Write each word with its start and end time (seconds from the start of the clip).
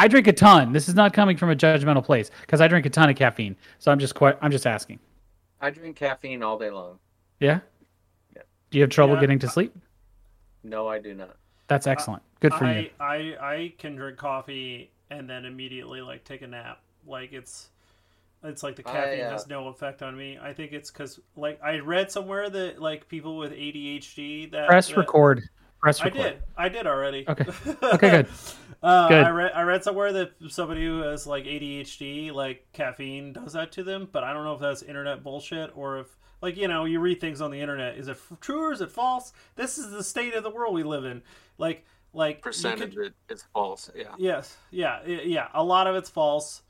I 0.00 0.08
drink 0.08 0.26
a 0.28 0.32
ton. 0.32 0.72
This 0.72 0.88
is 0.88 0.94
not 0.94 1.12
coming 1.12 1.36
from 1.36 1.50
a 1.50 1.54
judgmental 1.54 2.02
place 2.02 2.30
because 2.40 2.62
I 2.62 2.68
drink 2.68 2.86
a 2.86 2.90
ton 2.90 3.10
of 3.10 3.16
caffeine. 3.16 3.54
So 3.78 3.92
I'm 3.92 3.98
just 3.98 4.14
quite. 4.14 4.38
I'm 4.40 4.50
just 4.50 4.66
asking. 4.66 4.98
I 5.60 5.68
drink 5.68 5.96
caffeine 5.96 6.42
all 6.42 6.58
day 6.58 6.70
long. 6.70 6.98
Yeah. 7.38 7.60
Yeah. 8.34 8.42
Do 8.70 8.78
you 8.78 8.82
have 8.82 8.90
trouble 8.90 9.14
Yeah. 9.16 9.20
getting 9.20 9.38
to 9.40 9.48
sleep? 9.48 9.76
No, 10.64 10.88
I 10.88 11.00
do 11.00 11.12
not. 11.12 11.36
That's 11.68 11.86
excellent. 11.86 12.22
Good 12.40 12.54
for 12.54 12.64
I, 12.64 12.78
you. 12.78 12.90
I 12.98 13.14
I 13.40 13.72
can 13.76 13.94
drink 13.94 14.16
coffee 14.16 14.90
and 15.10 15.28
then 15.28 15.44
immediately 15.44 16.00
like 16.00 16.24
take 16.24 16.40
a 16.40 16.46
nap. 16.46 16.80
Like 17.06 17.34
it's 17.34 17.68
it's 18.42 18.62
like 18.62 18.76
the 18.76 18.88
I, 18.88 18.92
caffeine 18.92 19.20
uh, 19.26 19.30
has 19.32 19.48
no 19.48 19.68
effect 19.68 20.02
on 20.02 20.16
me. 20.16 20.38
I 20.42 20.54
think 20.54 20.72
it's 20.72 20.90
because 20.90 21.20
like 21.36 21.62
I 21.62 21.78
read 21.80 22.10
somewhere 22.10 22.48
that 22.48 22.80
like 22.80 23.06
people 23.06 23.36
with 23.36 23.52
ADHD 23.52 24.50
that 24.52 24.66
Press 24.66 24.88
that- 24.88 24.96
record. 24.96 25.42
Press 25.82 26.02
record. 26.02 26.20
I 26.20 26.22
did. 26.24 26.42
I 26.56 26.68
did 26.70 26.86
already. 26.86 27.24
Okay. 27.28 27.44
Okay, 27.82 28.10
good. 28.10 28.28
Uh, 28.82 29.08
Good. 29.08 29.24
I 29.24 29.30
read 29.30 29.52
I 29.54 29.62
read 29.62 29.84
somewhere 29.84 30.12
that 30.14 30.32
somebody 30.48 30.84
who 30.86 31.00
has 31.00 31.26
like 31.26 31.44
ADHD, 31.44 32.32
like 32.32 32.66
caffeine, 32.72 33.32
does 33.32 33.52
that 33.52 33.72
to 33.72 33.82
them. 33.84 34.08
But 34.10 34.24
I 34.24 34.32
don't 34.32 34.44
know 34.44 34.54
if 34.54 34.60
that's 34.60 34.82
internet 34.82 35.22
bullshit 35.22 35.70
or 35.74 35.98
if 35.98 36.06
like 36.40 36.56
you 36.56 36.66
know 36.68 36.86
you 36.86 36.98
read 37.00 37.20
things 37.20 37.40
on 37.42 37.50
the 37.50 37.60
internet. 37.60 37.98
Is 37.98 38.08
it 38.08 38.12
f- 38.12 38.40
true 38.40 38.68
or 38.68 38.72
is 38.72 38.80
it 38.80 38.90
false? 38.90 39.32
This 39.56 39.76
is 39.76 39.90
the 39.90 40.02
state 40.02 40.34
of 40.34 40.42
the 40.42 40.50
world 40.50 40.74
we 40.74 40.82
live 40.82 41.04
in. 41.04 41.22
Like 41.58 41.84
like 42.14 42.40
Percentage 42.40 42.94
could- 42.96 43.06
it 43.06 43.14
is 43.28 43.44
false. 43.52 43.90
Yeah. 43.94 44.14
Yes. 44.18 44.56
Yeah. 44.70 45.04
Yeah. 45.04 45.48
A 45.52 45.62
lot 45.62 45.86
of 45.86 45.94
it's 45.96 46.08
false. 46.10 46.62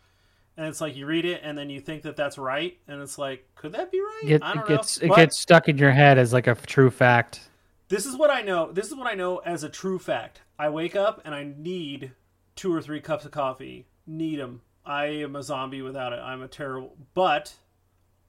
And 0.57 0.67
it's 0.67 0.81
like 0.81 0.95
you 0.97 1.07
read 1.07 1.25
it 1.25 1.41
and 1.45 1.57
then 1.57 1.71
you 1.71 1.81
think 1.81 2.03
that 2.03 2.17
that's 2.17 2.37
right, 2.37 2.77
and 2.87 3.01
it's 3.01 3.17
like, 3.17 3.49
could 3.55 3.73
that 3.73 3.91
be 3.91 3.99
right? 4.01 4.23
It, 4.33 4.43
I 4.43 4.51
it 4.51 4.55
don't 4.57 4.69
gets 4.69 5.01
know. 5.01 5.07
it 5.07 5.09
But- 5.11 5.17
gets 5.17 5.39
stuck 5.39 5.69
in 5.69 5.79
your 5.79 5.93
head 5.93 6.19
as 6.19 6.33
like 6.35 6.49
a 6.49 6.55
true 6.57 6.91
fact. 6.91 7.49
This 7.89 8.05
is 8.05 8.17
what 8.17 8.31
I 8.31 8.43
know. 8.43 8.71
This 8.71 8.89
is 8.89 8.95
what 8.97 9.07
I 9.07 9.15
know 9.15 9.39
as 9.39 9.63
a 9.65 9.69
true 9.71 9.99
fact. 9.99 10.43
I 10.61 10.69
wake 10.69 10.95
up 10.95 11.23
and 11.25 11.35
I 11.35 11.45
need 11.57 12.13
two 12.55 12.75
or 12.75 12.83
three 12.83 13.01
cups 13.01 13.25
of 13.25 13.31
coffee. 13.31 13.87
Need 14.07 14.41
them. 14.41 14.61
I 14.85 15.07
am 15.07 15.35
a 15.35 15.43
zombie 15.43 15.81
without 15.81 16.13
it. 16.13 16.19
I'm 16.19 16.43
a 16.43 16.49
terrible. 16.49 16.95
But 17.15 17.55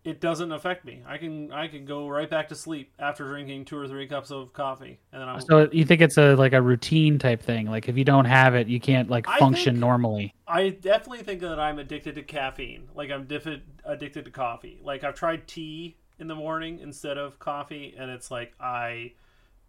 it 0.06 0.22
doesn't 0.22 0.54
affect 0.54 0.86
me. 0.86 1.04
I 1.06 1.18
can 1.18 1.52
I 1.52 1.68
can 1.68 1.84
go 1.84 2.08
right 2.08 2.30
back 2.30 2.48
to 2.50 2.56
sleep 2.56 2.94
after 2.98 3.28
drinking 3.28 3.66
two 3.66 3.78
or 3.78 3.86
three 3.86 4.08
cups 4.08 4.32
of 4.32 4.54
coffee, 4.54 4.98
and 5.12 5.22
then 5.22 5.28
I'm. 5.28 5.42
So 5.42 5.68
you 5.74 5.84
think 5.84 6.00
it's 6.00 6.18
a 6.18 6.36
like 6.36 6.54
a 6.54 6.62
routine 6.62 7.20
type 7.20 7.42
thing? 7.42 7.68
Like 7.68 7.90
if 7.90 7.98
you 7.98 8.06
don't 8.06 8.26
have 8.26 8.56
it, 8.56 8.68
you 8.68 8.80
can't 8.80 9.10
like 9.10 9.28
I 9.28 9.38
function 9.38 9.74
think- 9.74 9.82
normally. 9.82 10.34
I 10.48 10.70
definitely 10.70 11.24
think 11.24 11.42
that 11.42 11.60
I'm 11.60 11.80
addicted 11.80 12.16
to 12.16 12.24
caffeine. 12.24 12.88
Like 12.96 13.12
I'm 13.12 13.26
diff- 13.26 13.62
addicted 13.84 14.24
to 14.24 14.32
coffee. 14.32 14.80
Like 14.82 15.04
I've 15.04 15.16
tried 15.16 15.48
tea 15.50 15.98
in 16.18 16.28
the 16.28 16.36
morning 16.36 16.80
instead 16.80 17.18
of 17.18 17.40
coffee, 17.40 17.94
and 17.98 18.10
it's 18.10 18.32
like 18.32 18.54
I 18.58 19.12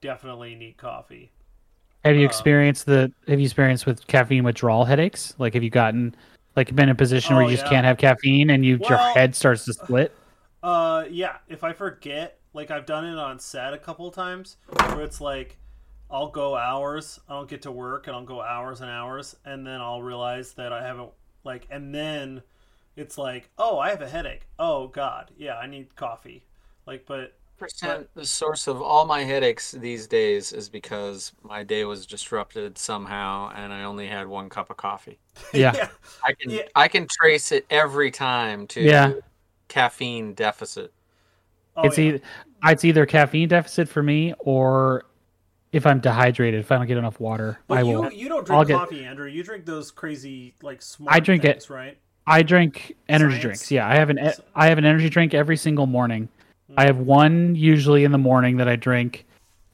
definitely 0.00 0.54
need 0.54 0.76
coffee. 0.76 1.32
Have 2.04 2.16
you 2.16 2.24
Uh, 2.24 2.26
experienced 2.26 2.86
the? 2.86 3.12
Have 3.28 3.38
you 3.38 3.44
experienced 3.44 3.86
with 3.86 4.06
caffeine 4.06 4.44
withdrawal 4.44 4.84
headaches? 4.84 5.34
Like 5.38 5.54
have 5.54 5.62
you 5.62 5.70
gotten 5.70 6.14
like 6.56 6.74
been 6.74 6.84
in 6.88 6.90
a 6.90 6.94
position 6.94 7.36
where 7.36 7.44
Oh, 7.44 7.46
you 7.46 7.52
just 7.52 7.64
yeah. 7.64 7.66
can't 7.66 7.86
have 7.86 7.96
caffeine 7.98 8.50
and 8.50 8.64
you 8.64 8.82
your 8.88 8.98
head 8.98 9.34
starts 9.36 9.64
to 9.66 9.72
split? 9.72 10.18
Uh, 10.62 11.04
yeah. 11.10 11.38
If 11.48 11.64
I 11.64 11.72
forget, 11.72 12.40
like 12.52 12.70
I've 12.70 12.86
done 12.86 13.04
it 13.04 13.18
on 13.18 13.38
set 13.38 13.74
a 13.74 13.78
couple 13.78 14.06
of 14.08 14.14
times, 14.14 14.56
where 14.68 15.02
it's 15.02 15.20
like 15.20 15.58
I'll 16.10 16.28
go 16.30 16.56
hours, 16.56 17.18
I 17.28 17.34
don't 17.34 17.48
get 17.48 17.62
to 17.62 17.72
work, 17.72 18.06
and 18.06 18.14
I'll 18.16 18.24
go 18.24 18.40
hours 18.42 18.80
and 18.80 18.90
hours, 18.90 19.36
and 19.44 19.66
then 19.66 19.80
I'll 19.80 20.02
realize 20.02 20.54
that 20.54 20.72
I 20.72 20.82
haven't 20.86 21.10
like, 21.44 21.66
and 21.70 21.94
then 21.94 22.42
it's 22.96 23.18
like, 23.18 23.50
oh, 23.58 23.78
I 23.78 23.90
have 23.90 24.02
a 24.02 24.08
headache. 24.08 24.46
Oh 24.58 24.88
God, 24.88 25.30
yeah, 25.36 25.56
I 25.58 25.66
need 25.66 25.96
coffee. 25.96 26.44
Like, 26.86 27.06
but 27.06 27.34
Percent 27.62 28.08
the 28.14 28.26
source 28.26 28.66
of 28.66 28.82
all 28.82 29.04
my 29.06 29.22
headaches 29.22 29.72
these 29.72 30.06
days 30.06 30.52
is 30.52 30.68
because 30.68 31.32
my 31.42 31.62
day 31.62 31.84
was 31.84 32.06
disrupted 32.06 32.76
somehow 32.76 33.52
and 33.54 33.72
I 33.72 33.84
only 33.84 34.06
had 34.08 34.26
one 34.26 34.48
cup 34.48 34.68
of 34.70 34.76
coffee. 34.76 35.18
Yeah. 35.54 35.88
I 36.24 36.32
can 36.32 36.50
Yeah. 36.50 36.62
I 36.74 36.88
can 36.88 37.06
trace 37.08 37.52
it 37.52 37.64
every 37.70 38.10
time 38.10 38.66
to 38.68 38.80
Yeah. 38.80 39.12
caffeine 39.68 40.34
deficit. 40.34 40.92
oh, 41.76 41.82
it's 41.84 41.98
yeah. 41.98 42.04
either 42.04 42.20
it's 42.64 42.84
either 42.84 43.06
caffeine 43.06 43.48
deficit 43.48 43.88
for 43.88 44.02
me 44.02 44.34
or 44.40 45.04
if 45.72 45.86
I'm 45.86 46.00
dehydrated, 46.00 46.60
if 46.60 46.70
I 46.70 46.76
don't 46.76 46.86
get 46.86 46.98
enough 46.98 47.18
water, 47.18 47.58
But 47.66 47.78
I 47.78 47.80
you 47.82 47.86
will. 48.00 48.12
you 48.12 48.28
don't 48.28 48.50
I'll 48.50 48.64
drink 48.64 48.68
get- 48.68 48.78
coffee, 48.78 49.04
Andrew. 49.04 49.26
You 49.28 49.42
drink 49.42 49.64
those 49.66 49.90
crazy 49.90 50.54
like 50.62 50.82
smart 50.82 51.14
I 51.14 51.20
drink 51.20 51.44
it. 51.44 51.66
right? 51.70 51.96
I 52.26 52.42
drink 52.42 52.96
energy 53.08 53.32
Science? 53.32 53.42
drinks. 53.42 53.70
Yeah, 53.70 53.88
I 53.88 53.94
have 53.94 54.10
an 54.10 54.18
I 54.54 54.66
have 54.68 54.78
an 54.78 54.84
energy 54.84 55.08
drink 55.08 55.32
every 55.32 55.56
single 55.56 55.86
morning. 55.86 56.28
I 56.76 56.84
have 56.86 56.98
one 56.98 57.54
usually 57.54 58.04
in 58.04 58.12
the 58.12 58.18
morning 58.18 58.56
that 58.58 58.68
I 58.68 58.76
drink, 58.76 59.26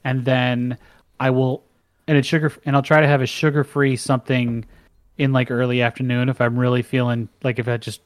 and 0.03 0.25
then 0.25 0.77
I 1.19 1.29
will, 1.29 1.63
and 2.07 2.17
it's 2.17 2.27
sugar, 2.27 2.51
and 2.65 2.75
I'll 2.75 2.81
try 2.81 3.01
to 3.01 3.07
have 3.07 3.21
a 3.21 3.25
sugar 3.25 3.63
free 3.63 3.95
something 3.95 4.65
in 5.17 5.33
like 5.33 5.51
early 5.51 5.81
afternoon 5.81 6.29
if 6.29 6.39
I'm 6.39 6.57
really 6.57 6.81
feeling 6.81 7.27
like 7.43 7.59
if 7.59 7.67
I 7.67 7.77
just 7.77 8.01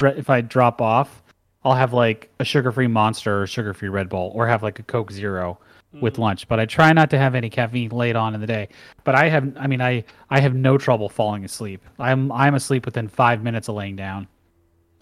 if 0.00 0.28
I 0.28 0.40
drop 0.40 0.80
off, 0.80 1.22
I'll 1.64 1.74
have 1.74 1.92
like 1.92 2.30
a 2.40 2.44
sugar 2.44 2.72
free 2.72 2.88
Monster 2.88 3.42
or 3.42 3.46
sugar 3.46 3.72
free 3.74 3.88
Red 3.88 4.08
Bull 4.08 4.32
or 4.34 4.46
have 4.46 4.62
like 4.62 4.78
a 4.78 4.82
Coke 4.82 5.12
Zero 5.12 5.58
with 6.00 6.16
Hmm. 6.16 6.22
lunch. 6.22 6.48
But 6.48 6.58
I 6.58 6.66
try 6.66 6.92
not 6.92 7.10
to 7.10 7.18
have 7.18 7.34
any 7.34 7.50
caffeine 7.50 7.90
late 7.90 8.16
on 8.16 8.34
in 8.34 8.40
the 8.40 8.46
day. 8.46 8.68
But 9.04 9.14
I 9.14 9.28
have, 9.28 9.52
I 9.56 9.66
mean, 9.66 9.80
I 9.80 10.04
I 10.30 10.40
have 10.40 10.54
no 10.54 10.78
trouble 10.78 11.08
falling 11.08 11.44
asleep. 11.44 11.82
I'm 11.98 12.32
I'm 12.32 12.54
asleep 12.54 12.86
within 12.86 13.08
five 13.08 13.42
minutes 13.42 13.68
of 13.68 13.76
laying 13.76 13.96
down. 13.96 14.26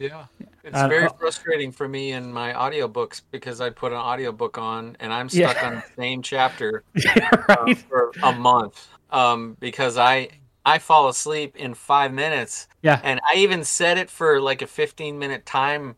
Yeah. 0.01 0.25
It's 0.65 0.77
Uh, 0.77 0.89
very 0.89 1.05
uh, 1.07 1.11
frustrating 1.19 1.71
for 1.73 1.87
me 1.87 2.13
in 2.13 2.33
my 2.33 2.53
audiobooks 2.55 3.21
because 3.31 3.61
I 3.61 3.69
put 3.71 3.93
an 3.93 3.99
audiobook 3.99 4.57
on 4.59 4.97
and 4.99 5.13
I'm 5.13 5.29
Yeah. 5.31 5.51
stuck 5.51 5.63
on 5.65 5.75
the 5.77 5.85
same 5.97 6.23
chapter 6.23 6.83
Yeah, 6.95 7.29
uh, 7.51 7.75
for 7.89 8.13
a 8.23 8.33
month 8.33 8.89
um, 9.11 9.57
because 9.61 9.99
I 9.99 10.31
I 10.65 10.79
fall 10.79 11.09
asleep 11.09 11.57
in 11.57 11.75
five 11.75 12.13
minutes 12.13 12.67
Yeah. 12.83 13.01
and 13.05 13.21
I 13.31 13.37
even 13.37 13.63
set 13.65 13.99
it 13.99 14.11
for 14.11 14.41
like 14.41 14.63
a 14.63 14.67
15 14.67 15.19
minute 15.19 15.45
time 15.47 15.97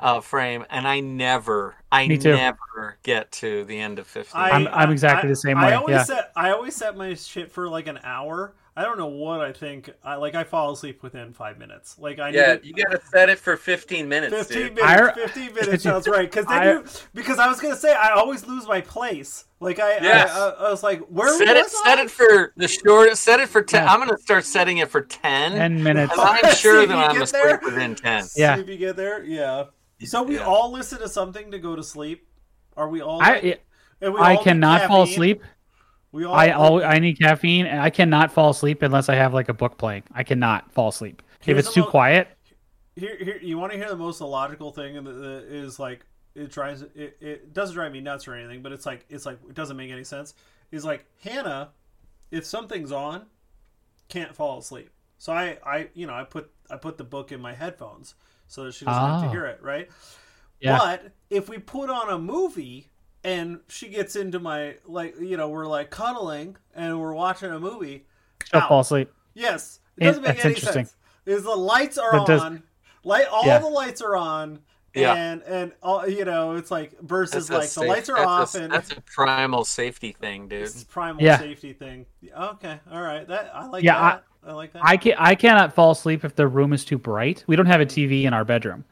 uh, 0.00 0.20
frame 0.20 0.64
and 0.70 0.86
I 0.86 1.00
never 1.00 1.74
I 1.90 2.06
never 2.06 2.98
get 3.02 3.30
to 3.32 3.64
the 3.64 3.78
end 3.78 3.98
of 3.98 4.06
15. 4.06 4.40
I, 4.40 4.50
I'm- 4.50 4.68
I'm 4.72 4.90
exactly 4.92 5.28
I- 5.28 5.32
the 5.32 5.36
same 5.36 5.58
I 5.58 5.66
way, 5.68 5.72
always 5.74 5.94
yeah. 5.94 6.04
set 6.04 6.32
I 6.36 6.50
always 6.50 6.74
set 6.76 6.96
my 6.96 7.14
shit 7.14 7.50
for 7.50 7.68
like 7.68 7.88
an 7.88 7.98
hour. 8.04 8.54
I 8.76 8.82
don't 8.82 8.98
know 8.98 9.06
what 9.06 9.40
I 9.40 9.52
think. 9.52 9.88
I 10.02 10.16
like 10.16 10.34
I 10.34 10.42
fall 10.42 10.72
asleep 10.72 11.00
within 11.02 11.32
five 11.32 11.58
minutes. 11.58 11.96
Like 11.98 12.18
I 12.18 12.30
yeah, 12.30 12.54
need 12.54 12.64
you 12.64 12.72
got 12.74 12.90
to 12.90 13.00
set 13.06 13.28
it 13.28 13.38
for 13.38 13.56
15 13.56 14.08
minutes, 14.08 14.34
fifteen 14.34 14.62
dude. 14.68 14.74
minutes. 14.74 14.92
I- 14.92 15.12
Fifteen 15.14 15.54
minutes 15.54 15.82
sounds 15.84 16.08
right. 16.08 16.28
Because 16.28 16.46
then 16.46 16.58
I- 16.62 16.72
you 16.72 16.84
because 17.14 17.38
I 17.38 17.46
was 17.48 17.60
gonna 17.60 17.76
say 17.76 17.94
I 17.94 18.10
always 18.14 18.44
lose 18.48 18.66
my 18.66 18.80
place. 18.80 19.44
Like 19.60 19.78
I 19.78 19.98
Yes. 20.02 20.30
I, 20.32 20.48
I, 20.48 20.48
I 20.66 20.70
was 20.72 20.82
like 20.82 21.00
where 21.06 21.38
Set 21.38 21.56
it 21.56 21.62
was 21.62 21.82
set 21.84 21.98
it 22.00 22.10
for 22.10 22.52
the 22.56 22.66
short 22.66 23.16
set 23.16 23.38
it 23.38 23.48
for 23.48 23.62
10. 23.62 23.84
Yeah. 23.84 23.92
I'm 23.92 24.00
going 24.04 24.10
to 24.14 24.20
start 24.22 24.44
setting 24.44 24.78
it 24.78 24.90
for 24.90 25.02
10. 25.02 25.52
Ten 25.52 25.82
minutes. 25.82 26.12
I'm 26.18 26.54
sure 26.56 26.84
that 26.84 26.96
I'm 26.98 27.14
get 27.14 27.22
asleep 27.22 27.42
there. 27.44 27.60
within 27.64 27.94
10. 27.94 28.24
Yeah. 28.36 28.56
See 28.56 28.60
if 28.62 28.68
you 28.68 28.76
get 28.76 28.96
there. 28.96 29.22
Yeah. 29.24 29.66
So 30.04 30.22
we 30.24 30.34
Yeah. 30.34 30.44
all 30.46 30.72
listen 30.72 30.98
to 30.98 31.08
something 31.08 31.52
to 31.52 31.58
go 31.60 31.76
to 31.76 31.82
sleep. 31.84 32.26
Are 32.76 32.88
we 32.88 33.00
all? 33.00 33.22
I 33.22 33.34
like- 33.40 33.64
and 34.00 34.12
we 34.12 34.20
I 34.20 34.30
all 34.32 34.36
need 34.36 34.44
cannot 34.44 34.88
fall 34.88 35.04
caffeine? 35.06 35.12
asleep. 35.14 35.42
We 36.14 36.24
all. 36.24 36.32
I 36.34 36.46
al- 36.48 36.84
I 36.84 37.00
need 37.00 37.18
caffeine, 37.18 37.66
and 37.66 37.80
I 37.80 37.90
cannot 37.90 38.30
fall 38.32 38.50
asleep 38.50 38.82
unless 38.82 39.08
I 39.08 39.16
have 39.16 39.34
like 39.34 39.48
a 39.48 39.52
book 39.52 39.76
playing. 39.76 40.04
I 40.14 40.22
cannot 40.22 40.70
fall 40.72 40.88
asleep 40.90 41.22
if 41.44 41.58
it's 41.58 41.74
too 41.74 41.80
mo- 41.80 41.90
quiet. 41.90 42.28
Here, 42.94 43.16
here, 43.18 43.38
you 43.42 43.58
want 43.58 43.72
to 43.72 43.78
hear 43.78 43.88
the 43.88 43.96
most 43.96 44.20
illogical 44.20 44.70
thing, 44.70 44.96
and 44.96 45.04
the, 45.04 45.12
the, 45.12 45.46
is 45.50 45.80
like 45.80 46.06
it 46.36 46.52
drives 46.52 46.82
it, 46.82 47.16
it 47.20 47.52
doesn't 47.52 47.74
drive 47.74 47.90
me 47.90 48.00
nuts 48.00 48.28
or 48.28 48.34
anything, 48.34 48.62
but 48.62 48.70
it's 48.70 48.86
like 48.86 49.04
it's 49.10 49.26
like 49.26 49.38
it 49.48 49.54
doesn't 49.56 49.76
make 49.76 49.90
any 49.90 50.04
sense. 50.04 50.34
Is 50.70 50.84
like 50.84 51.04
Hannah, 51.24 51.70
if 52.30 52.46
something's 52.46 52.92
on, 52.92 53.26
can't 54.08 54.34
fall 54.36 54.58
asleep. 54.60 54.90
So 55.18 55.32
I, 55.32 55.58
I, 55.66 55.88
you 55.94 56.06
know, 56.06 56.14
I 56.14 56.22
put 56.22 56.48
I 56.70 56.76
put 56.76 56.96
the 56.96 57.04
book 57.04 57.32
in 57.32 57.40
my 57.40 57.54
headphones 57.54 58.14
so 58.46 58.62
that 58.64 58.74
she 58.74 58.84
doesn't 58.84 59.02
have 59.02 59.22
to 59.22 59.26
Oh. 59.26 59.30
hear 59.30 59.46
it, 59.46 59.60
right? 59.62 59.88
Yeah. 60.60 60.78
But 60.78 61.12
if 61.28 61.48
we 61.48 61.58
put 61.58 61.90
on 61.90 62.08
a 62.10 62.18
movie 62.18 62.90
and 63.24 63.58
she 63.68 63.88
gets 63.88 64.16
into 64.16 64.38
my 64.38 64.76
like, 64.86 65.18
you 65.18 65.36
know, 65.36 65.48
we're 65.48 65.66
like 65.66 65.90
cuddling 65.90 66.56
and 66.74 67.00
we're 67.00 67.14
watching 67.14 67.50
a 67.50 67.58
movie, 67.58 68.06
She'll 68.50 68.60
ow. 68.60 68.68
fall 68.68 68.80
asleep. 68.80 69.10
Yes, 69.34 69.80
it 69.96 70.04
eh, 70.04 70.06
doesn't 70.08 70.22
make 70.22 70.32
that's 70.34 70.44
any 70.44 70.54
interesting. 70.54 70.84
sense. 70.86 70.96
Is 71.26 71.42
the 71.44 71.50
lights 71.56 71.98
are 71.98 72.12
That 72.12 72.26
does- 72.26 72.42
on, 72.42 72.62
light 73.02 73.26
all 73.32 73.46
Yeah. 73.46 73.58
the 73.58 73.66
lights 73.66 74.02
are 74.02 74.14
on, 74.16 74.58
Yeah. 74.94 75.14
and 75.14 75.42
and 75.42 75.72
all 75.82 76.06
you 76.08 76.24
know, 76.24 76.52
it's 76.56 76.70
like 76.70 77.00
versus 77.00 77.48
That's 77.48 77.76
a 77.76 77.80
like 77.80 77.86
the 77.88 77.92
lights 77.94 78.08
are 78.10 78.16
that's 78.16 78.26
a- 78.26 78.28
off 78.28 78.54
and 78.64 78.72
that's 78.72 78.92
a 78.92 79.00
primal 79.00 79.64
safety 79.64 80.12
thing, 80.20 80.48
dude. 80.48 80.62
this 80.62 80.76
is 80.76 80.84
primal 80.84 81.22
Yeah. 81.22 81.38
safety 81.38 81.72
thing. 81.72 82.06
Okay, 82.38 82.78
all 82.92 83.00
right, 83.02 83.26
that 83.26 83.50
I 83.54 83.66
like 83.66 83.82
Yeah, 83.82 83.98
that. 83.98 84.24
I, 84.46 84.52
like 84.52 84.72
that. 84.74 84.82
I 84.84 84.96
can 84.98 85.14
I 85.18 85.34
cannot 85.34 85.72
fall 85.74 85.92
asleep 85.92 86.22
if 86.24 86.36
the 86.36 86.46
room 86.46 86.74
is 86.74 86.84
too 86.84 86.98
bright. 86.98 87.42
We 87.46 87.56
don't 87.56 87.64
have 87.66 87.80
a 87.80 87.86
TV 87.86 88.24
in 88.26 88.34
our 88.34 88.44
bedroom, 88.44 88.84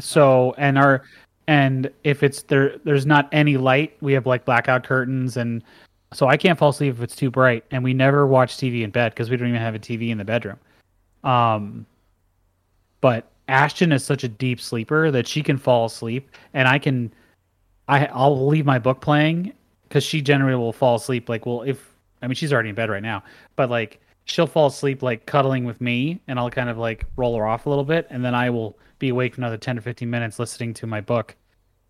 so 0.00 0.54
and 0.58 0.76
our 0.76 1.04
and 1.48 1.90
if 2.04 2.22
it's 2.22 2.42
there, 2.42 2.78
there's 2.84 3.06
not 3.06 3.28
any 3.32 3.56
light. 3.56 3.96
We 4.00 4.12
have 4.14 4.26
like 4.26 4.44
blackout 4.44 4.84
curtains, 4.84 5.36
and 5.36 5.62
so 6.12 6.26
I 6.26 6.36
can't 6.36 6.58
fall 6.58 6.70
asleep 6.70 6.94
if 6.94 7.02
it's 7.02 7.16
too 7.16 7.30
bright. 7.30 7.64
And 7.70 7.84
we 7.84 7.94
never 7.94 8.26
watch 8.26 8.56
TV 8.56 8.82
in 8.82 8.90
bed 8.90 9.12
because 9.12 9.30
we 9.30 9.36
don't 9.36 9.48
even 9.48 9.60
have 9.60 9.74
a 9.74 9.78
TV 9.78 10.10
in 10.10 10.18
the 10.18 10.24
bedroom. 10.24 10.58
Um, 11.22 11.86
but 13.00 13.30
Ashton 13.48 13.92
is 13.92 14.04
such 14.04 14.24
a 14.24 14.28
deep 14.28 14.60
sleeper 14.60 15.10
that 15.10 15.28
she 15.28 15.42
can 15.42 15.56
fall 15.56 15.86
asleep, 15.86 16.30
and 16.54 16.66
I 16.66 16.78
can. 16.78 17.12
I 17.88 18.06
I'll 18.06 18.48
leave 18.48 18.66
my 18.66 18.80
book 18.80 19.00
playing 19.00 19.52
because 19.88 20.02
she 20.02 20.20
generally 20.20 20.56
will 20.56 20.72
fall 20.72 20.96
asleep. 20.96 21.28
Like, 21.28 21.46
well, 21.46 21.62
if 21.62 21.92
I 22.22 22.26
mean 22.26 22.34
she's 22.34 22.52
already 22.52 22.70
in 22.70 22.74
bed 22.74 22.90
right 22.90 23.02
now, 23.02 23.22
but 23.54 23.70
like 23.70 24.00
she'll 24.26 24.46
fall 24.46 24.66
asleep 24.66 25.02
like 25.02 25.24
cuddling 25.24 25.64
with 25.64 25.80
me, 25.80 26.20
and 26.28 26.38
I'll 26.38 26.50
kind 26.50 26.68
of 26.68 26.76
like 26.76 27.06
roll 27.16 27.36
her 27.38 27.46
off 27.46 27.64
a 27.64 27.68
little 27.70 27.84
bit, 27.84 28.06
and 28.10 28.22
then 28.22 28.34
I 28.34 28.50
will 28.50 28.78
be 28.98 29.08
awake 29.08 29.34
for 29.34 29.40
another 29.40 29.56
ten 29.56 29.76
to 29.76 29.82
fifteen 29.82 30.10
minutes 30.10 30.38
listening 30.38 30.74
to 30.74 30.86
my 30.86 31.00
book. 31.00 31.34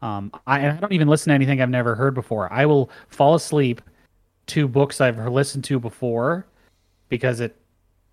Um, 0.02 0.30
I, 0.46 0.60
and 0.60 0.76
I 0.76 0.80
don't 0.80 0.92
even 0.92 1.08
listen 1.08 1.30
to 1.30 1.34
anything 1.34 1.60
I've 1.60 1.70
never 1.70 1.94
heard 1.94 2.14
before. 2.14 2.52
I 2.52 2.66
will 2.66 2.90
fall 3.08 3.34
asleep 3.34 3.80
to 4.48 4.68
books 4.68 5.00
I've 5.00 5.18
listened 5.26 5.64
to 5.64 5.80
before 5.80 6.46
because 7.08 7.40
it. 7.40 7.56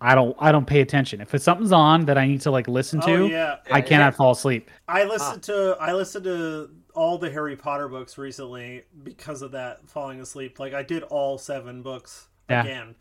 I 0.00 0.14
don't. 0.14 0.36
I 0.38 0.52
don't 0.52 0.66
pay 0.66 0.80
attention. 0.80 1.20
If 1.20 1.34
it's 1.34 1.44
something's 1.44 1.72
on 1.72 2.04
that 2.06 2.18
I 2.18 2.26
need 2.26 2.40
to 2.42 2.50
like 2.50 2.66
listen 2.68 3.00
to, 3.02 3.14
Oh 3.14 3.26
yeah, 3.26 3.56
I 3.70 3.80
cannot 3.80 4.14
fall 4.14 4.32
asleep. 4.32 4.70
I 4.88 5.04
listened 5.04 5.42
to 5.44 5.76
I 5.80 5.92
listened 5.94 6.24
to 6.24 6.70
all 6.94 7.16
the 7.16 7.30
Harry 7.30 7.56
Potter 7.56 7.88
books 7.88 8.18
recently 8.18 8.84
because 9.02 9.40
of 9.40 9.52
that 9.52 9.88
falling 9.88 10.20
asleep. 10.20 10.58
Like 10.58 10.74
I 10.74 10.82
did 10.82 11.04
all 11.04 11.38
seven 11.38 11.80
books 11.82 12.28
Yeah. 12.50 12.64
again, 12.64 12.94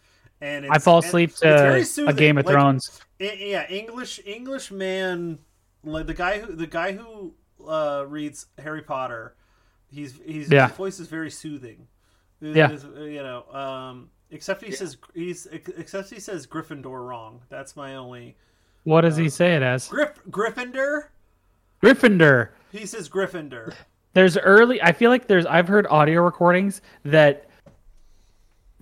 and 0.44 0.66
I 0.70 0.78
fall 0.78 0.98
asleep 1.00 1.34
to 1.38 1.86
a. 2.08 2.14
Game 2.14 2.38
of 2.38 2.46
Like, 2.46 2.54
Thrones. 2.54 3.02
I- 3.22 3.38
yeah, 3.40 3.68
English 3.70 4.20
English 4.26 4.72
man, 4.72 5.40
like 5.84 6.06
the 6.08 6.14
guy 6.14 6.40
who 6.40 6.54
the 6.56 6.68
guy 6.68 6.92
who 6.92 7.34
uh, 7.68 8.04
reads 8.08 8.48
Harry 8.58 8.82
Potter, 8.82 9.36
he's 9.90 10.20
he's 10.26 10.50
Yeah. 10.52 10.68
his 10.68 10.78
voice 10.78 11.00
is 11.00 11.08
very 11.08 11.32
soothing. 11.32 11.88
Yeah. 12.42 12.72
is, 12.72 12.84
uh, 12.84 13.02
you 13.04 13.24
know. 13.24 13.46
Um, 13.54 14.10
except 14.32 14.62
he 14.64 14.72
Yeah. 14.72 14.78
says 14.78 14.98
he's 15.14 15.46
except 15.48 16.10
he 16.10 16.20
says 16.20 16.46
Gryffindor 16.46 17.08
wrong. 17.08 17.42
That's 17.50 17.76
my 17.78 17.96
only 17.96 18.36
What 18.84 19.02
does 19.02 19.18
uh, 19.18 19.22
he 19.22 19.30
say 19.30 19.56
it 19.56 19.62
as? 19.64 19.88
Grif 19.88 20.20
Gryffindor. 20.30 21.06
Gryffindor. 21.82 22.50
He 22.72 22.86
says 22.86 23.08
Gryffindor. 23.10 23.74
There's 24.14 24.38
early. 24.38 24.82
I 24.82 24.92
feel 24.92 25.10
like 25.10 25.28
there's. 25.28 25.46
I've 25.46 25.68
heard 25.68 25.88
audio 25.90 26.22
recordings 26.22 26.82
that 27.04 27.50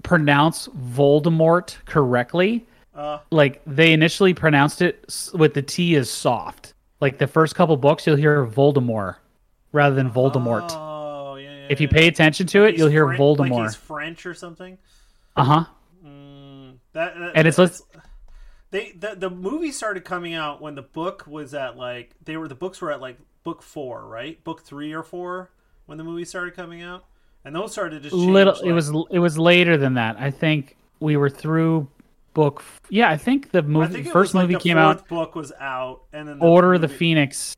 pronounce 0.03 0.67
Voldemort 0.69 1.75
correctly. 1.85 2.65
Uh, 2.93 3.19
Like 3.31 3.61
they 3.65 3.93
initially 3.93 4.33
pronounced 4.33 4.81
it 4.81 5.05
with 5.33 5.53
the 5.53 5.61
T 5.61 5.95
as 5.95 6.09
soft. 6.09 6.73
Like 6.99 7.17
the 7.17 7.27
first 7.27 7.55
couple 7.55 7.75
books, 7.77 8.05
you'll 8.05 8.15
hear 8.17 8.45
Voldemort 8.45 9.15
rather 9.71 9.95
than 9.95 10.09
Voldemort. 10.11 10.69
Oh, 10.71 11.35
yeah, 11.35 11.49
yeah. 11.49 11.67
if 11.69 11.79
you 11.81 11.87
pay 11.87 12.07
attention 12.07 12.45
to 12.47 12.63
it, 12.65 12.77
you'll 12.77 12.89
hear 12.89 13.05
Fren- 13.07 13.19
Like 13.19 13.51
Voldemort. 13.51 13.63
he's 13.63 13.75
French 13.75 14.25
or 14.25 14.33
something. 14.33 14.77
Uh 15.35 15.43
huh. 15.43 15.65
Mm, 16.05 16.75
that, 16.93 17.17
that- 17.17 17.31
And 17.35 17.47
it's 17.47 17.57
that's- 17.57 17.81
they 18.71 18.91
the 18.91 19.15
the 19.15 19.29
movie 19.29 19.71
started 19.71 20.05
coming 20.05 20.33
out 20.33 20.61
when 20.61 20.75
the 20.75 20.81
book 20.81 21.25
was 21.27 21.53
at 21.53 21.75
like 21.77 22.11
they 22.23 22.37
were 22.37 22.47
the 22.47 22.55
books 22.55 22.81
were 22.81 22.91
at 22.91 23.01
like 23.01 23.17
book 23.43 23.61
four, 23.63 24.05
right? 24.07 24.41
Book 24.43 24.61
three 24.61 24.93
or 24.93 25.03
four 25.03 25.49
when 25.87 25.97
the 25.97 26.03
movie 26.05 26.23
started 26.25 26.53
coming 26.55 26.81
out, 26.81 27.03
and 27.45 27.55
those 27.55 27.71
started 27.71 28.03
to 28.03 28.09
change. 28.09 28.21
Little. 28.21 28.55
It 28.61 28.71
was. 28.71 28.89
It 29.11 29.19
was 29.19 29.37
later 29.37 29.77
than 29.77 29.93
that. 29.95 30.15
I 30.19 30.31
think 30.31 30.75
we 30.99 31.17
were 31.17 31.29
through 31.29 31.87
book. 32.33 32.57
f- 32.59 32.81
Yeah, 32.89 33.09
I 33.09 33.17
think 33.17 33.51
the 33.51 33.61
movie 33.63 33.93
think 34.03 34.07
first 34.11 34.33
like, 34.33 34.43
movie 34.43 34.53
the 34.55 34.59
came 34.59 34.77
out. 34.77 35.07
Book 35.07 35.35
was 35.35 35.51
out, 35.59 36.01
and 36.13 36.27
then 36.27 36.39
the 36.39 36.45
Order 36.45 36.73
of 36.75 36.81
the 36.81 36.87
Phoenix. 36.87 37.55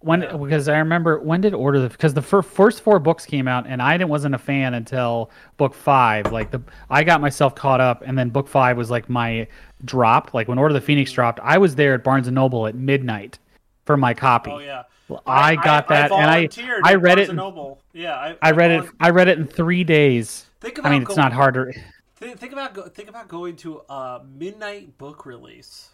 When 0.00 0.22
Yeah. 0.22 0.36
because 0.36 0.68
I 0.68 0.78
remember 0.78 1.18
when 1.18 1.40
did 1.40 1.52
Order 1.54 1.80
the 1.80 1.88
because 1.88 2.14
the 2.14 2.22
fir- 2.22 2.42
first 2.42 2.82
four 2.82 2.98
books 3.00 3.24
came 3.26 3.48
out 3.48 3.66
and 3.66 3.82
I 3.82 3.96
didn't 3.96 4.10
wasn't 4.10 4.34
a 4.34 4.38
fan 4.38 4.74
until 4.74 5.30
book 5.56 5.74
five. 5.74 6.30
Like 6.30 6.50
the 6.52 6.60
I 6.90 7.02
got 7.02 7.20
myself 7.20 7.54
caught 7.56 7.80
up 7.80 8.02
and 8.06 8.16
then 8.16 8.28
book 8.28 8.46
five 8.46 8.76
was 8.76 8.90
like 8.90 9.08
my 9.08 9.48
drop. 9.84 10.32
Like 10.34 10.46
when 10.48 10.58
Order 10.58 10.76
of 10.76 10.80
the 10.82 10.86
Phoenix 10.86 11.10
dropped, 11.10 11.40
I 11.42 11.58
was 11.58 11.74
there 11.74 11.94
at 11.94 12.04
Barnes 12.04 12.28
and 12.28 12.34
Noble 12.36 12.66
at 12.68 12.74
midnight 12.76 13.38
for 13.86 13.96
my 13.96 14.12
copy. 14.14 14.50
Oh 14.52 14.58
yeah, 14.58 14.82
I, 15.26 15.56
got 15.56 15.88
that 15.88 16.10
and 16.12 16.30
I 16.30 16.48
I 16.84 16.94
read 16.94 17.18
it. 17.18 17.30
in- 17.30 17.36
Noble. 17.36 17.80
Yeah, 17.92 18.14
I, 18.14 18.36
I 18.42 18.50
read 18.50 18.70
it. 18.70 18.90
I 19.00 19.10
read 19.10 19.28
it 19.28 19.38
in 19.38 19.46
three 19.46 19.84
days. 19.84 20.46
Think 20.60 20.78
I 20.78 20.80
about 20.80 20.92
mean, 20.92 21.02
it's 21.02 21.08
going- 21.08 21.18
not 21.20 21.32
hard 21.32 21.54
to. 21.54 21.72
Think, 22.16 22.38
think 22.38 22.52
about 22.52 22.94
think 22.94 23.08
about 23.08 23.28
going 23.28 23.56
to 23.56 23.82
a 23.90 24.22
midnight 24.26 24.96
book 24.98 25.26
release 25.26 25.90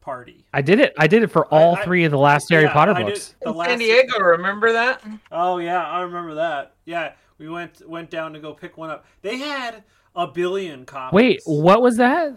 party. 0.00 0.44
I 0.52 0.62
did 0.62 0.78
it. 0.80 0.94
I 0.98 1.06
did 1.08 1.22
it 1.22 1.28
for 1.32 1.46
all 1.46 1.74
I- 1.76 1.84
three 1.84 2.04
of 2.04 2.10
the 2.12 2.18
last 2.18 2.48
Harry 2.50 2.68
Potter 2.68 2.92
I 2.92 3.02
books. 3.02 3.34
the 3.42 3.52
last- 3.52 3.70
San 3.70 3.78
Diego, 3.80 4.18
remember 4.20 4.72
that? 4.72 5.02
Oh 5.32 5.58
yeah, 5.58 5.84
I 5.84 6.02
remember 6.02 6.34
that. 6.36 6.74
Yeah, 6.84 7.12
we 7.38 7.48
went 7.48 7.86
went 7.88 8.08
down 8.10 8.32
to 8.34 8.38
go 8.40 8.54
pick 8.54 8.76
one 8.76 8.88
up. 8.90 9.04
They 9.22 9.38
had 9.38 9.82
a 10.14 10.26
billion 10.28 10.86
copies. 10.86 11.12
Wait, 11.14 11.40
what 11.44 11.82
was 11.82 11.96
that? 11.96 12.36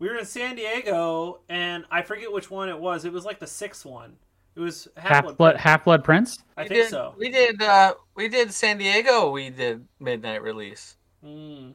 we 0.00 0.08
were 0.08 0.16
in 0.16 0.24
San 0.24 0.54
Diego, 0.56 1.40
and 1.48 1.84
I 1.90 2.02
forget 2.02 2.32
which 2.32 2.50
one 2.50 2.68
it 2.68 2.78
was. 2.78 3.04
It 3.04 3.12
was 3.12 3.24
like 3.24 3.38
the 3.40 3.46
sixth 3.48 3.84
one. 3.84 4.16
It 4.58 4.62
was 4.62 4.88
Half 4.96 5.08
Half-Blood 5.08 5.36
Blood. 5.38 5.56
Half 5.56 5.84
Blood 5.84 6.02
Prince. 6.04 6.42
I 6.56 6.62
We 6.64 6.68
think 6.68 6.80
did, 6.82 6.90
so. 6.90 7.14
We 7.16 7.30
did. 7.30 7.62
Uh, 7.62 7.94
we 8.16 8.28
did 8.28 8.52
San 8.52 8.76
Diego. 8.76 9.30
We 9.30 9.50
did 9.50 9.86
midnight 10.00 10.42
release. 10.42 10.96
Mm, 11.24 11.74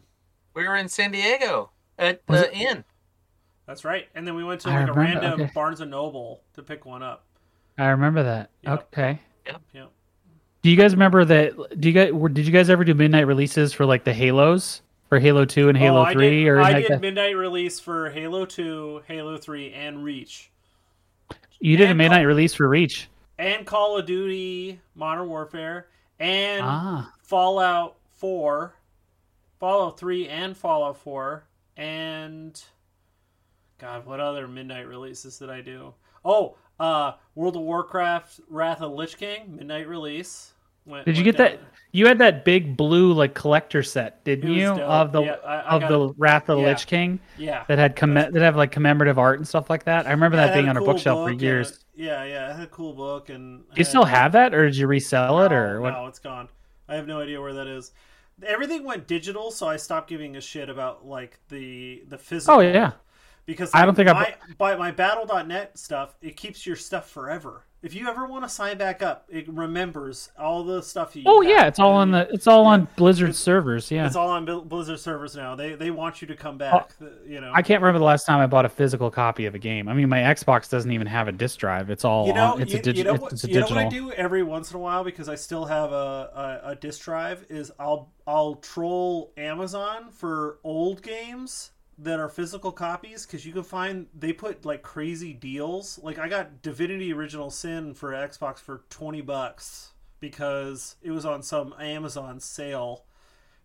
We 0.54 0.68
were 0.68 0.76
in 0.76 0.90
San 0.90 1.12
Diego 1.12 1.72
at 1.98 2.22
Was 2.28 2.42
the 2.42 2.54
inn. 2.54 2.84
that's 3.66 3.86
right. 3.86 4.08
And 4.16 4.28
then 4.28 4.36
we 4.36 4.44
went 4.44 4.60
to 4.62 4.70
I 4.70 4.80
like 4.80 4.90
a 4.90 4.92
remember, 4.92 5.22
random 5.22 5.42
okay. 5.44 5.52
Barnes 5.56 5.80
and 5.80 5.92
Noble 5.92 6.42
to 6.56 6.62
pick 6.62 6.86
one 6.86 7.02
up. 7.02 7.24
I 7.78 7.88
remember 7.88 8.22
that. 8.24 8.50
Yep. 8.64 8.88
Okay. 8.94 9.20
Yeah. 9.74 9.86
Do 10.62 10.70
you 10.70 10.76
guys 10.78 10.92
remember 10.94 11.24
that? 11.26 11.80
Do 11.80 11.90
you 11.90 11.94
guys 11.94 12.34
did 12.34 12.46
you 12.46 12.52
guys 12.52 12.70
ever 12.70 12.84
do 12.84 12.94
midnight 12.94 13.28
releases 13.28 13.72
for 13.74 13.86
like 13.86 14.04
the 14.04 14.14
Halos 14.14 14.82
for 15.08 15.20
Halo 15.20 15.46
Two 15.46 15.70
and 15.70 15.78
Halo 15.78 16.00
oh, 16.02 16.04
I 16.04 16.14
Three 16.14 16.44
did, 16.44 16.50
or 16.50 16.60
I 16.60 16.72
like 16.72 16.84
did 16.84 16.92
that? 16.94 17.02
midnight 17.02 17.36
release 17.38 17.80
for 17.80 18.10
Halo 18.10 18.46
Two, 18.46 19.02
Halo 19.08 19.38
Three, 19.38 19.74
and 19.74 20.04
Reach. 20.04 20.52
You 21.60 21.78
did 21.78 21.90
a 21.90 21.96
midnight 21.96 22.20
Call- 22.20 22.26
release 22.28 22.54
for 22.54 22.68
Reach. 22.68 23.08
and 23.38 23.66
Call 23.66 23.98
of 23.98 24.06
Duty 24.06 24.80
Modern 24.96 25.28
Warfare 25.30 25.88
and 26.20 26.62
Ah, 26.64 27.14
Fallout 27.22 27.96
4, 28.12 28.76
Fallout 29.60 29.98
3 30.00 30.28
and 30.28 30.56
Fallout 30.58 30.98
4 30.98 31.46
and 31.78 32.62
God, 33.80 34.06
what 34.06 34.20
other 34.20 34.48
midnight 34.48 34.88
releases 34.88 35.38
did 35.40 35.50
I 35.50 35.62
do? 35.62 35.94
Oh, 36.24 36.56
uh 36.80 37.14
World 37.36 37.56
of 37.56 37.62
Warcraft 37.64 38.42
Wrath 38.50 38.82
of 38.82 38.92
Lich 38.94 39.18
King 39.18 39.56
midnight 39.56 39.88
release. 39.88 40.54
Went- 40.86 41.06
did 41.06 41.18
you 41.18 41.24
get 41.24 41.38
down- 41.38 41.52
that? 41.52 41.60
You 41.96 42.08
had 42.08 42.18
that 42.18 42.44
big 42.44 42.76
blue 42.76 43.14
like 43.14 43.36
collector 43.36 43.84
set, 43.84 44.24
didn't 44.24 44.52
you? 44.52 44.66
dope. 44.70 44.80
Of 44.80 45.12
the 45.12 45.22
Yeah, 45.22 45.36
I- 45.46 45.56
I 45.60 45.62
of 45.76 45.82
the 45.88 46.10
Wrath 46.18 46.50
of 46.50 46.58
the 46.58 46.64
Yeah. 46.64 46.70
Lich 46.70 46.88
King 46.88 47.20
Yeah. 47.38 47.64
that 47.68 47.78
had 47.78 47.96
comm- 47.96 48.32
that 48.32 48.42
have 48.42 48.56
like 48.56 48.72
commemorative 48.72 49.20
art 49.20 49.38
and 49.38 49.48
stuff 49.48 49.70
like 49.70 49.84
that. 49.84 50.08
I 50.08 50.12
remember 50.12 50.36
Yeah, 50.38 50.48
that 50.48 50.54
being 50.56 50.70
on 50.70 50.76
a 50.76 50.80
cool 50.80 50.88
bookshelf 50.94 51.28
book 51.30 51.38
for 51.38 51.44
years. 51.46 51.72
it- 51.72 51.78
yeah, 51.96 52.24
yeah, 52.24 52.50
it 52.50 52.56
had 52.56 52.64
a 52.64 52.68
cool 52.68 52.94
book 52.94 53.30
and 53.30 53.60
Do 53.70 53.76
you 53.76 53.84
still 53.84 54.06
have 54.06 54.32
that, 54.32 54.56
or 54.56 54.66
did 54.66 54.76
you 54.76 54.88
resell 54.88 55.42
it, 55.44 55.54
or 55.54 55.76
no, 55.76 55.82
what? 55.82 55.94
No, 55.94 56.08
it's 56.08 56.18
gone. 56.20 56.50
I 56.90 56.96
have 56.96 57.06
no 57.08 57.22
idea 57.22 57.40
where 57.40 57.54
that 57.54 57.68
is. 57.68 57.92
Everything 58.44 58.84
went 58.84 59.06
digital, 59.06 59.52
so 59.52 59.68
I 59.70 59.76
stopped 59.78 60.10
giving 60.10 60.36
a 60.36 60.42
shit 60.42 60.70
about 60.70 61.06
like 61.06 61.40
the 61.50 62.04
the 62.10 62.18
physical. 62.18 62.56
Oh 62.56 62.60
yeah, 62.62 62.94
because 63.46 63.70
I 63.76 63.86
don't 63.86 63.94
think 63.94 64.10
I 64.10 64.14
my, 64.14 64.36
by 64.58 64.76
my 64.76 64.90
battle.net 64.90 65.78
stuff 65.78 66.16
it 66.24 66.36
keeps 66.38 66.66
your 66.66 66.76
stuff 66.76 67.08
forever 67.08 67.66
if 67.84 67.94
you 67.94 68.08
ever 68.08 68.26
want 68.26 68.44
to 68.44 68.50
sign 68.50 68.78
back 68.78 69.02
up 69.04 69.26
it 69.30 69.48
remembers 69.50 70.32
all 70.40 70.64
the 70.64 70.82
stuff 70.82 71.16
you 71.16 71.24
oh 71.26 71.42
have. 71.42 71.52
yeah, 71.52 71.68
it's 71.68 71.78
all 71.80 71.92
on 71.94 72.12
the 72.12 72.28
it's 72.34 72.48
all 72.48 72.64
Yeah. 72.64 72.70
on 72.70 72.88
Blizzard 72.96 73.30
It's- 73.30 73.38
servers. 73.40 73.92
Yeah, 73.92 74.06
it's 74.08 74.16
all 74.16 74.30
on 74.30 74.46
blizzard 74.68 75.00
servers 75.00 75.36
now 75.36 75.56
they 75.56 75.76
they 75.76 75.92
want 75.92 76.22
you 76.22 76.28
to 76.30 76.36
come 76.36 76.58
back 76.58 76.74
oh, 77.02 77.06
the- 77.06 77.30
you 77.32 77.42
know 77.42 77.52
I 77.54 77.62
can't 77.62 77.82
remember 77.82 78.00
the 78.00 78.06
last 78.06 78.26
time 78.26 78.40
I 78.40 78.48
bought 78.48 78.66
a 78.66 78.70
physical 78.70 79.12
copy 79.12 79.46
of 79.46 79.54
a 79.56 79.60
game. 79.60 79.88
I 79.88 79.94
mean, 79.94 80.10
my 80.10 80.20
Xbox 80.20 80.70
doesn't 80.70 80.92
even 80.92 81.08
have 81.08 81.28
a 81.28 81.32
disc 81.32 81.60
drive. 81.60 81.90
It's 81.90 82.06
all 82.06 82.26
you 82.28 82.34
know, 82.34 82.54
on, 82.54 82.62
it's 82.62 82.72
you, 82.74 82.80
a 82.80 82.82
digi- 82.82 82.96
you 82.96 83.04
know, 83.04 83.14
what, 83.16 83.34
it's 83.34 83.44
a 83.44 83.48
you 83.48 83.56
know 83.56 83.62
digital. 83.62 83.84
what 83.84 83.86
I 83.86 83.90
do 83.90 84.12
every 84.14 84.44
once 84.44 84.72
in 84.72 84.78
a 84.78 84.80
while 84.80 85.04
because 85.04 85.28
I 85.30 85.36
still 85.36 85.66
have 85.66 85.92
a, 85.92 86.62
a, 86.66 86.70
a 86.72 86.76
disc 86.76 87.02
drive 87.04 87.46
is 87.50 87.72
I'll 87.80 88.12
I'll 88.26 88.56
troll 88.56 89.34
Amazon 89.38 90.10
for 90.12 90.60
old 90.64 91.02
games 91.02 91.72
that 91.98 92.20
are 92.20 92.30
physical 92.30 92.72
copies 92.72 93.26
because 93.26 93.46
you 93.46 93.54
can 93.54 93.64
find 93.64 94.08
they 94.18 94.34
put 94.34 94.66
like 94.66 94.82
crazy 94.82 95.34
deals. 95.34 96.00
Like 96.02 96.18
I 96.20 96.28
got 96.28 96.62
Divinity 96.62 97.14
Original 97.14 97.50
Sin 97.52 97.94
for 97.94 98.12
Xbox 98.12 98.60
for 98.60 98.84
twenty 98.90 99.22
bucks 99.22 99.92
because 100.20 100.96
it 101.02 101.12
was 101.12 101.26
on 101.26 101.44
some 101.44 101.74
Amazon 101.80 102.40
sale. 102.40 103.06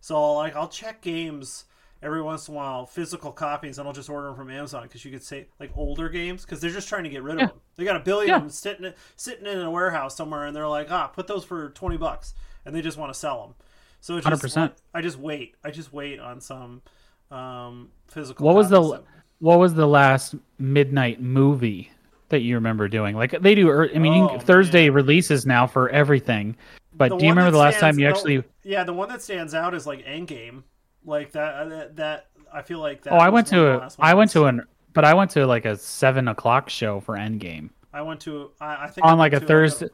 So 0.01 0.33
like 0.33 0.55
I'll 0.55 0.67
check 0.67 1.01
games 1.01 1.65
every 2.01 2.21
once 2.21 2.47
in 2.47 2.53
a 2.53 2.57
while, 2.57 2.85
physical 2.85 3.31
copies, 3.31 3.77
and 3.77 3.87
I'll 3.87 3.93
just 3.93 4.09
order 4.09 4.27
them 4.27 4.35
from 4.37 4.49
Amazon 4.49 4.83
because 4.83 5.03
you 5.03 5.11
could 5.11 5.23
say 5.23 5.47
like 5.59 5.71
older 5.75 6.07
games 6.09 6.45
because 6.45 6.61
they're 6.61 6.69
just 6.69 6.87
trying 6.87 7.03
to 7.03 7.09
get 7.09 7.23
rid 7.23 7.35
of 7.35 7.39
Yeah. 7.41 7.47
them. 7.47 7.61
They 7.75 7.83
got 7.83 7.95
a 7.97 7.99
billion 8.01 8.29
Yeah. 8.29 8.35
of 8.37 8.41
them 8.43 8.49
sitting 8.49 8.93
sitting 9.15 9.45
in 9.47 9.59
a 9.59 9.71
warehouse 9.71 10.15
somewhere, 10.15 10.45
and 10.45 10.55
they're 10.55 10.67
like, 10.67 10.91
ah, 10.91 11.07
put 11.07 11.27
those 11.27 11.43
for 11.43 11.69
twenty 11.71 11.97
bucks, 11.97 12.33
and 12.65 12.73
they 12.75 12.81
just 12.81 12.97
want 12.97 13.11
to 13.13 13.19
sell 13.19 13.41
them. 13.47 13.55
So 14.01 14.15
it's 14.15 14.25
just 14.25 14.43
100%. 14.55 14.71
I 14.93 15.01
just 15.01 15.17
wait. 15.19 15.55
I 15.61 15.71
just 15.71 15.91
wait 15.91 16.19
on 16.21 16.39
some 16.39 16.81
um, 17.31 17.89
physical. 18.07 18.45
What 18.45 18.55
was 18.55 18.69
the 18.69 19.03
what 19.39 19.59
was 19.59 19.73
the 19.73 19.87
last 19.87 20.35
midnight 20.57 21.21
movie 21.21 21.91
that 22.29 22.39
you 22.41 22.55
remember 22.55 22.87
doing? 22.87 23.15
Like 23.15 23.39
they 23.41 23.55
do. 23.55 23.71
I 23.93 23.97
mean, 23.97 24.23
Oh, 24.23 24.27
can, 24.29 24.39
Thursday 24.39 24.87
man. 24.89 24.95
releases 24.95 25.45
now 25.45 25.67
for 25.67 25.89
everything. 25.89 26.55
But 26.93 27.09
The 27.09 27.17
do 27.17 27.25
you 27.25 27.31
remember 27.31 27.51
the 27.51 27.57
last 27.57 27.77
stands- 27.77 27.95
time 27.97 27.99
you 27.99 28.07
the- 28.07 28.15
actually? 28.15 28.43
Yeah, 28.63 28.83
the 28.83 28.93
one 28.93 29.07
that 29.09 29.21
stands 29.21 29.53
out 29.53 29.73
is 29.73 29.87
like 29.87 30.05
Endgame, 30.05 30.63
like 31.05 31.31
that. 31.31 31.53
uh, 31.55 31.65
That, 31.69 31.95
that 31.95 32.25
I 32.53 32.61
feel 32.61 32.79
like 32.79 33.03
that. 33.03 33.13
Oh, 33.13 33.17
I 33.17 33.29
went 33.29 33.47
to 33.47 33.67
a 33.77 33.89
I 33.99 34.13
went 34.13 34.31
to 34.31 34.45
an 34.45 34.63
but 34.93 35.05
I 35.05 35.13
went 35.13 35.31
to 35.31 35.45
like 35.45 35.65
a 35.65 35.77
seven 35.77 36.27
o'clock 36.27 36.69
show 36.69 36.99
for 36.99 37.15
Endgame 37.15 37.69
I 37.93 38.01
went 38.01 38.19
to. 38.21 38.51
I, 38.59 38.85
I 38.85 38.87
think 38.87 39.05
I 39.05 39.11
on 39.11 39.17
like 39.17 39.33
a 39.33 39.37
went 39.37 39.41
to, 39.43 39.47
Thursday. 39.47 39.87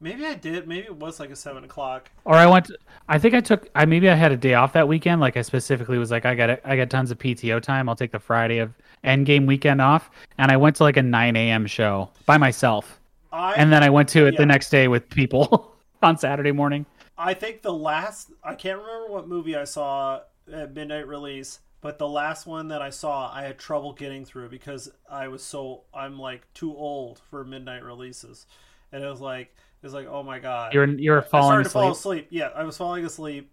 Maybe 0.00 0.26
I 0.26 0.34
did. 0.34 0.68
Maybe 0.68 0.84
it 0.86 0.96
was 0.96 1.18
like 1.18 1.30
a 1.30 1.36
seven 1.36 1.64
o'clock. 1.64 2.10
Or 2.24 2.34
I 2.34 2.46
went. 2.46 2.66
To, 2.66 2.78
I 3.08 3.18
think 3.18 3.34
I 3.34 3.40
took. 3.40 3.68
I 3.74 3.86
maybe 3.86 4.10
I 4.10 4.14
had 4.14 4.30
a 4.30 4.36
day 4.36 4.54
off 4.54 4.72
that 4.74 4.86
weekend. 4.86 5.20
Like 5.20 5.36
I 5.36 5.42
specifically 5.42 5.96
was 5.98 6.10
like, 6.10 6.26
I 6.26 6.34
got 6.34 6.60
I 6.64 6.76
got 6.76 6.90
tons 6.90 7.10
of 7.10 7.18
PTO 7.18 7.62
time. 7.62 7.88
I'll 7.88 7.96
take 7.96 8.12
the 8.12 8.18
Friday 8.18 8.58
of 8.58 8.74
Endgame 9.04 9.46
weekend 9.46 9.80
off, 9.80 10.10
and 10.36 10.50
I 10.50 10.56
went 10.58 10.76
to 10.76 10.82
like 10.82 10.96
a 10.98 11.02
9 11.02 11.36
a.m. 11.36 11.66
show 11.66 12.10
by 12.26 12.36
myself, 12.36 13.00
I 13.32 13.54
and 13.54 13.72
then 13.72 13.82
I 13.82 13.88
went 13.90 14.08
to 14.10 14.26
it 14.26 14.34
Yeah. 14.34 14.38
the 14.40 14.46
next 14.46 14.68
day 14.70 14.86
with 14.88 15.08
people 15.08 15.74
on 16.02 16.18
Saturday 16.18 16.52
morning. 16.52 16.84
I 17.16 17.32
think 17.32 17.62
the 17.62 17.72
last 17.72 18.32
I 18.44 18.54
can't 18.54 18.78
remember 18.78 19.10
what 19.10 19.26
movie 19.28 19.56
I 19.56 19.64
saw 19.64 20.20
at 20.52 20.74
midnight 20.74 21.08
release, 21.08 21.60
but 21.80 21.98
the 21.98 22.08
last 22.08 22.46
one 22.46 22.68
that 22.68 22.82
I 22.82 22.90
saw 22.90 23.32
I 23.32 23.44
had 23.44 23.58
trouble 23.58 23.94
getting 23.94 24.26
through 24.26 24.50
because 24.50 24.90
I 25.10 25.28
was 25.28 25.42
so 25.42 25.84
I'm 25.94 26.18
like 26.18 26.52
too 26.52 26.76
old 26.76 27.18
for 27.30 27.44
midnight 27.44 27.82
releases. 27.82 28.46
And 28.92 29.02
it 29.02 29.08
was 29.08 29.20
like 29.20 29.54
was 29.86 29.94
like, 29.94 30.06
oh 30.08 30.22
my 30.22 30.38
god. 30.38 30.74
You're 30.74 30.84
you're 30.86 31.22
I 31.22 31.24
falling 31.24 31.64
to 31.64 31.70
fall 31.70 31.90
asleep. 31.92 32.24
asleep. 32.24 32.28
Yeah, 32.30 32.48
I 32.54 32.64
was 32.64 32.76
falling 32.76 33.04
asleep. 33.04 33.50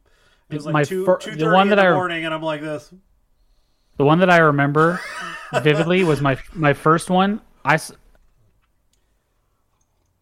It 0.50 0.56
was 0.56 0.66
like 0.66 0.74
My 0.74 0.84
two 0.84 1.06
fir- 1.06 1.18
two 1.18 1.36
the 1.36 1.54
in 1.60 1.70
the 1.70 1.80
I- 1.80 1.94
morning 1.94 2.25
and 2.25 2.34
I'm 2.34 2.42
like 2.44 2.62
this. 2.62 2.94
The 3.98 4.04
one 4.06 4.20
that 4.20 4.30
I 4.30 4.38
remember 4.38 5.00
vividly 5.62 6.04
was 6.04 6.20
my 6.22 6.38
my 6.54 6.74
first 6.74 7.10
one. 7.10 7.40
I 7.63 7.78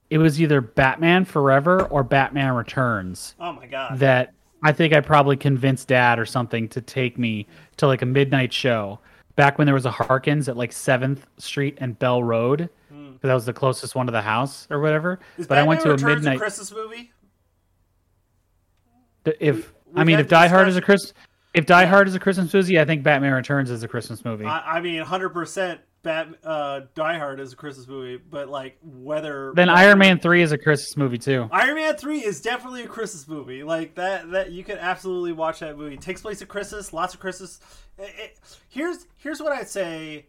it 0.10 0.18
was 0.18 0.42
either 0.42 0.62
Batman 0.62 1.26
Forever 1.26 1.84
or 1.84 2.04
Batman 2.04 2.54
Returns 2.54 3.36
Oh 3.40 3.54
my 3.54 3.66
god. 3.66 4.00
that 4.00 4.34
I 4.64 4.74
think 4.74 4.94
I 4.94 5.00
probably 5.00 5.38
convinced 5.38 5.88
Dad 5.88 6.20
or 6.20 6.26
something 6.26 6.68
to 6.70 6.82
take 6.82 7.18
me 7.18 7.48
to 7.78 7.88
like 7.88 8.02
a 8.02 8.06
midnight 8.06 8.54
show 8.54 9.00
back 9.42 9.58
when 9.58 9.66
there 9.66 9.74
was 9.74 9.88
a 9.88 9.92
Harkins 9.92 10.48
at 10.50 10.56
like 10.56 10.72
Seventh 10.72 11.26
Street 11.40 11.76
and 11.82 11.98
Bell 11.98 12.22
Road. 12.24 12.70
Hmm. 12.92 13.14
That 13.22 13.34
was 13.34 13.44
the 13.44 13.54
closest 13.54 13.96
one 13.96 14.06
to 14.06 14.12
the 14.12 14.22
house 14.22 14.68
or 14.70 14.80
whatever. 14.80 15.20
Is 15.36 15.48
but 15.48 15.58
I 15.58 15.64
went 15.64 15.82
to 15.82 15.88
Batman 15.88 15.90
a 15.90 16.10
Returns 16.12 16.26
midnight. 16.26 16.40
Christmas 16.40 16.72
movie? 16.72 17.12
if 19.40 19.74
I 19.96 20.02
we've 20.02 20.06
mean, 20.06 20.20
if 20.20 20.28
Die 20.28 20.48
Hard 20.48 20.68
is 20.68 20.78
a 20.78 20.82
Chris, 20.82 21.14
if 21.56 21.66
Die 21.66 21.86
Hard 21.86 22.08
is 22.08 22.14
a 22.14 22.20
Christmas 22.20 22.54
movie, 22.54 22.80
I 22.80 22.86
think 22.86 23.02
Batman 23.02 23.34
Returns 23.34 23.72
is 23.72 23.82
a 23.82 23.88
Christmas 23.88 24.24
movie. 24.24 24.46
I, 24.46 24.78
I 24.78 24.80
mean, 24.80 25.02
hundred 25.02 25.30
percent. 25.30 25.82
Bat 26.04 26.30
uh, 26.44 26.82
Die 26.96 27.18
Hard 27.20 27.40
is 27.40 27.54
a 27.54 27.56
Christmas 27.56 27.88
movie, 27.88 28.18
but 28.18 28.50
like 28.50 28.78
whether 28.84 29.52
then 29.56 29.70
Iron 29.70 30.00
Man 30.00 30.20
Three 30.20 30.42
is 30.42 30.52
a 30.52 30.58
Christmas 30.58 30.98
movie 30.98 31.20
too. 31.20 31.48
Iron 31.52 31.76
Man 31.76 31.96
three 31.96 32.20
is 32.20 32.42
definitely 32.42 32.84
a 32.84 32.88
Christmas 32.88 33.28
movie. 33.28 33.64
Like 33.64 33.94
that, 33.96 34.32
that 34.32 34.52
you 34.52 34.64
can 34.64 34.80
absolutely 34.80 35.32
watch 35.32 35.60
that 35.60 35.78
movie. 35.78 35.94
It 35.94 36.02
takes 36.02 36.22
place 36.22 36.42
at 36.42 36.48
Christmas, 36.48 36.92
lots 36.92 37.14
of 37.14 37.20
Christmas. 37.20 37.60
It- 38.00 38.16
it- 38.18 38.40
here's 38.70 39.06
here's 39.18 39.40
what 39.42 39.52
I'd 39.52 39.70
say 39.70 40.26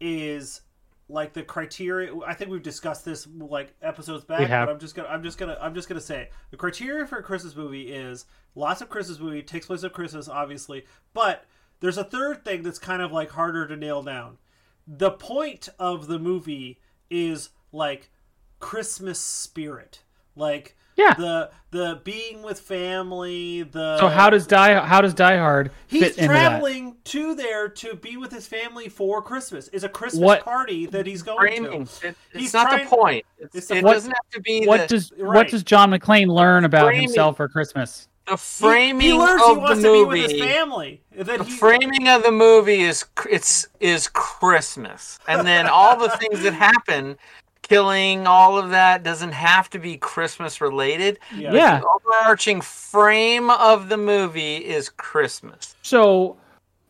is 0.00 0.62
like 1.08 1.32
the 1.34 1.42
criteria. 1.42 2.10
I 2.26 2.32
think 2.34 2.50
we've 2.50 2.62
discussed 2.62 3.04
this 3.04 3.26
like 3.38 3.74
episodes 3.82 4.24
back, 4.24 4.40
but 4.64 4.72
I'm 4.72 4.78
just 4.80 4.94
gonna 4.94 5.08
I'm 5.08 5.22
just 5.22 5.36
gonna 5.36 5.58
I'm 5.60 5.74
just 5.74 5.88
gonna 5.88 6.00
say 6.00 6.22
it. 6.22 6.32
the 6.50 6.56
criteria 6.56 7.06
for 7.06 7.18
a 7.18 7.22
Christmas 7.22 7.54
movie 7.54 7.92
is 7.92 8.24
lots 8.54 8.80
of 8.80 8.88
Christmas 8.88 9.18
movie 9.18 9.42
takes 9.42 9.66
place 9.66 9.84
at 9.84 9.92
Christmas, 9.92 10.28
obviously, 10.28 10.86
but 11.12 11.44
there's 11.80 11.98
a 11.98 12.04
third 12.04 12.44
thing 12.44 12.62
that's 12.62 12.78
kind 12.78 13.02
of 13.02 13.12
like 13.12 13.30
harder 13.32 13.66
to 13.66 13.76
nail 13.76 14.02
down. 14.02 14.38
The 14.86 15.10
point 15.12 15.68
of 15.78 16.06
the 16.06 16.18
movie 16.18 16.78
is 17.10 17.50
like 17.72 18.10
Christmas 18.58 19.18
spirit, 19.20 20.02
like 20.36 20.76
Yeah. 20.96 21.14
the 21.14 21.50
the 21.70 22.00
being 22.04 22.42
with 22.42 22.60
family. 22.60 23.62
The 23.62 23.98
So 23.98 24.08
how 24.08 24.28
does 24.30 24.46
Die 24.46 24.78
how 24.86 25.00
does 25.00 25.14
Die 25.14 25.36
Hard 25.38 25.70
he's 25.86 26.02
fit 26.02 26.08
into 26.18 26.20
that? 26.22 26.26
traveling 26.28 26.96
to 27.04 27.34
there 27.34 27.68
to 27.68 27.94
be 27.94 28.16
with 28.16 28.30
his 28.32 28.46
family 28.46 28.88
for 28.88 29.22
Christmas? 29.22 29.68
It's 29.72 29.84
a 29.84 29.88
Christmas 29.88 30.22
What- 30.22 30.44
party 30.44 30.86
that 30.86 31.06
he's 31.06 31.22
going 31.22 31.38
Framing. 31.38 31.86
to. 31.86 32.08
It, 32.08 32.16
He's 32.34 32.44
it's 32.46 32.54
not 32.54 32.68
trying- 32.68 32.84
the 32.84 32.90
point. 32.90 33.26
It's, 33.38 33.54
it's 33.56 33.66
the- 33.68 33.76
it 33.76 33.84
What- 33.84 33.94
doesn't 33.94 34.10
have 34.12 34.30
to 34.32 34.40
be 34.40 34.66
What 34.66 34.80
the, 34.82 34.86
does 34.88 35.12
Right. 35.18 35.36
what 35.36 35.48
does 35.48 35.62
John 35.62 35.90
McClane 35.90 36.28
learn 36.28 36.64
about 36.64 36.86
Framing. 36.86 37.02
himself 37.04 37.36
for 37.36 37.48
Christmas? 37.48 38.08
The 38.26 38.36
framing 38.36 39.06
he, 39.08 39.12
learns 39.14 39.42
of 39.42 39.48
he 39.48 39.54
the 39.54 39.60
wants 39.60 39.82
to 39.82 39.92
be 39.92 40.04
with 40.04 40.20
movie. 40.20 40.38
his 40.38 40.42
family. 40.42 41.00
That 41.16 41.38
The 41.38 41.44
he, 41.44 41.50
framing 41.56 42.08
of 42.08 42.22
the 42.22 42.30
movie 42.30 42.82
is 42.82 43.04
it's 43.30 43.66
is 43.80 44.08
Christmas, 44.08 45.18
and 45.28 45.46
then 45.46 45.66
all 45.66 45.98
the 45.98 46.08
things 46.10 46.42
that 46.42 46.52
happen, 46.54 47.16
killing, 47.62 48.26
all 48.26 48.58
of 48.58 48.70
that 48.70 49.02
doesn't 49.02 49.32
have 49.32 49.68
to 49.70 49.78
be 49.78 49.96
Christmas 49.96 50.60
related. 50.60 51.18
Yeah. 51.34 51.52
Yeah. 51.52 51.80
The 51.80 51.86
overarching 51.88 52.60
frame 52.60 53.50
of 53.50 53.88
the 53.88 53.96
movie 53.96 54.56
is 54.56 54.88
Christmas. 54.88 55.74
So 55.82 56.36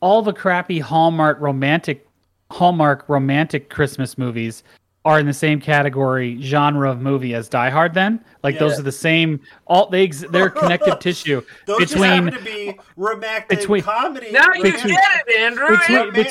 all 0.01 0.23
the 0.23 0.33
crappy 0.33 0.81
Hallmark 0.81 1.41
romantic 1.41 2.07
Hallmark 2.51 3.09
romantic 3.09 3.71
Christmas 3.71 4.19
movies 4.19 4.63
are 5.05 5.19
in 5.19 5.27
the 5.27 5.33
same 5.33 5.61
category 5.61 6.41
genre 6.41 6.91
of 6.91 7.01
movie 7.01 7.35
as 7.35 7.49
Die 7.49 7.71
Hard 7.71 7.93
then? 7.95 8.25
Like 8.43 8.59
those 8.59 8.79
are 8.79 8.83
the 8.83 8.93
same 8.93 9.41
all 9.67 9.89
they 9.89 10.05
ex- 10.05 10.25
they're 10.31 10.51
connective 10.63 10.99
tissue 11.01 11.43
Those 11.67 11.81
just 11.81 11.95
between 11.95 12.27
happen 12.27 12.39
to 12.39 12.45
be 12.45 12.79
romantic 12.97 13.49
between- 13.49 13.83
comedy. 13.83 14.31
Now 14.31 14.53
you 14.55 14.63
Between- 14.63 14.95
get 14.95 15.25
it, 15.27 15.41
Andrew. 15.41 15.77
between, 15.77 16.13
man. 16.13 16.27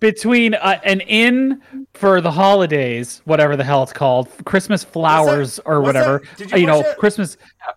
Bet- 0.00 0.14
between 0.14 0.54
uh, 0.54 0.78
an 0.84 1.00
inn 1.02 1.62
for 1.94 2.20
the 2.20 2.30
holidays, 2.30 3.20
whatever 3.24 3.56
the 3.56 3.64
hell 3.64 3.82
it's 3.82 3.92
called, 3.92 4.28
Christmas 4.44 4.84
flowers 4.84 5.58
or 5.64 5.80
whatever. 5.80 6.22
Did 6.36 6.50
you 6.52 6.58
You, 6.58 6.66
know, 6.66 6.76
watch 6.78 6.86
that? 6.86 6.98
Christmas 6.98 7.36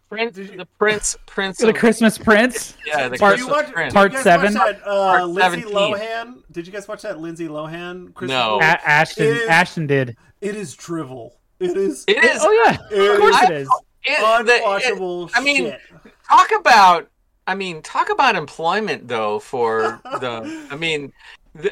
Prince, 0.10 0.36
Did 0.36 0.50
you- 0.52 0.58
the 0.58 0.66
Prince, 0.78 1.18
Prince, 1.26 1.58
the 1.58 1.70
of, 1.70 1.76
Christmas 1.76 2.18
Prince. 2.18 2.76
yeah, 2.86 3.10
the 3.10 3.18
Part- 3.18 3.38
Did 3.38 3.46
you 3.46 3.48
Christmas 3.48 3.66
watch, 3.66 3.74
Prince. 3.74 3.94
did 3.94 3.98
you 3.98 4.00
Part 4.02 4.12
guys 4.14 4.24
seven? 4.24 4.54
Watch 4.54 4.76
that, 4.78 4.88
uh, 4.88 5.18
Part 5.18 5.30
Lindsay 5.30 5.62
17. 5.62 5.74
Lohan. 5.76 6.44
Did 6.52 6.68
you 6.68 6.74
guys 6.74 6.88
watch 6.88 7.02
that 7.04 7.20
Lindsay 7.20 7.48
Lohan? 7.48 8.14
Christmas 8.14 8.38
No. 8.38 8.60
A- 8.60 8.64
Ashton 8.64 9.28
It 9.28 9.38
is- 9.38 9.50
Ashton 9.50 9.88
did. 9.88 10.16
It 10.42 10.56
is 10.56 10.76
drivel. 10.76 11.38
It 11.60 11.78
is 11.78 12.04
It 12.08 12.24
is. 12.24 12.40
Oh 12.44 12.52
yeah, 12.66 12.74
of 13.14 13.20
course 13.20 13.36
is- 13.36 13.42
it 13.44 13.52
is. 13.52 13.70
it- 14.06 14.46
the- 14.46 14.56
it- 14.56 14.64
unwatchable 14.64 15.30
I 15.36 15.42
mean, 15.42 15.66
shit. 15.66 15.80
talk 16.28 16.50
about 16.60 17.08
I 17.48 17.56
mean, 17.56 17.82
talk 17.82 18.10
about 18.10 18.36
employment 18.36 19.08
though 19.08 19.40
for 19.40 20.00
the 20.20 20.68
I 20.72 20.76
mean, 20.76 21.12
the, 21.56 21.72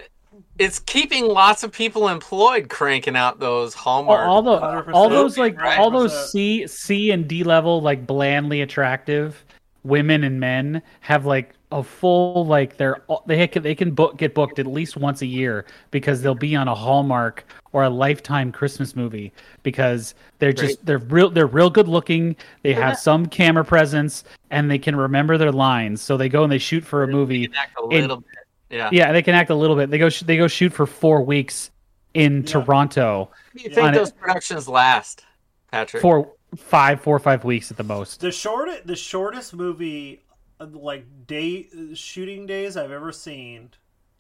it's 0.60 0.80
keeping 0.80 1.26
lots 1.28 1.64
of 1.64 1.72
people 1.72 2.08
employed 2.10 2.70
cranking 2.70 3.16
out 3.16 3.40
those 3.40 3.74
Hallmark. 3.74 4.28
all 4.28 4.42
the 4.42 4.92
all 4.92 5.10
those 5.10 5.38
like 5.38 5.60
Right. 5.60 5.80
all 5.80 5.90
those 5.90 6.32
C 6.32 6.68
C 6.68 7.12
and 7.12 7.28
D 7.28 7.44
level 7.44 7.82
like 7.82 8.06
blandly 8.06 8.62
attractive 8.62 9.44
women 9.84 10.24
and 10.26 10.40
men 10.40 10.82
have 11.00 11.26
like 11.26 11.54
a 11.72 11.82
full 11.84 12.46
like 12.46 12.76
they're 12.78 13.02
they 13.28 13.48
can 13.48 13.64
they 13.64 13.76
can 13.76 13.92
book 13.92 14.18
get 14.18 14.34
booked 14.34 14.60
at 14.60 14.68
least 14.68 14.98
once 14.98 15.22
a 15.22 15.26
year 15.26 15.66
because 15.92 16.22
they'll 16.22 16.36
be 16.36 16.56
on 16.56 16.68
a 16.68 16.76
Hallmark 16.76 17.46
or 17.72 17.84
a 17.84 17.90
Lifetime 17.90 18.52
Christmas 18.52 18.96
movie 18.96 19.32
because 19.64 20.16
they're 20.40 20.52
just 20.52 20.80
Right. 20.80 20.86
they're 20.86 20.98
real 20.98 21.30
they're 21.30 21.48
real 21.48 21.70
good 21.70 21.88
looking 21.88 22.36
they 22.64 22.74
have 22.74 22.98
some 23.00 23.26
camera 23.28 23.64
presence 23.64 24.24
and 24.50 24.70
they 24.70 24.80
can 24.80 24.96
remember 24.96 25.38
their 25.38 25.52
lines 25.52 26.02
so 26.02 26.18
they 26.18 26.28
go 26.28 26.44
and 26.44 26.52
they 26.52 26.58
shoot 26.58 26.84
for 26.84 27.04
a 27.04 27.08
movie 27.08 27.46
a 27.46 27.84
in- 27.94 28.02
little 28.02 28.18
bit. 28.18 28.26
Yeah. 28.70 28.90
yeah 28.92 29.12
they 29.12 29.22
can 29.24 29.34
act 29.36 29.50
a 29.50 29.56
little 29.56 29.76
bit 29.76 29.90
they 29.90 29.98
go 29.98 30.10
sh- 30.10 30.22
they 30.22 30.38
go 30.38 30.48
shoot 30.48 30.72
for 30.74 30.86
four 30.86 31.22
weeks 31.24 31.72
in 32.14 32.38
Yeah. 32.44 32.52
Toronto 32.54 33.30
How 33.32 33.50
do 33.58 33.64
you 33.64 33.70
think 33.70 33.88
On 33.88 33.94
it- 33.94 33.98
those 33.98 34.12
productions 34.12 34.68
last, 34.68 35.26
Patrick? 35.72 36.02
for 36.02 36.32
five, 36.58 37.02
four 37.02 37.16
or 37.16 37.20
five 37.20 37.44
weeks 37.44 37.70
at 37.70 37.78
the 37.78 37.84
most. 37.84 38.22
The 38.22 38.32
short, 38.32 38.70
the 38.86 38.96
shortest 38.96 39.54
movie, 39.54 40.24
uh, 40.60 40.66
like 40.72 41.06
day 41.28 41.68
uh, 41.72 41.94
shooting 41.94 42.48
days 42.48 42.76
I've 42.78 42.92
ever 42.92 43.12
seen, 43.12 43.70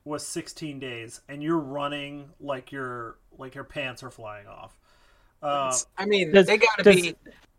was 0.05 0.25
16 0.25 0.79
days, 0.79 1.21
and 1.27 1.41
you're 1.43 1.57
running 1.59 2.29
like 2.39 2.71
your 2.71 3.17
like 3.37 3.55
your 3.55 3.63
pants 3.63 4.03
are 4.03 4.11
flying 4.11 4.45
off. 4.47 4.77
Uh, 5.41 5.75
I 5.97 6.05
mean, 6.05 6.31
Does- 6.31 6.45
they 6.47 6.57
got 6.57 6.77
to 6.77 6.83
be. 6.83 7.15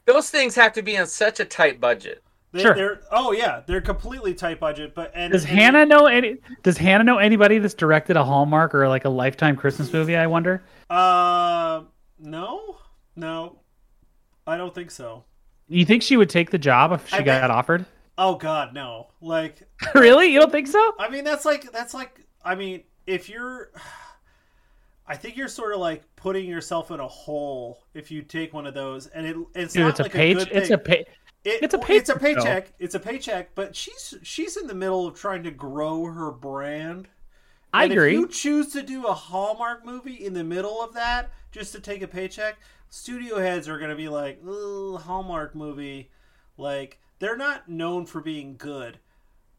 Those 0.06 0.30
things 0.30 0.54
have 0.54 0.72
to 0.74 0.82
be 0.82 0.96
on 0.98 1.06
such 1.06 1.40
a 1.40 1.44
tight 1.44 1.80
budget. 1.80 2.22
They, 2.52 2.62
Sure. 2.62 2.74
They're, 2.74 3.00
oh 3.12 3.32
yeah, 3.32 3.62
they're 3.66 3.80
completely 3.80 4.34
tight 4.34 4.58
budget. 4.60 4.94
But 4.94 5.12
and 5.14 5.32
Does 5.32 5.44
and- 5.44 5.52
Hannah 5.52 5.86
know 5.86 6.06
any? 6.06 6.38
Does 6.62 6.76
Hannah 6.78 7.04
know 7.04 7.18
anybody 7.18 7.58
that's 7.58 7.74
directed 7.74 8.16
a 8.16 8.24
Hallmark 8.24 8.74
or 8.74 8.88
like 8.88 9.04
a 9.04 9.08
Lifetime 9.08 9.56
Christmas 9.56 9.92
movie? 9.92 10.16
I 10.16 10.26
wonder. 10.26 10.62
Uh, 10.88 11.82
no, 12.18 12.76
no, 13.16 13.60
I 14.46 14.56
don't 14.56 14.74
think 14.74 14.90
so. 14.90 15.24
You 15.68 15.84
think 15.84 16.02
she 16.02 16.16
would 16.16 16.28
take 16.30 16.50
the 16.50 16.58
job 16.58 16.90
if 16.92 17.08
she 17.08 17.16
I 17.16 17.22
got 17.22 17.50
offered? 17.50 17.86
Oh 18.18 18.34
God, 18.34 18.74
no. 18.74 19.08
Like 19.20 19.62
really? 19.94 20.32
You 20.32 20.40
don't 20.40 20.50
think 20.52 20.66
so? 20.66 20.94
I 20.98 21.08
mean, 21.08 21.22
that's 21.24 21.44
like 21.44 21.70
that's 21.70 21.94
like 21.94 22.20
I 22.44 22.54
mean, 22.56 22.82
if 23.06 23.28
you're, 23.28 23.70
I 25.06 25.16
think 25.16 25.36
you're 25.36 25.48
sort 25.48 25.72
of 25.74 25.80
like 25.80 26.02
putting 26.16 26.48
yourself 26.48 26.90
in 26.90 27.00
a 27.00 27.06
hole 27.08 27.82
if 27.94 28.10
you 28.10 28.22
take 28.22 28.52
one 28.52 28.66
of 28.66 28.74
those, 28.74 29.06
and 29.08 29.26
it 29.26 29.36
it's 29.54 29.72
Dude, 29.74 29.82
not 29.82 29.90
it's 29.90 30.00
a 30.00 30.02
like 30.04 30.12
page. 30.12 30.38
good 30.38 30.48
It's 30.52 30.70
a 30.70 30.78
pay. 30.78 31.04
It- 31.44 31.62
it's 31.62 31.74
a 31.74 31.78
well, 31.78 31.86
it's 31.90 32.08
a 32.10 32.16
paycheck, 32.18 32.66
though. 32.66 32.72
It's 32.78 32.94
a 32.94 33.00
paycheck, 33.00 33.54
but 33.54 33.74
she's 33.74 34.14
she's 34.22 34.56
in 34.56 34.66
the 34.66 34.74
middle 34.74 35.06
of 35.06 35.14
trying 35.18 35.42
to 35.44 35.50
grow 35.50 36.04
her 36.04 36.30
brand. 36.30 37.08
I 37.72 37.84
And 37.84 37.92
agree. 37.92 38.14
If 38.14 38.18
you 38.20 38.28
choose 38.28 38.72
to 38.72 38.82
do 38.82 39.06
a 39.06 39.14
Hallmark 39.14 39.84
movie 39.86 40.24
in 40.24 40.34
the 40.34 40.44
middle 40.44 40.82
of 40.82 40.92
that 40.94 41.30
just 41.52 41.72
to 41.72 41.80
take 41.80 42.02
a 42.02 42.08
paycheck, 42.08 42.56
studio 42.88 43.38
heads 43.38 43.68
are 43.68 43.78
going 43.78 43.90
to 43.90 43.96
be 43.96 44.08
like, 44.08 44.42
Hallmark 44.44 45.54
movie." 45.54 46.10
Like 46.58 46.98
they're 47.20 47.36
not 47.36 47.68
known 47.68 48.04
for 48.06 48.20
being 48.20 48.56
good. 48.56 48.98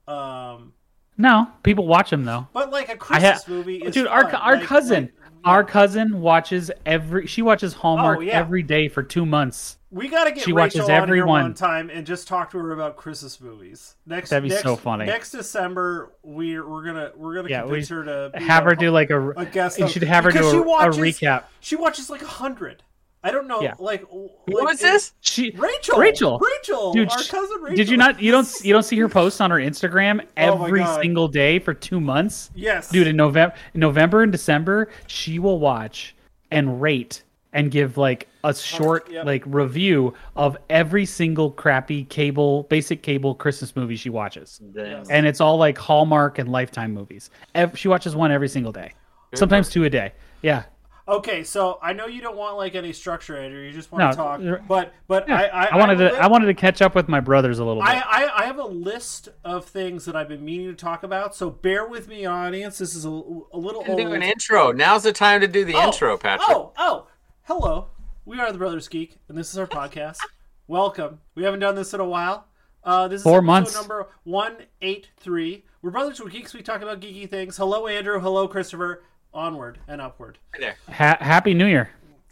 Um, 0.07 0.73
No, 1.17 1.47
people 1.63 1.87
watch 1.87 2.09
them 2.09 2.25
though. 2.25 2.47
but 2.53 2.71
like 2.71 2.89
a 2.89 2.97
Christmas 2.97 3.43
ha- 3.45 3.51
movie 3.51 3.77
is 3.77 3.93
Dude, 3.93 4.07
our 4.07 4.25
our 4.35 4.57
Like- 4.57 4.65
cousin, 4.65 5.03
like- 5.03 5.13
Our 5.45 5.63
cousin 5.63 6.21
watches 6.21 6.71
every. 6.85 7.27
She 7.27 7.41
watches 7.41 7.73
oh, 7.75 7.77
Hallmark 7.79 8.17
Oh, 8.19 8.21
yeah. 8.21 8.33
every 8.33 8.63
day 8.63 8.87
for 8.87 9.03
two 9.03 9.25
months. 9.25 9.77
We 9.89 10.07
got 10.07 10.23
to 10.23 10.31
get 10.31 10.43
She 10.43 10.53
Rachel 10.53 10.79
watches 10.81 10.89
on 10.89 10.91
every 10.91 11.17
here 11.17 11.25
one. 11.25 11.53
time 11.53 11.89
and 11.89 12.07
just 12.07 12.27
talk 12.27 12.51
to 12.51 12.57
her 12.59 12.71
about 12.71 12.95
Christmas 12.95 13.41
movies. 13.41 13.95
Next, 14.05 14.29
That'd 14.29 14.43
be 14.43 14.49
next, 14.49 14.63
so 14.63 14.77
funny. 14.77 15.05
Next 15.05 15.31
December, 15.31 16.13
we're 16.23 16.65
we're 16.67 16.85
gonna 16.85 17.11
we're 17.15 17.35
gonna 17.35 17.49
Yeah, 17.49 17.61
convince 17.63 17.89
her 17.89 18.03
to 18.05 18.31
Have 18.39 18.65
a- 18.65 18.69
her 18.69 18.75
do 18.75 18.89
like 18.91 19.09
a. 19.09 19.31
a 19.31 19.45
guest. 19.45 19.79
You 19.79 19.87
should 19.89 20.03
have 20.03 20.23
her 20.23 20.31
do 20.31 20.39
a, 20.47 20.61
a 20.61 20.89
recap. 20.91 21.43
She 21.59 21.75
watches 21.75 22.09
like 22.09 22.21
a 22.21 22.27
hundred. 22.27 22.83
I 23.23 23.29
don't 23.31 23.47
know, 23.47 23.61
Yeah. 23.61 23.75
like 23.77 24.03
Who 24.09 24.29
like, 24.47 24.65
was 24.65 24.79
this? 24.79 25.13
She 25.21 25.51
Rachel. 25.51 25.99
Rachel. 25.99 26.39
Rachel. 26.39 26.91
Dude, 26.93 27.09
our 27.11 27.19
sh- 27.21 27.29
cousin 27.29 27.61
Rachel. 27.61 27.75
Did 27.77 27.89
you 27.89 27.97
not? 27.97 28.21
You 28.21 28.31
don't. 28.31 28.47
You 28.63 28.73
don't 28.73 28.83
see 28.83 28.97
her 28.97 29.09
post 29.09 29.39
on 29.41 29.51
her 29.51 29.57
Instagram 29.57 30.21
Oh 30.21 30.63
every 30.63 30.79
God. 30.79 31.01
single 31.01 31.27
day 31.27 31.59
for 31.59 31.73
two 31.73 31.99
months, 31.99 32.49
Yes, 32.55 32.89
dude. 32.89 33.07
In 33.07 33.15
November, 33.15 33.55
in 33.73 33.79
November 33.79 34.23
and 34.23 34.31
December, 34.31 34.89
she 35.07 35.37
will 35.39 35.59
watch 35.59 36.15
and 36.51 36.81
rate 36.81 37.23
and 37.53 37.69
give 37.69 37.97
like 37.97 38.27
a 38.43 38.55
short 38.55 39.11
yep. 39.11 39.25
like 39.25 39.43
review 39.45 40.13
of 40.35 40.57
every 40.69 41.05
single 41.05 41.51
crappy 41.51 42.05
cable, 42.05 42.63
basic 42.63 43.03
cable 43.03 43.35
Christmas 43.35 43.75
movie 43.75 43.95
she 43.95 44.09
watches, 44.09 44.59
Damn. 44.73 45.03
and 45.11 45.25
it's 45.27 45.41
all 45.41 45.57
like 45.57 45.77
Hallmark 45.77 46.39
and 46.39 46.49
Lifetime 46.49 46.93
movies. 46.93 47.29
She 47.75 47.87
watches 47.87 48.15
one 48.15 48.31
every 48.31 48.49
single 48.49 48.71
day, 48.71 48.93
sometimes 49.35 49.69
two 49.69 49.83
a 49.83 49.89
day. 49.89 50.13
Yeah, 50.41 50.63
Okay, 51.07 51.43
so 51.43 51.79
I 51.81 51.93
know 51.93 52.05
you 52.05 52.21
don't 52.21 52.37
want 52.37 52.57
like 52.57 52.75
any 52.75 52.93
structure, 52.93 53.35
Andrew. 53.37 53.61
You 53.61 53.71
just 53.71 53.91
want 53.91 54.03
No, 54.03 54.09
to 54.11 54.15
talk. 54.15 54.67
But 54.67 54.93
but 55.07 55.27
Yeah. 55.27 55.35
I, 55.37 55.45
I 55.45 55.65
I 55.71 55.77
wanted 55.77 56.01
I, 56.01 56.09
to. 56.09 56.15
I 56.17 56.27
wanted 56.27 56.45
to 56.45 56.53
catch 56.53 56.81
up 56.81 56.93
with 56.95 57.09
my 57.09 57.19
brothers 57.19 57.59
a 57.59 57.65
little 57.65 57.81
bit. 57.81 57.89
I, 57.89 57.99
I, 58.25 58.43
I 58.43 58.45
have 58.45 58.59
a 58.59 58.65
list 58.65 59.29
of 59.43 59.65
things 59.65 60.05
that 60.05 60.15
I've 60.15 60.29
been 60.29 60.45
meaning 60.45 60.67
to 60.67 60.75
talk 60.75 61.03
about, 61.03 61.35
so 61.35 61.49
bear 61.49 61.85
with 61.87 62.07
me, 62.07 62.25
audience. 62.25 62.77
This 62.77 62.95
is 62.95 63.05
a, 63.05 63.09
a 63.09 63.57
little 63.57 63.81
You 63.81 63.85
can 63.87 63.97
do 63.97 64.13
an 64.13 64.21
intro. 64.21 64.71
Now's 64.71 65.03
the 65.03 65.11
time 65.13 65.41
to 65.41 65.47
do 65.47 65.65
the 65.65 65.73
Oh, 65.75 65.87
intro, 65.87 66.17
Patrick. 66.17 66.49
Oh, 66.49 66.71
oh, 66.77 67.07
hello. 67.43 67.87
We 68.23 68.39
are 68.39 68.51
the 68.51 68.57
Brothers 68.59 68.87
Geek, 68.87 69.17
and 69.27 69.37
this 69.37 69.49
is 69.51 69.57
our 69.57 69.67
podcast. 69.67 70.17
Welcome. 70.67 71.19
We 71.35 71.43
haven't 71.43 71.59
done 71.61 71.75
this 71.75 71.93
in 71.93 71.99
a 71.99 72.05
while. 72.05 72.47
Uh, 72.83 73.07
this 73.07 73.19
is 73.19 73.23
Four 73.23 73.37
episode 73.39 73.45
months. 73.47 73.75
number 73.75 74.07
one 74.23 74.55
eight 74.81 75.09
three. 75.19 75.65
We're 75.81 75.89
brothers. 75.91 76.21
We're 76.21 76.29
geeks. 76.29 76.53
We 76.53 76.61
talk 76.61 76.81
about 76.81 76.99
geeky 77.01 77.29
things. 77.29 77.57
Hello, 77.57 77.87
Andrew. 77.87 78.19
Hello, 78.19 78.47
Christopher. 78.47 79.03
Onward 79.33 79.79
and 79.87 80.01
upward. 80.01 80.37
Right 80.53 80.61
there. 80.61 80.75
Ha- 80.93 81.17
Happy 81.19 81.53
New 81.53 81.67
Year. 81.67 81.89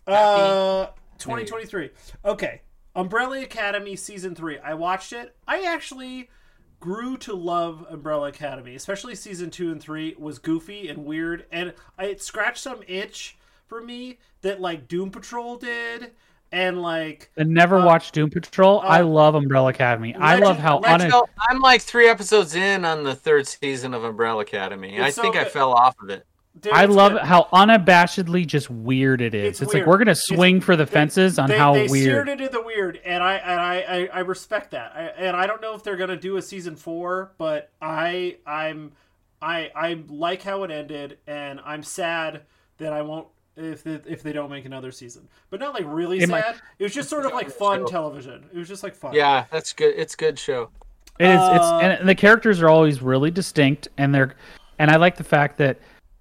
Uh, 0.07 0.87
2023. 1.17 1.89
Okay. 2.25 2.61
Umbrella 2.95 3.41
Academy 3.41 3.95
season 3.95 4.35
3. 4.35 4.59
I 4.59 4.73
watched 4.73 5.13
it. 5.13 5.35
I 5.47 5.61
actually 5.63 6.29
grew 6.79 7.17
to 7.17 7.33
love 7.33 7.85
Umbrella 7.89 8.29
Academy, 8.29 8.75
especially 8.75 9.15
season 9.15 9.49
2 9.51 9.71
and 9.71 9.81
3 9.81 10.15
was 10.17 10.39
goofy 10.39 10.87
and 10.89 11.05
weird 11.05 11.45
and 11.51 11.73
it 11.99 12.21
scratched 12.21 12.59
some 12.63 12.81
itch 12.87 13.37
for 13.67 13.81
me 13.81 14.17
that 14.41 14.61
like 14.61 14.87
Doom 14.87 15.11
Patrol 15.11 15.57
did 15.57 16.11
and 16.53 16.81
like 16.81 17.31
I 17.37 17.43
never 17.43 17.77
Uh, 17.77 17.85
watched 17.85 18.13
Doom 18.13 18.29
Patrol. 18.29 18.79
I 18.79 19.01
uh, 19.01 19.05
love 19.05 19.35
Umbrella 19.35 19.69
Academy. 19.69 20.15
I 20.15 20.37
love 20.37 20.57
how 20.57 20.79
Let's 20.79 21.03
un- 21.13 21.21
I'm 21.49 21.59
like 21.59 21.81
three 21.81 22.07
episodes 22.07 22.55
in 22.55 22.85
on 22.85 23.03
the 23.03 23.13
third 23.13 23.45
season 23.45 23.93
of 23.93 24.03
Umbrella 24.05 24.41
Academy. 24.41 24.99
I 25.01 25.09
so 25.11 25.21
think 25.21 25.35
I 25.35 25.43
fell 25.43 25.73
off 25.73 25.95
of 26.01 26.09
it. 26.09 26.25
Dude, 26.61 26.73
I 26.73 26.85
love 26.85 27.13
good. 27.13 27.21
how 27.21 27.47
unabashedly 27.53 28.45
just 28.47 28.69
weird 28.69 29.21
it 29.21 29.33
is. 29.33 29.47
It's 29.49 29.61
It's, 29.61 29.73
like 29.73 29.85
we're 29.85 29.97
gonna 29.97 30.11
It's- 30.11 30.25
swing 30.27 30.61
for 30.61 30.75
the 30.75 30.85
fences 30.85 31.37
on 31.39 31.49
they, 31.49 31.57
how 31.57 31.73
they 31.73 31.87
weird. 31.87 32.03
steered 32.03 32.29
it 32.29 32.41
in 32.41 32.51
the 32.51 32.61
weird, 32.61 32.99
and 33.05 33.23
I 33.23 33.35
and 33.35 33.59
I, 33.59 33.75
I, 33.81 34.09
I 34.13 34.19
respect 34.21 34.71
that. 34.71 34.91
I, 34.95 35.01
and 35.17 35.35
I 35.35 35.47
don't 35.47 35.61
know 35.61 35.73
if 35.75 35.83
they're 35.83 35.97
gonna 35.97 36.17
do 36.17 36.37
a 36.37 36.41
season 36.41 36.75
four, 36.75 37.31
but 37.37 37.69
I 37.81 38.37
I'm 38.45 38.91
I 39.41 39.71
I 39.75 40.03
like 40.07 40.41
how 40.43 40.63
it 40.63 40.71
ended, 40.71 41.17
and 41.27 41.59
I'm 41.65 41.83
sad 41.83 42.41
that 42.77 42.93
I 42.93 43.01
won't 43.01 43.27
if 43.57 43.83
they, 43.83 43.99
if 44.05 44.23
they 44.23 44.31
don't 44.31 44.49
make 44.49 44.63
another 44.65 44.91
season. 44.91 45.27
But 45.49 45.59
not 45.59 45.73
like 45.73 45.83
really 45.85 46.17
It 46.19 46.29
sad. 46.29 46.29
might- 46.29 46.55
it 46.79 46.83
was 46.83 46.93
just 46.93 47.09
sort 47.09 47.25
of 47.25 47.33
like 47.33 47.49
fun 47.49 47.85
television. 47.87 48.45
It 48.53 48.57
was 48.57 48.67
just 48.69 48.83
like 48.83 48.95
fun. 48.95 49.13
Yeah, 49.13 49.45
that's 49.51 49.73
good. 49.73 49.93
It's 49.97 50.15
good 50.15 50.39
show. 50.39 50.69
It 51.19 51.25
is. 51.27 51.35
It's 51.35 51.65
Uh, 51.65 51.79
and 51.99 52.07
the 52.07 52.15
characters 52.15 52.61
are 52.61 52.69
always 52.69 53.01
really 53.01 53.31
distinct, 53.31 53.89
and 53.97 54.15
they're, 54.15 54.35
and 54.77 54.89
I 54.89 54.95
like 54.95 55.17
the 55.17 55.25
fact 55.25 55.57
that 55.57 55.77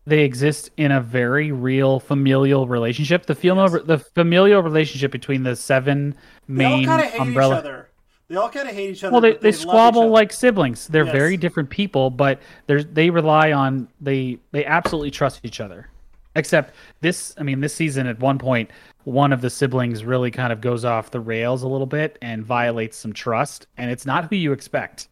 they 0.09 0.21
exist 0.25 0.71
in 0.77 0.91
a 0.93 1.01
very 1.01 1.53
real 1.53 2.01
familial 2.01 2.67
relationship. 2.67 3.27
The 3.27 3.35
familial, 3.35 3.85
the 3.85 3.99
familial 3.99 4.63
relationship 4.63 5.13
between 5.13 5.43
the 5.43 5.55
seven 5.55 6.15
main 6.47 6.59
they 6.59 6.65
all 6.65 6.77
main 6.79 6.87
kind 6.87 7.01
of 7.03 7.11
hate 7.13 7.21
umbrella. 7.21 7.55
each 7.55 7.59
other. 7.59 7.89
They 8.29 8.37
all 8.37 8.49
kind 8.51 8.69
of 8.69 8.75
hate 8.75 8.91
each 8.91 9.05
other. 9.05 9.13
Well, 9.13 9.21
they, 9.21 9.33
but 9.33 9.41
they, 9.43 9.53
squabble 9.53 10.09
like 10.09 10.33
siblings. 10.33 10.87
They're 10.89 11.05
Yes. 11.05 11.13
very 11.13 11.37
different 11.37 11.71
people, 11.71 12.11
but 12.11 12.41
there's 12.67 12.87
they 12.87 13.11
rely 13.11 13.53
on 13.53 13.89
they 14.01 14.39
they 14.53 14.65
absolutely 14.65 15.11
trust 15.11 15.41
each 15.45 15.61
other. 15.61 15.89
Except 16.37 16.75
this, 17.01 17.35
I 17.39 17.43
mean, 17.43 17.61
this 17.61 17.75
season 17.75 18.07
at 18.07 18.21
one 18.21 18.39
point, 18.39 18.71
one 19.05 19.33
of 19.33 19.41
the 19.41 19.51
siblings 19.51 20.05
really 20.05 20.31
kind 20.31 20.53
of 20.53 20.61
goes 20.61 20.85
off 20.85 21.11
the 21.11 21.21
rails 21.21 21.63
a 21.65 21.69
little 21.69 21.87
bit 21.87 22.17
and 22.23 22.45
violates 22.45 22.97
some 22.97 23.13
trust, 23.13 23.67
and 23.77 23.91
it's 23.91 24.07
not 24.07 24.27
who 24.31 24.37
you 24.37 24.53
expect. 24.53 25.09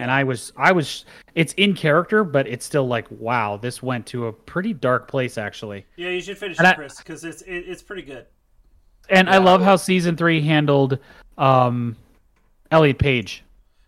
And 0.00 0.10
I 0.10 0.24
was, 0.24 0.52
I 0.56 0.72
was, 0.72 1.04
it's 1.34 1.52
in 1.54 1.74
character, 1.74 2.24
but 2.24 2.46
it's 2.46 2.64
still 2.64 2.86
like, 2.86 3.06
wow, 3.10 3.56
this 3.56 3.82
went 3.82 4.06
to 4.06 4.26
a 4.26 4.32
pretty 4.32 4.72
dark 4.72 5.08
place 5.08 5.38
actually. 5.38 5.84
Yeah, 5.96 6.08
you 6.10 6.20
should 6.20 6.38
finish 6.38 6.58
And 6.58 6.66
it, 6.66 6.70
I- 6.70 6.74
Chris, 6.74 6.96
because 6.98 7.24
it's 7.24 7.42
it, 7.42 7.64
it's 7.66 7.82
pretty 7.82 8.02
good. 8.02 8.26
And 9.10 9.28
I 9.28 9.38
love 9.38 9.60
how 9.62 9.76
season 9.76 10.16
three 10.16 10.40
handled 10.40 10.98
um, 11.36 11.96
Elliot 12.70 12.98
Page. 12.98 13.44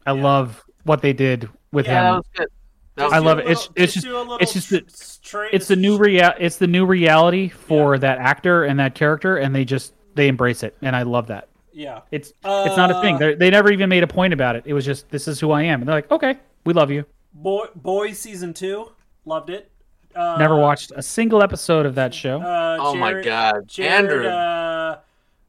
I 0.07 0.13
Yeah. 0.13 0.23
love 0.23 0.63
what 0.83 1.01
they 1.03 1.13
did 1.13 1.49
with 1.73 1.87
Yeah, 1.87 2.03
that 2.03 2.09
him. 2.11 2.15
was 2.17 2.27
good. 2.35 2.49
That 2.97 3.13
I 3.13 3.19
love 3.19 3.39
it. 3.39 3.47
It's- 3.47 3.69
little- 3.69 3.83
it's 3.83 3.95
just- 3.95 4.07
do 4.07 4.37
it's 4.41 4.53
just 4.53 4.71
the- 4.71 5.29
tra- 5.29 5.49
it's 5.53 5.69
the 5.69 5.77
new 5.77 5.97
real 5.97 6.33
it's 6.39 6.57
the 6.59 6.67
new 6.67 6.85
reality 6.87 7.49
for 7.49 7.97
that 7.99 8.19
actor 8.19 8.65
and 8.65 8.79
that 8.79 8.95
character 8.95 9.37
and 9.39 9.55
they 9.55 9.65
just 9.65 9.95
they 10.15 10.29
embrace 10.29 10.63
it 10.63 10.77
and 10.83 10.95
i 10.95 11.03
love 11.03 11.27
that 11.29 11.49
Yeah. 11.75 12.01
it's 12.11 12.31
it's 12.45 12.77
not 12.77 12.91
a 12.91 13.01
thing 13.03 13.17
Uh, 13.17 13.19
they 13.19 13.35
they 13.35 13.51
never 13.51 13.71
even 13.73 13.89
made 13.89 14.03
a 14.03 14.07
point 14.07 14.33
about 14.33 14.55
it 14.57 14.63
it 14.67 14.73
was 14.75 14.85
just 14.85 15.09
this 15.11 15.27
is 15.29 15.41
who 15.41 15.51
i 15.51 15.63
am 15.63 15.81
and 15.83 15.89
they're 15.89 15.97
like 15.97 16.11
okay 16.11 16.39
we 16.65 16.73
love 16.73 16.91
you 16.91 17.05
Boy, 17.37 17.67
boy, 17.75 18.13
season 18.13 18.55
two, 18.55 18.93
loved 19.25 19.51
it. 19.51 19.69
Uh, 20.15 20.37
never 20.39 20.55
watched 20.57 20.93
a 20.95 21.03
single 21.03 21.43
episode 21.43 21.85
of 21.85 21.97
that 21.97 22.15
show 22.15 22.41
Uh, 22.41 22.77
Oh 22.81 22.95
my 22.95 23.21
God, 23.23 23.67
Jared, 23.67 23.93
Andrew. 23.93 24.27
Uh, 24.29 24.99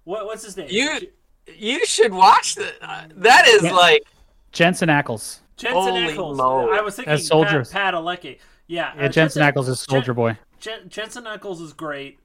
what 0.04 0.26
what's 0.26 0.44
his 0.44 0.58
name? 0.58 0.68
You- 0.72 1.12
You 1.56 1.86
should 1.86 2.12
watch 2.12 2.56
that. 2.56 3.12
That 3.18 3.48
is 3.48 3.64
Yeah. 3.66 3.74
like 3.74 4.02
jensen 4.52 4.90
ackles 4.90 5.42
Jensen 5.58 5.80
Holy 5.80 6.02
Ackles. 6.08 6.38
moly. 6.38 6.76
I 6.76 6.82
was 6.82 6.96
thinking 6.96 7.14
As 7.14 7.28
soldiers. 7.28 7.72
Pat, 7.72 7.94
Pat 7.94 7.94
Alecki. 7.94 8.40
Yeah, 8.66 8.94
yeah, 8.98 9.06
uh, 9.06 9.08
jensen 9.10 9.44
ackles 9.44 9.70
is 9.70 9.80
soldier 9.80 10.08
Jen- 10.08 10.16
boy 10.16 10.38
Jen, 10.60 10.90
Jensen 10.90 11.26
Ackles 11.26 11.62
is 11.62 11.72
great. 11.74 12.18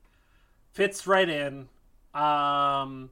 Fits 0.73 1.07
right 1.07 1.29
in. 1.29 1.69
Um, 2.15 3.11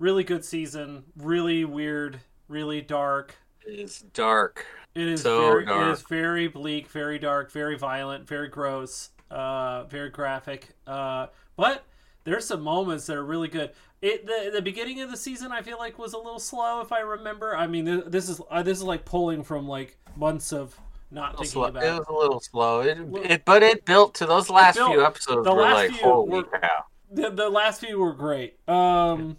really 0.00 0.24
good 0.24 0.44
season. 0.44 1.04
Really 1.16 1.64
weird. 1.64 2.18
Really 2.48 2.80
dark. 2.80 3.36
it's 3.64 4.00
dark. 4.00 4.66
It 4.96 5.06
is 5.06 5.22
So 5.22 5.42
very, 5.42 5.64
dark. 5.66 5.92
is 5.92 6.02
very 6.02 6.48
bleak, 6.48 6.88
very 6.88 7.20
dark, 7.20 7.52
very 7.52 7.78
violent, 7.78 8.26
very 8.26 8.48
gross, 8.48 9.10
uh, 9.30 9.84
very 9.84 10.10
graphic. 10.10 10.70
Uh, 10.84 11.28
but 11.54 11.84
there's 12.24 12.44
some 12.44 12.62
moments 12.62 13.06
that 13.06 13.16
are 13.16 13.24
really 13.24 13.46
good. 13.46 13.70
It 14.02 14.26
the 14.26 14.50
the 14.52 14.62
beginning 14.62 15.00
of 15.02 15.10
the 15.10 15.16
season 15.16 15.52
I 15.52 15.62
feel 15.62 15.78
like 15.78 15.96
was 15.98 16.14
a 16.14 16.18
little 16.18 16.40
slow 16.40 16.80
if 16.80 16.90
I 16.90 17.00
remember. 17.00 17.54
I 17.56 17.66
mean 17.68 17.84
th- 17.84 18.04
this 18.08 18.28
is 18.28 18.40
uh, 18.50 18.62
this 18.64 18.78
is 18.78 18.84
like 18.84 19.04
pulling 19.04 19.44
from 19.44 19.68
like 19.68 19.96
months 20.16 20.52
of 20.52 20.74
not 21.12 21.34
It 21.34 21.36
thinking 21.36 21.50
slow. 21.52 21.64
about. 21.66 21.82
it 21.84 21.92
was 21.98 22.06
a 22.08 22.12
little 22.12 22.40
slow. 22.40 22.80
It, 22.80 22.98
it, 23.30 23.44
but 23.44 23.62
it 23.62 23.84
built 23.84 24.14
to 24.16 24.26
those 24.26 24.48
last 24.50 24.76
built. 24.76 24.90
few 24.92 25.04
episodes 25.04 25.44
The 25.44 25.52
were 25.54 25.62
last 25.62 25.74
like, 25.74 25.90
few 25.92 26.02
holy 26.02 26.30
were- 26.30 26.44
cow. 26.44 26.84
The, 27.12 27.30
the 27.30 27.48
last 27.50 27.80
few 27.80 27.98
were 27.98 28.12
great. 28.14 28.56
Um, 28.68 29.36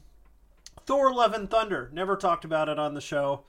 Thor: 0.86 1.14
Love 1.14 1.34
and 1.34 1.50
Thunder. 1.50 1.90
Never 1.94 2.16
talked 2.16 2.46
about 2.46 2.70
it 2.70 2.80
on 2.80 2.94
the 2.94 3.02
show. 3.02 3.44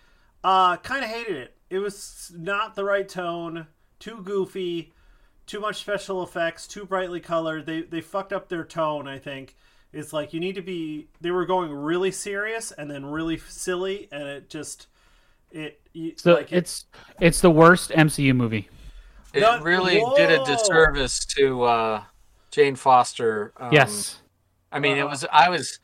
Uh, 0.45 0.77
kind 0.79 1.05
of 1.05 1.11
hated 1.11 1.37
it. 1.37 1.57
It 1.71 1.79
was 1.79 2.33
not 2.37 2.75
the 2.75 2.85
right 2.85 3.09
tone. 3.09 3.67
Too 3.99 4.21
goofy. 4.23 4.93
Too 5.47 5.61
much 5.61 5.77
special 5.81 6.23
effects. 6.23 6.67
Too 6.67 6.85
brightly 6.85 7.21
colored. 7.21 7.67
They 7.67 7.83
they 7.83 8.01
fucked 8.01 8.33
up 8.33 8.49
their 8.49 8.65
tone. 8.65 9.07
I 9.09 9.19
think 9.19 9.57
it's 9.93 10.13
like 10.13 10.33
you 10.33 10.41
need 10.41 10.55
to 10.55 10.63
be. 10.63 11.09
They 11.21 11.31
were 11.31 11.47
going 11.47 11.73
really 11.73 12.11
serious 12.11 12.73
and 12.73 12.91
then 12.91 13.05
really 13.07 13.39
silly, 13.39 14.09
and 14.13 14.23
it 14.25 14.49
just 14.51 14.87
it. 15.51 15.81
You, 15.93 16.15
so 16.17 16.35
like 16.35 16.53
it- 16.53 16.57
it's 16.59 16.85
it's 17.21 17.41
the 17.43 17.51
worst 17.51 17.91
mcu 17.91 18.35
movie 18.35 18.71
It 19.35 19.41
Not- 19.41 19.63
really 19.63 20.03
did 20.17 20.31
a 20.31 20.43
disservice 20.45 21.25
to 21.37 21.63
uh, 21.65 22.03
Jane 22.51 22.77
Foster. 22.77 23.53
Um, 23.59 23.73
yes 23.73 24.19
I 24.75 24.79
mean, 24.79 24.97
it 24.97 25.03
Uh, 25.03 25.09
was. 25.09 25.27
I 25.31 25.51
was. 25.51 25.79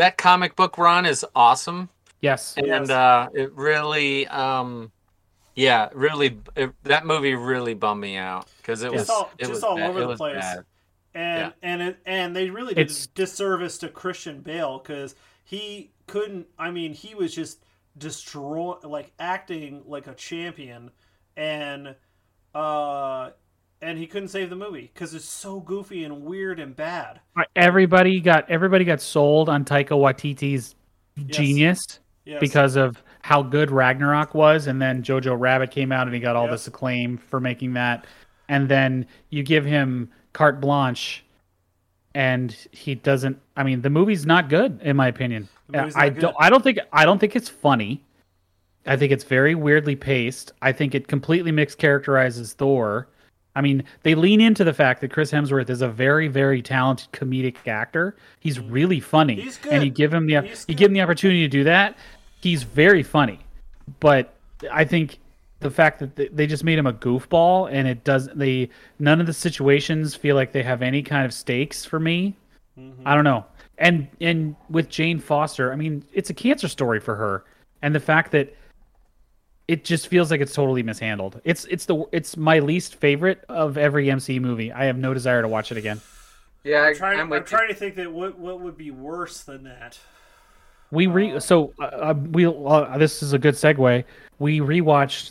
That 0.00 0.16
comic 0.16 0.56
book 0.56 0.78
run 0.78 1.04
is 1.04 1.26
awesome, 1.34 1.90
yes 2.22 2.54
and 2.56 2.66
Yes. 2.66 2.88
uh, 2.90 3.28
it 3.34 3.52
really, 3.52 4.26
um, 4.28 4.90
yeah, 5.54 5.90
really, 5.92 6.38
it, 6.56 6.70
that 6.84 7.04
movie 7.04 7.34
really 7.34 7.74
bummed 7.74 8.00
me 8.00 8.16
out 8.16 8.48
because 8.56 8.82
it 8.82 8.92
Just 8.92 9.02
was. 9.02 9.10
all- 9.10 9.30
it 9.36 9.42
just 9.42 9.50
was 9.50 9.62
all 9.62 9.76
bad. 9.76 9.90
over 9.90 10.02
it 10.02 10.06
the 10.06 10.16
place. 10.16 10.36
bad. 10.40 10.64
and 11.12 11.40
Yeah. 11.62 11.68
and 11.70 11.82
it, 11.82 11.98
and 12.06 12.34
they 12.34 12.48
really 12.48 12.72
did 12.72 12.82
It's- 12.86 13.04
a 13.04 13.08
disservice 13.08 13.76
to 13.78 13.88
Christian 13.90 14.40
Bale 14.40 14.78
because 14.78 15.16
he 15.44 15.90
couldn't. 16.06 16.46
I 16.58 16.70
mean, 16.70 16.94
he 16.94 17.14
was 17.14 17.34
just 17.34 17.62
destroy 17.98 18.76
like 18.82 19.12
acting 19.18 19.82
like 19.86 20.06
a 20.06 20.14
champion, 20.14 20.92
and 21.36 21.94
uh, 22.54 23.30
and 23.82 23.98
he 23.98 24.06
couldn't 24.06 24.28
save 24.28 24.50
the 24.50 24.56
movie 24.56 24.90
because 24.92 25.14
it's 25.14 25.28
so 25.28 25.60
goofy 25.60 26.04
and 26.04 26.22
weird 26.22 26.60
and 26.60 26.74
bad. 26.76 27.20
Everybody 27.56 28.20
got 28.20 28.48
everybody 28.50 28.84
got 28.84 29.00
sold 29.00 29.48
on 29.48 29.64
Taika 29.64 29.90
Waititi's 29.90 30.74
genius 31.26 31.80
Yes. 32.26 32.38
because 32.40 32.76
of 32.76 33.02
how 33.22 33.42
good 33.42 33.70
Ragnarok 33.70 34.34
was, 34.34 34.66
and 34.66 34.80
then 34.80 35.02
Jojo 35.02 35.38
Rabbit 35.38 35.70
came 35.70 35.90
out 35.90 36.06
and 36.06 36.14
he 36.14 36.20
got 36.20 36.36
all 36.36 36.44
Yep. 36.44 36.50
this 36.52 36.66
acclaim 36.66 37.16
for 37.16 37.40
making 37.40 37.72
that, 37.74 38.04
and 38.48 38.68
then 38.68 39.06
you 39.30 39.42
give 39.42 39.64
him 39.64 40.10
carte 40.32 40.60
blanche, 40.60 41.24
and 42.14 42.52
he 42.72 42.94
doesn't. 42.94 43.38
I 43.56 43.62
mean, 43.62 43.80
the 43.82 43.90
movie's 43.90 44.26
not 44.26 44.48
good 44.48 44.80
in 44.82 44.96
my 44.96 45.08
opinion. 45.08 45.48
I 45.72 45.76
not 45.76 45.94
good. 45.94 46.20
don't. 46.20 46.36
I 46.38 46.50
don't 46.50 46.62
think. 46.62 46.78
I 46.92 47.04
don't 47.04 47.18
think 47.18 47.34
it's 47.34 47.48
funny. 47.48 48.02
I 48.86 48.96
think 48.96 49.12
it's 49.12 49.24
very 49.24 49.54
weirdly 49.54 49.96
paced. 49.96 50.52
I 50.62 50.72
think 50.72 50.94
it 50.94 51.08
completely 51.08 51.52
mischaracterizes 51.52 52.52
Thor. 52.54 53.08
I 53.56 53.60
mean, 53.60 53.84
they 54.02 54.14
lean 54.14 54.40
into 54.40 54.62
the 54.62 54.72
fact 54.72 55.00
that 55.00 55.10
Chris 55.12 55.32
Hemsworth 55.32 55.70
is 55.70 55.82
a 55.82 55.88
very, 55.88 56.28
very 56.28 56.62
talented 56.62 57.10
comedic 57.12 57.66
actor. 57.66 58.16
He's 58.38 58.60
really 58.60 59.00
funny, 59.00 59.40
He's 59.40 59.58
and 59.68 59.82
you 59.84 59.90
give 59.90 60.14
him 60.14 60.26
the 60.26 60.40
He's 60.42 60.64
you 60.68 60.74
good. 60.74 60.78
give 60.78 60.88
him 60.90 60.94
the 60.94 61.00
opportunity 61.02 61.42
to 61.42 61.48
do 61.48 61.64
that. 61.64 61.96
He's 62.40 62.62
very 62.62 63.02
funny, 63.02 63.40
but 63.98 64.34
I 64.70 64.84
think 64.84 65.18
the 65.58 65.70
fact 65.70 65.98
that 65.98 66.36
they 66.36 66.46
just 66.46 66.64
made 66.64 66.78
him 66.78 66.86
a 66.86 66.92
goofball, 66.92 67.70
and 67.70 67.86
it 67.86 68.04
doesn't 68.04 68.38
they 68.38 68.70
none 68.98 69.20
of 69.20 69.26
the 69.26 69.32
situations 69.32 70.14
feel 70.14 70.36
like 70.36 70.52
they 70.52 70.62
have 70.62 70.80
any 70.82 71.02
kind 71.02 71.26
of 71.26 71.34
stakes 71.34 71.84
for 71.84 72.00
me. 72.00 72.36
Mm-hmm. 72.78 73.02
I 73.06 73.14
don't 73.14 73.24
know. 73.24 73.44
And 73.78 74.08
and 74.20 74.56
with 74.68 74.88
Jane 74.88 75.18
Foster, 75.18 75.72
I 75.72 75.76
mean, 75.76 76.04
it's 76.12 76.30
a 76.30 76.34
cancer 76.34 76.68
story 76.68 77.00
for 77.00 77.16
her, 77.16 77.44
and 77.82 77.94
the 77.94 78.00
fact 78.00 78.30
that 78.32 78.54
it 79.70 79.84
just 79.84 80.08
feels 80.08 80.32
like 80.32 80.40
it's 80.40 80.52
totally 80.52 80.82
mishandled. 80.82 81.40
It's 81.44 81.64
it's 81.66 81.84
the 81.86 82.04
it's 82.10 82.36
my 82.36 82.58
least 82.58 82.96
favorite 82.96 83.44
of 83.48 83.78
every 83.78 84.06
MCU 84.06 84.40
movie. 84.40 84.72
I 84.72 84.86
have 84.86 84.98
no 84.98 85.14
desire 85.14 85.42
to 85.42 85.48
watch 85.48 85.70
it 85.70 85.78
again. 85.78 86.00
Yeah, 86.64 86.80
I'm 86.82 86.96
trying, 86.96 87.18
I, 87.18 87.20
I'm, 87.20 87.26
am 87.26 87.30
with 87.30 87.42
you. 87.42 87.46
trying 87.56 87.68
to 87.68 87.74
think 87.74 87.94
that 87.94 88.12
what 88.12 88.36
what 88.36 88.60
would 88.60 88.76
be 88.76 88.90
worse 88.90 89.44
than 89.44 89.62
that. 89.64 89.96
We 90.90 91.06
re 91.06 91.38
so 91.38 91.72
uh, 91.78 91.84
uh, 91.84 92.14
we 92.32 92.46
uh, 92.46 92.98
this 92.98 93.22
is 93.22 93.32
a 93.32 93.38
good 93.38 93.54
segue. 93.54 94.02
We 94.40 94.58
rewatched 94.58 95.30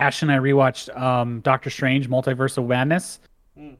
Ash 0.00 0.20
and 0.22 0.32
I 0.32 0.38
rewatched 0.38 0.94
um, 1.00 1.38
Doctor 1.40 1.70
Strange: 1.70 2.10
Multiverse 2.10 2.58
of 2.58 2.66
Madness. 2.66 3.20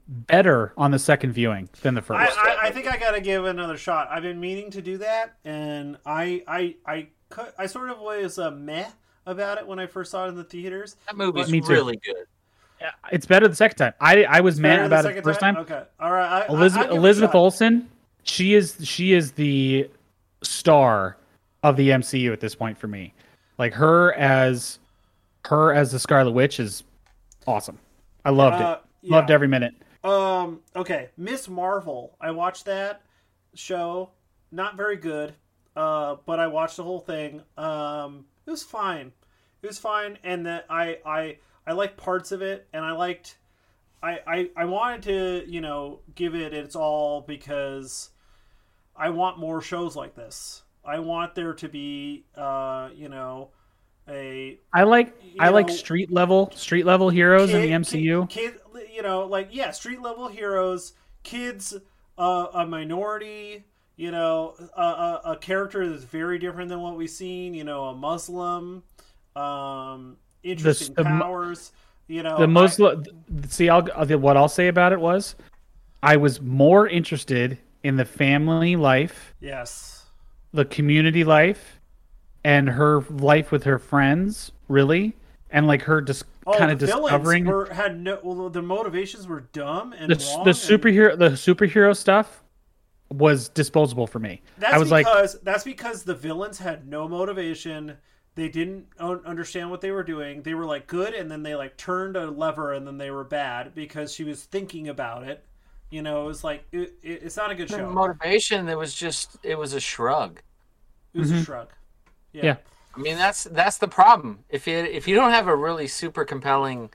Better 0.07 0.73
on 0.77 0.91
the 0.91 0.99
second 0.99 1.33
viewing 1.33 1.69
than 1.83 1.95
the 1.95 2.01
Hmm. 2.03 2.13
I, 2.13 2.27
first. 2.27 2.39
I, 2.39 2.57
I 2.65 2.71
think 2.71 2.87
I 2.87 2.97
gotta 2.97 3.21
give 3.21 3.45
another 3.47 3.77
shot. 3.77 4.09
I've 4.11 4.23
been 4.23 4.39
meaning 4.39 4.71
to 4.73 4.83
do 4.83 4.99
that, 4.99 5.37
and 5.45 5.97
I 6.07 6.43
I 6.47 6.77
I 6.87 7.09
cou- 7.31 7.51
I 7.59 7.67
sort 7.67 7.91
of 7.91 7.99
was 7.99 8.39
a 8.39 8.51
meh 8.53 8.87
about 9.31 9.59
it 9.59 9.67
when 9.67 9.79
I 9.79 9.87
first 9.87 10.11
saw 10.11 10.27
it 10.27 10.29
in 10.29 10.35
the 10.37 10.45
theaters. 10.45 10.97
that 11.07 11.17
movie's 11.17 11.51
Me 11.51 11.61
too. 11.61 11.69
really 11.69 11.97
good. 12.05 12.27
it's 13.13 13.27
better 13.27 13.47
the 13.49 13.55
second 13.57 13.77
time. 13.79 13.93
I 14.01 14.25
I 14.25 14.41
was 14.41 14.59
Better 14.59 14.77
mad 14.77 14.83
the 14.83 14.87
about 14.87 14.99
it 15.01 15.09
second 15.09 15.17
the 15.19 15.23
first 15.31 15.41
time. 15.41 15.57
Okay, 15.59 15.83
all 15.99 16.13
right. 16.13 16.29
I, 16.29 16.41
I- 16.43 16.47
Elizabeth 16.49 16.77
I'll 16.77 16.83
give 16.85 16.93
it 16.93 16.95
a 16.95 16.99
Elizabeth 16.99 17.31
shot. 17.31 17.37
Olsen, 17.39 17.89
she 18.23 18.55
is 18.55 18.77
she 18.83 19.13
is 19.13 19.33
the 19.33 19.89
star 20.43 21.17
of 21.63 21.77
the 21.77 21.91
MCU 21.91 22.33
at 22.33 22.41
this 22.41 22.55
point 22.55 22.79
for 22.79 22.89
me. 22.89 23.13
Like 23.59 23.75
her 23.75 24.13
as 24.15 24.79
her 25.47 25.73
as 25.73 25.93
the 25.93 25.99
Scarlet 25.99 26.33
Witch 26.33 26.59
is 26.61 26.83
awesome. 27.47 27.79
I 28.25 28.31
loved 28.31 28.61
Uh, 28.63 28.79
it. 29.03 29.11
Loved 29.11 29.31
every 29.31 29.49
minute. 29.49 29.75
Um. 30.05 30.61
Okay, 30.75 31.11
Miss 31.17 31.49
Marvel. 31.49 32.17
I 32.21 32.31
watched 32.31 32.65
that 32.67 33.03
show. 33.55 34.11
Not 34.53 34.77
very 34.77 34.97
good. 34.97 35.35
Uh, 35.77 36.17
but 36.27 36.41
I 36.41 36.47
watched 36.49 36.77
the 36.79 36.83
whole 36.83 37.01
thing. 37.01 37.43
Um, 37.57 38.25
it 38.47 38.51
was 38.51 38.63
fine. 38.63 39.13
It 39.63 39.67
was 39.67 39.79
fine, 39.79 40.19
and 40.25 40.47
that 40.47 40.67
I 40.71 40.99
I 41.05 41.37
I 41.67 41.73
liked 41.73 41.97
parts 41.97 42.33
of 42.33 42.43
it, 42.43 42.69
and 42.73 42.85
I 42.85 42.93
liked. 42.93 43.37
I, 44.03 44.19
I, 44.27 44.51
I 44.57 44.65
wanted 44.65 45.03
to 45.03 45.51
you 45.51 45.61
know 45.61 46.01
give 46.15 46.35
it 46.35 46.55
its 46.55 46.75
all 46.75 47.21
because 47.21 48.11
I 48.97 49.11
want 49.11 49.39
more 49.39 49.61
shows 49.61 49.95
like 49.95 50.15
this. 50.15 50.63
I 50.85 51.01
want 51.01 51.35
there 51.35 51.53
to 51.53 51.69
be 51.69 52.25
uh 52.35 52.89
you 52.95 53.11
know 53.11 53.51
a 54.09 54.59
I 54.73 54.85
like 54.85 55.15
I 55.39 55.51
like 55.51 55.69
street 55.69 56.11
level 56.11 56.51
street 56.55 56.87
level 56.87 57.11
heroes 57.11 57.53
in 57.53 57.61
the 57.61 57.69
MCU. 57.69 58.29
Kid, 58.29 58.55
kid, 58.55 58.61
you 59.01 59.03
know, 59.03 59.27
like 59.27 59.49
yeah, 59.51 59.71
street 59.71 60.01
level 60.03 60.29
heroes, 60.29 60.93
kids, 61.23 61.75
uh, 62.19 62.47
a 62.53 62.67
minority, 62.67 63.65
you 63.97 64.11
know, 64.11 64.55
a, 64.77 64.83
a, 64.83 65.21
a 65.33 65.37
character 65.37 65.89
that's 65.89 66.05
very 66.05 66.39
different 66.39 66.69
than 66.69 66.81
what 66.81 66.97
we've 66.97 67.11
seen. 67.11 67.55
You 67.55 67.65
know, 67.65 67.87
a 67.87 67.95
Muslim, 67.95 68.83
um, 69.37 70.17
interesting 70.43 70.95
the 70.95 71.05
powers. 71.05 71.73
You 72.09 72.23
know, 72.23 72.39
the 72.39 72.49
most 72.49 72.81
I- 72.81 72.97
see 73.49 73.69
I'll, 73.69 73.85
what 73.85 74.37
I'll 74.37 74.49
say 74.49 74.69
about 74.69 74.93
it 74.93 75.01
was 75.01 75.37
I 76.03 76.17
was 76.17 76.41
more 76.41 76.89
interested 76.89 77.59
in 77.83 77.97
the 77.97 78.05
family 78.05 78.77
life, 78.77 79.35
yes, 79.41 80.07
the 80.53 80.65
community 80.65 81.25
life, 81.25 81.81
and 82.45 82.69
her 82.69 83.03
life 83.03 83.53
with 83.53 83.65
her 83.65 83.79
friends, 83.79 84.53
really, 84.69 85.17
and 85.51 85.67
like 85.67 85.83
her 85.83 86.01
just 86.01 86.25
oh, 86.47 86.59
kind 86.59 86.71
of 86.71 86.79
the 86.79 86.87
discovering 86.87 87.45
were, 87.45 87.73
had 87.73 88.01
no. 88.01 88.19
Well, 88.23 88.51
their 88.51 88.63
motivations 88.63 89.29
were 89.29 89.43
dumb 89.53 89.93
and 89.93 90.11
the 90.11 90.17
the 90.17 90.23
and- 90.23 90.49
superhero 90.49 91.19
the 91.19 91.31
superhero 91.31 91.97
stuff 91.97 92.43
was 93.11 93.49
disposable 93.49 94.07
for 94.07 94.19
me. 94.19 94.41
That's 94.59 94.75
I 94.75 94.79
was 94.79 94.91
like, 94.91 95.07
because 95.07 95.39
that's 95.43 95.65
because 95.65 96.05
the 96.05 96.15
villains 96.15 96.59
had 96.59 96.89
no 96.89 97.09
motivation. 97.09 97.97
They 98.37 98.49
didn't 98.49 98.87
understand 98.99 99.71
what 99.71 99.81
they 99.81 99.91
were 99.91 100.03
doing. 100.05 100.43
They 100.43 100.55
were 100.55 100.65
like 100.65 100.87
good, 100.87 101.15
and 101.15 101.31
then 101.31 101.43
they 101.43 101.55
like 101.55 101.77
turned 101.77 102.17
a 102.17 102.31
lever, 102.31 102.73
and 102.73 102.87
then 102.87 102.97
they 102.99 103.11
were 103.11 103.25
bad 103.25 103.75
because 103.75 104.13
she 104.15 104.25
was 104.25 104.45
thinking 104.45 104.89
about 104.89 105.25
it. 105.25 105.45
You 105.91 106.03
know, 106.03 106.23
it 106.23 106.27
was 106.27 106.45
like 106.45 106.65
it, 106.73 106.95
it, 107.03 107.23
it's 107.25 107.37
not 107.37 107.51
a 107.51 107.55
good 107.55 107.69
The 107.69 107.77
show. 107.79 107.91
motivation, 107.91 108.69
it 108.69 108.77
was 108.79 108.95
just 108.95 109.37
it 109.43 109.57
was 109.57 109.73
a 109.75 109.81
shrug. 109.81 110.43
It 111.15 111.19
was 111.21 111.31
Mhm. 111.31 111.41
a 111.41 111.45
shrug. 111.45 111.73
Yeah. 112.33 112.47
Yeah. 112.47 112.57
I 112.95 112.99
mean, 113.01 113.17
that's 113.17 113.45
that's 113.45 113.79
the 113.79 113.89
problem. 113.89 114.45
If 114.49 114.67
you 114.67 114.77
if 114.79 115.07
you 115.09 115.15
don't 115.17 115.33
have 115.33 115.49
a 115.49 115.57
really 115.57 115.87
super 115.89 116.25
compelling, 116.25 116.91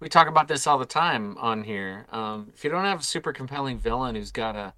we 0.00 0.08
talk 0.08 0.28
about 0.28 0.48
this 0.48 0.66
all 0.66 0.78
the 0.78 0.86
time 0.86 1.36
on 1.38 1.64
here. 1.64 2.06
Um, 2.10 2.52
if 2.54 2.64
you 2.64 2.70
don't 2.70 2.84
have 2.84 3.00
a 3.00 3.04
super 3.04 3.32
compelling 3.32 3.78
villain 3.78 4.14
who's 4.16 4.32
got 4.32 4.56
a 4.56 4.74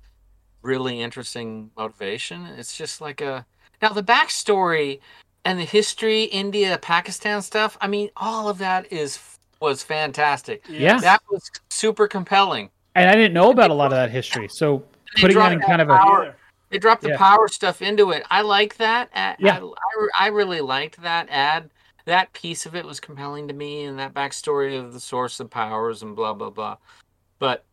really 0.63 1.01
interesting 1.03 1.71
motivation, 1.77 2.47
it's 2.47 2.77
just 2.77 3.01
like 3.01 3.21
a 3.21 3.47
now 3.83 3.91
the 3.91 4.03
backstory 4.03 5.01
and 5.49 5.59
the 5.59 5.65
history, 5.65 6.25
India, 6.25 6.79
Pakistan 6.83 7.41
stuff. 7.41 7.79
I 7.81 7.87
mean, 7.89 8.11
all 8.17 8.51
of 8.51 8.59
that 8.59 8.93
is 8.93 9.19
was 9.61 9.83
fantastic. 9.83 10.63
Yeah. 10.69 10.99
That 10.99 11.23
was 11.31 11.51
super 11.71 12.07
compelling. 12.07 12.69
and 12.95 13.09
I 13.09 13.15
didn't 13.15 13.33
know 13.33 13.51
about 13.51 13.71
a 13.71 13.75
lot 13.75 13.87
of 13.87 13.97
that 13.97 14.11
history, 14.11 14.49
so 14.49 14.85
putting 15.21 15.39
that 15.39 15.53
in 15.53 15.61
kind 15.61 15.81
of 15.81 15.89
a 15.89 15.97
power- 15.97 16.25
Yeah. 16.25 16.33
They 16.71 16.79
dropped 16.79 17.01
the 17.03 17.09
Yeah. 17.11 17.17
power 17.17 17.49
stuff 17.49 17.81
into 17.81 18.11
it. 18.11 18.25
I 18.31 18.43
like 18.43 18.77
that. 18.77 19.09
I, 19.15 19.37
Yeah. 19.39 19.59
I, 19.59 19.63
I, 19.63 20.27
I 20.27 20.27
really 20.29 20.61
liked 20.61 21.01
that 21.03 21.29
ad. 21.31 21.71
That 22.05 22.33
piece 22.35 22.67
of 22.67 22.75
it 22.77 22.85
was 22.85 23.01
compelling 23.01 23.49
to 23.49 23.55
me, 23.55 23.85
and 23.85 23.99
that 23.99 24.13
backstory 24.15 24.79
of 24.79 24.93
the 24.93 25.01
source 25.01 25.41
of 25.41 25.49
powers 25.51 26.03
and 26.03 26.15
blah 26.15 26.35
blah 26.35 26.51
blah. 26.51 26.77
But 27.39 27.65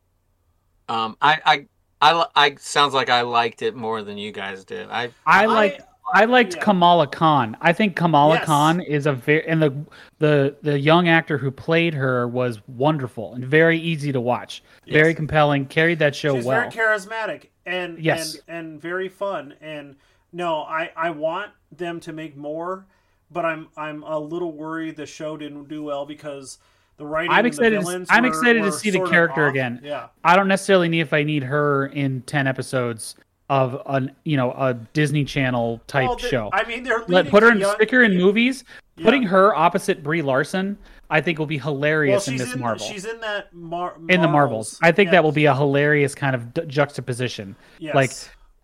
um, 0.87 1.17
I, 1.21 1.39
I, 1.45 1.65
I, 2.01 2.25
I 2.35 2.55
sounds 2.55 2.93
like 2.93 3.09
I 3.09 3.21
liked 3.21 3.61
it 3.61 3.75
more 3.75 4.01
than 4.01 4.17
you 4.17 4.31
guys 4.31 4.63
did. 4.63 4.89
I, 4.89 5.09
I 5.25 5.45
like 5.47 5.81
I 6.13 6.25
liked 6.25 6.55
yeah. 6.55 6.61
Kamala 6.61 7.07
Khan. 7.07 7.57
I 7.61 7.73
think 7.73 7.95
Kamala 7.95 8.35
Yes. 8.35 8.45
Khan 8.45 8.79
is 8.81 9.05
a 9.05 9.13
very 9.13 9.47
and 9.47 9.61
the 9.61 9.73
the 10.19 10.55
the 10.61 10.79
young 10.79 11.07
actor 11.07 11.37
who 11.37 11.49
played 11.51 11.93
her 11.93 12.27
was 12.27 12.61
wonderful 12.67 13.33
and 13.33 13.43
very 13.43 13.79
easy 13.79 14.11
to 14.11 14.21
watch. 14.21 14.63
Very 14.87 15.13
compelling. 15.15 15.65
Carried 15.65 15.99
that 15.99 16.15
show 16.15 16.33
well. 16.33 16.37
She's 16.37 16.45
well. 16.45 16.59
very 16.69 16.71
charismatic 16.71 17.47
and 17.65 17.97
Yes. 17.99 18.37
and 18.47 18.57
and 18.73 18.81
very 18.81 19.09
fun. 19.09 19.55
And 19.61 19.95
no, 20.31 20.61
I 20.61 20.91
I 20.95 21.09
want 21.09 21.51
them 21.71 21.99
to 22.01 22.13
make 22.13 22.37
more, 22.37 22.85
but 23.31 23.43
I'm 23.45 23.67
I'm 23.75 24.03
a 24.03 24.19
little 24.19 24.51
worried 24.51 24.95
the 24.97 25.05
show 25.07 25.35
didn't 25.37 25.67
do 25.67 25.83
well 25.83 26.05
because 26.05 26.59
the 26.97 27.05
writing. 27.05 27.31
I'm 27.31 27.45
excited 27.45 27.81
to- 27.81 28.05
I'm 28.09 28.23
were- 28.23 28.29
excited 28.29 28.61
to 28.63 28.71
see 28.71 28.89
the 28.89 29.01
character 29.05 29.47
again. 29.47 29.81
Yeah. 29.83 30.07
I 30.23 30.35
don't 30.35 30.47
necessarily 30.47 30.87
need 30.87 31.01
if 31.01 31.13
I 31.13 31.23
need 31.23 31.43
her 31.43 31.87
in 31.87 32.21
ten 32.21 32.47
episodes 32.47 33.15
of 33.49 33.81
an 33.85 34.11
you 34.23 34.37
know 34.37 34.51
a 34.53 34.73
Disney 34.93 35.23
Channel 35.23 35.79
type 35.87 36.07
Well, 36.07 36.17
they- 36.17 36.29
show. 36.29 36.49
I 36.53 36.63
mean, 36.67 36.83
they're 36.83 37.03
Let 37.07 37.29
put 37.29 37.43
her 37.43 37.51
in 37.51 37.59
young- 37.59 37.75
stick 37.75 37.91
her 37.91 38.03
in 38.03 38.17
movies. 38.17 38.63
Yeah. 38.97 39.05
Putting 39.05 39.23
her 39.23 39.53
opposite 39.55 40.01
Brie 40.03 40.21
Larson, 40.21 40.77
I 41.09 41.19
think 41.21 41.37
will 41.37 41.45
be 41.45 41.57
Well, 41.57 41.73
hilarious 41.75 42.27
in 42.27 42.33
she's 42.35 42.41
Miss 42.47 42.55
Marvel. 42.55 42.85
she's 42.87 43.05
in 43.05 43.19
that 43.19 43.53
Mar- 43.53 43.95
in 44.09 44.21
the 44.21 44.27
Marvels, 44.27 44.79
I 44.81 44.91
think 44.93 45.07
Yeah. 45.07 45.11
that 45.13 45.23
will 45.25 45.31
be 45.33 45.45
a 45.45 45.53
hilarious 45.53 46.15
kind 46.15 46.33
of 46.33 46.53
d- 46.53 46.61
juxtaposition. 46.67 47.55
Yes. 47.77 47.93
like, 47.93 48.11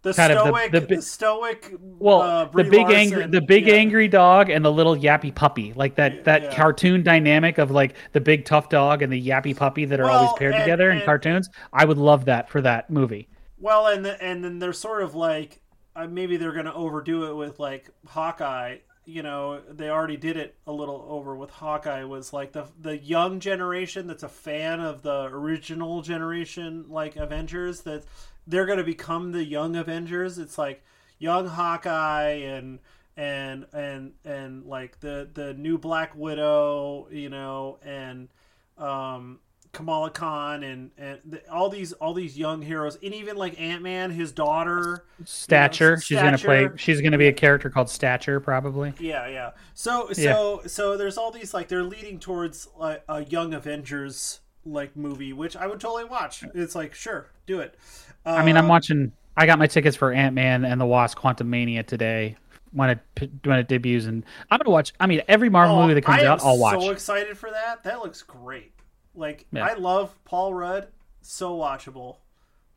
the 0.04 0.14
kind 0.14 0.32
of 0.34 0.38
the- 0.40 0.46
stoic, 0.46 0.72
the 0.72 0.96
the, 0.96 1.02
stoic. 1.04 1.76
Well, 1.80 2.22
uh, 2.22 2.46
the 2.46 2.64
big 2.64 2.74
Larson, 2.88 2.96
angry, 2.96 3.28
the 3.28 3.42
big 3.42 3.68
yeah. 3.68 3.76
angry 3.76 4.08
dog, 4.08 4.50
and 4.50 4.66
the 4.66 4.72
little 4.72 4.96
yappy 4.96 5.36
puppy, 5.36 5.74
like 5.76 5.94
that 5.96 6.24
that 6.24 6.44
Yeah. 6.44 6.56
cartoon 6.56 7.04
dynamic 7.04 7.58
of 7.60 7.70
like 7.70 7.94
the 8.14 8.22
big 8.22 8.46
tough 8.46 8.70
dog 8.70 9.04
and 9.04 9.14
the 9.14 9.22
yappy 9.22 9.56
puppy 9.56 9.86
that 9.86 10.00
are 10.00 10.10
always 10.10 10.32
paired 10.40 10.56
and- 10.56 10.64
together 10.64 10.90
in 10.90 11.02
cartoons. 11.02 11.50
I 11.72 11.86
would 11.86 12.00
love 12.00 12.26
that 12.26 12.50
for 12.50 12.62
that 12.62 12.90
movie. 12.90 13.28
Well, 13.62 13.88
and 13.88 14.04
the, 14.04 14.22
and 14.22 14.44
then 14.44 14.60
they're 14.60 14.74
sort 14.74 15.04
of 15.04 15.16
like 15.16 15.62
uh, 15.96 16.08
maybe 16.08 16.38
they're 16.38 16.52
going 16.52 16.66
to 16.66 16.74
overdo 16.74 17.26
it 17.26 17.36
with 17.36 17.60
like 17.60 17.90
Hawkeye 18.08 18.78
you 19.04 19.24
know 19.24 19.60
they 19.68 19.90
already 19.90 20.16
did 20.16 20.38
it 20.38 20.56
a 20.68 20.72
little 20.72 21.08
over 21.10 21.36
with 21.36 21.50
Hawkeye 21.50 22.04
was 22.04 22.34
like 22.34 22.52
the 22.52 22.68
the 22.80 22.98
young 22.98 23.40
generation 23.40 24.06
that's 24.06 24.22
a 24.22 24.30
fan 24.30 24.80
of 24.80 25.02
the 25.02 25.24
original 25.24 26.04
generation 26.04 26.86
like 26.88 27.16
Avengers 27.16 27.82
that 27.82 28.04
they're 28.48 28.66
going 28.66 28.78
to 28.78 28.84
become 28.84 29.32
the 29.32 29.44
young 29.44 29.76
Avengers. 29.76 30.38
It's 30.38 30.58
like 30.58 30.84
young 31.20 31.48
Hawkeye 31.48 32.42
and 32.44 32.80
and 33.18 33.66
and 33.74 34.14
and 34.24 34.66
like 34.66 35.00
the 35.00 35.30
the 35.34 35.54
new 35.54 35.78
Black 35.78 36.16
Widow, 36.16 37.08
you 37.12 37.30
know, 37.30 37.80
and 37.84 38.30
um 38.78 39.40
Kamala 39.74 40.10
Khan 40.10 40.64
and 40.64 40.92
and 40.98 41.20
the, 41.26 41.50
all 41.50 41.70
these 41.70 41.94
all 41.94 42.14
these 42.14 42.38
young 42.38 42.62
heroes, 42.62 42.98
and 43.02 43.14
even 43.14 43.38
like 43.38 43.60
Ant 43.60 43.82
Man, 43.82 44.12
his 44.12 44.32
daughter, 44.32 45.06
Stature. 45.24 45.86
You 45.86 45.92
know, 45.92 46.00
she's 46.00 46.20
gonna 46.20 46.38
play. 46.38 46.70
She's 46.76 47.02
gonna 47.02 47.18
be 47.18 47.28
a 47.28 47.34
character 47.34 47.70
called 47.70 47.90
Stature, 47.90 48.40
probably. 48.40 48.94
Yeah, 49.00 49.28
yeah. 49.28 49.52
So 49.74 50.12
so 50.12 50.62
so 50.68 50.98
there's 50.98 51.18
all 51.18 51.32
these 51.32 51.54
like 51.54 51.68
they're 51.68 51.84
leading 51.84 52.20
towards 52.20 52.68
like 52.78 53.04
a 53.08 53.24
young 53.26 53.54
Avengers 53.54 54.42
like 54.66 54.96
movie, 54.96 55.34
which 55.34 55.56
I 55.56 55.68
would 55.68 55.80
totally 55.80 56.06
watch. 56.06 56.44
It's 56.54 56.76
like 56.76 56.94
sure, 56.94 57.32
do 57.48 57.60
it. 57.60 57.76
Uh, 58.26 58.32
I 58.32 58.46
mean, 58.46 58.58
I'm 58.58 58.68
watching. 58.68 59.14
I 59.38 59.46
got 59.46 59.58
my 59.58 59.68
tickets 59.68 59.96
for 59.96 60.12
Ant 60.12 60.36
Man 60.36 60.66
and 60.66 60.82
the 60.82 60.86
Wasp: 60.86 61.18
Quantum 61.18 61.50
Mania 61.50 61.84
today 61.84 62.36
when 62.74 62.90
it 62.90 63.00
when 63.44 63.60
it 63.60 63.68
debuts, 63.68 64.06
and 64.06 64.26
I'm 64.50 64.58
gonna 64.58 64.70
watch. 64.70 64.94
I 65.00 65.08
mean, 65.08 65.22
every 65.28 65.50
Marvel 65.50 65.78
oh, 65.78 65.82
movie 65.84 65.94
that 65.94 66.04
comes 66.04 66.24
out, 66.24 66.42
I'll 66.44 66.58
watch. 66.58 66.82
So 66.82 66.92
excited 66.92 67.38
for 67.38 67.52
that. 67.52 67.84
That 67.84 68.00
looks 68.00 68.22
great. 68.22 68.74
Like 69.16 69.46
Yeah. 69.52 69.66
I 69.66 69.74
love 69.74 70.16
Paul 70.26 70.54
Rudd. 70.54 70.88
So 71.22 71.56
watchable. 71.58 72.18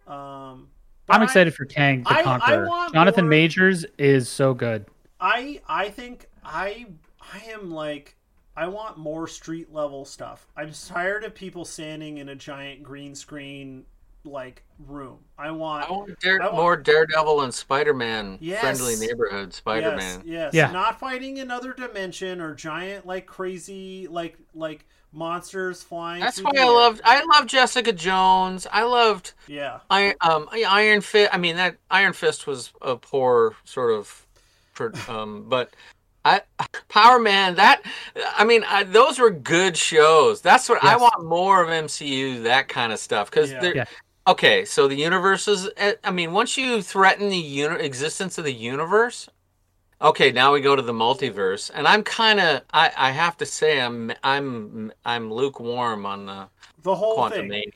Um, 0.06 0.68
but 1.06 1.14
I'm 1.16 1.22
I- 1.22 1.24
excited 1.24 1.54
for 1.54 1.64
Kang 1.64 2.02
the 2.02 2.10
I- 2.10 2.18
I 2.18 2.22
Conqueror. 2.22 2.66
want 2.68 2.92
Jonathan 2.94 3.24
more- 3.24 3.30
Majors 3.30 3.84
is 3.98 4.28
so 4.28 4.52
good. 4.54 4.86
I 5.20 5.60
I 5.68 5.88
think 5.90 6.28
I 6.44 6.86
I 7.20 7.38
am 7.52 7.70
like 7.70 8.16
I 8.56 8.68
want 8.68 8.98
more 8.98 9.26
street 9.26 9.72
level 9.72 10.04
stuff. 10.04 10.46
I'm 10.56 10.70
tired 10.72 11.24
of 11.24 11.34
people 11.34 11.64
standing 11.64 12.18
in 12.18 12.28
a 12.28 12.34
giant 12.36 12.82
green 12.82 13.14
screen 13.14 13.86
like 14.26 14.62
room. 14.78 15.18
I 15.38 15.50
want 15.50 15.88
I 15.88 15.92
want, 15.92 16.20
Dare, 16.20 16.40
I 16.42 16.46
want- 16.46 16.56
more 16.56 16.76
Daredevil 16.76 17.40
and 17.42 17.52
Spider-Man 17.54 18.38
Yes. 18.40 18.60
friendly 18.60 18.96
neighborhood 18.96 19.52
Spider-Man. 19.52 20.22
Yes, 20.24 20.52
yes. 20.52 20.54
Yeah. 20.54 20.70
Not 20.70 20.98
fighting 21.00 21.38
another 21.40 21.72
dimension 21.72 22.40
or 22.40 22.54
giant 22.54 23.06
like 23.06 23.26
crazy 23.26 24.06
like 24.08 24.36
like 24.54 24.86
monsters 25.14 25.82
flying. 25.82 26.20
That's 26.20 26.40
why 26.42 26.50
I 26.54 26.60
air. 26.60 26.66
loved 26.66 27.00
I 27.04 27.24
loved 27.24 27.48
Jessica 27.48 27.92
Jones. 27.92 28.66
I 28.70 28.82
loved 28.82 29.32
Yeah. 29.46 29.78
I 29.90 30.14
um 30.20 30.48
Iron 30.52 31.00
Fist. 31.00 31.30
I 31.32 31.38
mean 31.38 31.56
that 31.56 31.76
Iron 31.90 32.12
Fist 32.12 32.46
was 32.46 32.72
a 32.82 32.96
poor 32.96 33.54
sort 33.64 33.92
of, 33.92 34.26
um, 35.08 35.44
but 35.48 35.74
I 36.24 36.42
Power 36.88 37.18
Man. 37.18 37.54
That 37.54 37.82
I 38.36 38.44
mean 38.44 38.64
I, 38.66 38.82
those 38.84 39.18
were 39.18 39.30
good 39.30 39.76
shows. 39.76 40.40
That's 40.40 40.68
what 40.68 40.82
I 40.82 40.96
want 40.96 41.24
more 41.24 41.62
of 41.62 41.68
MCU. 41.68 42.42
That 42.42 42.68
kind 42.68 42.92
of 42.92 42.98
stuff 42.98 43.30
because 43.30 43.50
Yeah. 43.52 43.60
they're 43.60 43.76
Yeah. 43.76 43.84
okay. 44.26 44.64
So 44.64 44.88
the 44.88 44.96
universe 44.96 45.46
is. 45.48 45.68
eh, 45.76 45.94
I 46.02 46.10
mean, 46.10 46.32
once 46.32 46.56
you 46.56 46.82
threaten 46.82 47.28
the 47.28 47.36
uni- 47.36 47.84
existence 47.84 48.38
of 48.38 48.44
the 48.44 48.52
universe. 48.54 49.28
Okay, 50.04 50.30
now 50.30 50.52
we 50.52 50.60
go 50.60 50.76
to 50.76 50.82
the 50.82 50.92
multiverse, 50.92 51.70
and 51.74 51.88
I'm 51.88 52.02
kind 52.02 52.38
of 52.38 52.60
I, 52.72 52.92
I 52.96 53.10
have 53.10 53.36
to 53.38 53.46
say 53.46 53.80
I'm 53.80 54.12
I'm 54.22 54.92
I'm 55.04 55.32
lukewarm 55.32 56.04
on 56.04 56.26
the 56.26 56.46
The 56.82 56.94
whole 56.94 57.14
Quantum 57.14 57.40
thing. 57.40 57.48
Mania. 57.48 57.70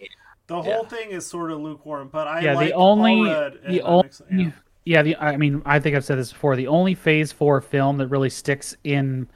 The 0.46 0.56
Yeah. 0.56 0.62
whole 0.62 0.84
thing 0.84 1.10
is 1.10 1.26
sort 1.26 1.50
of 1.50 1.58
lukewarm, 1.60 2.08
but 2.12 2.26
I 2.28 2.40
yeah, 2.40 2.54
like 2.54 2.68
the 2.68 2.74
only 2.74 3.14
Paul 3.16 3.24
Rudd, 3.24 3.58
and 3.64 3.74
the 3.74 3.80
only 3.82 4.10
yeah. 4.30 4.50
yeah. 4.84 5.02
the 5.02 5.16
I 5.16 5.36
mean 5.38 5.62
I 5.64 5.80
think 5.80 5.96
I've 5.96 6.04
said 6.04 6.18
this 6.18 6.32
before. 6.32 6.54
The 6.54 6.66
only 6.66 6.94
Phase 6.94 7.32
Four 7.32 7.62
film 7.62 7.96
that 7.96 8.08
really 8.08 8.30
sticks 8.30 8.76
in, 8.84 9.26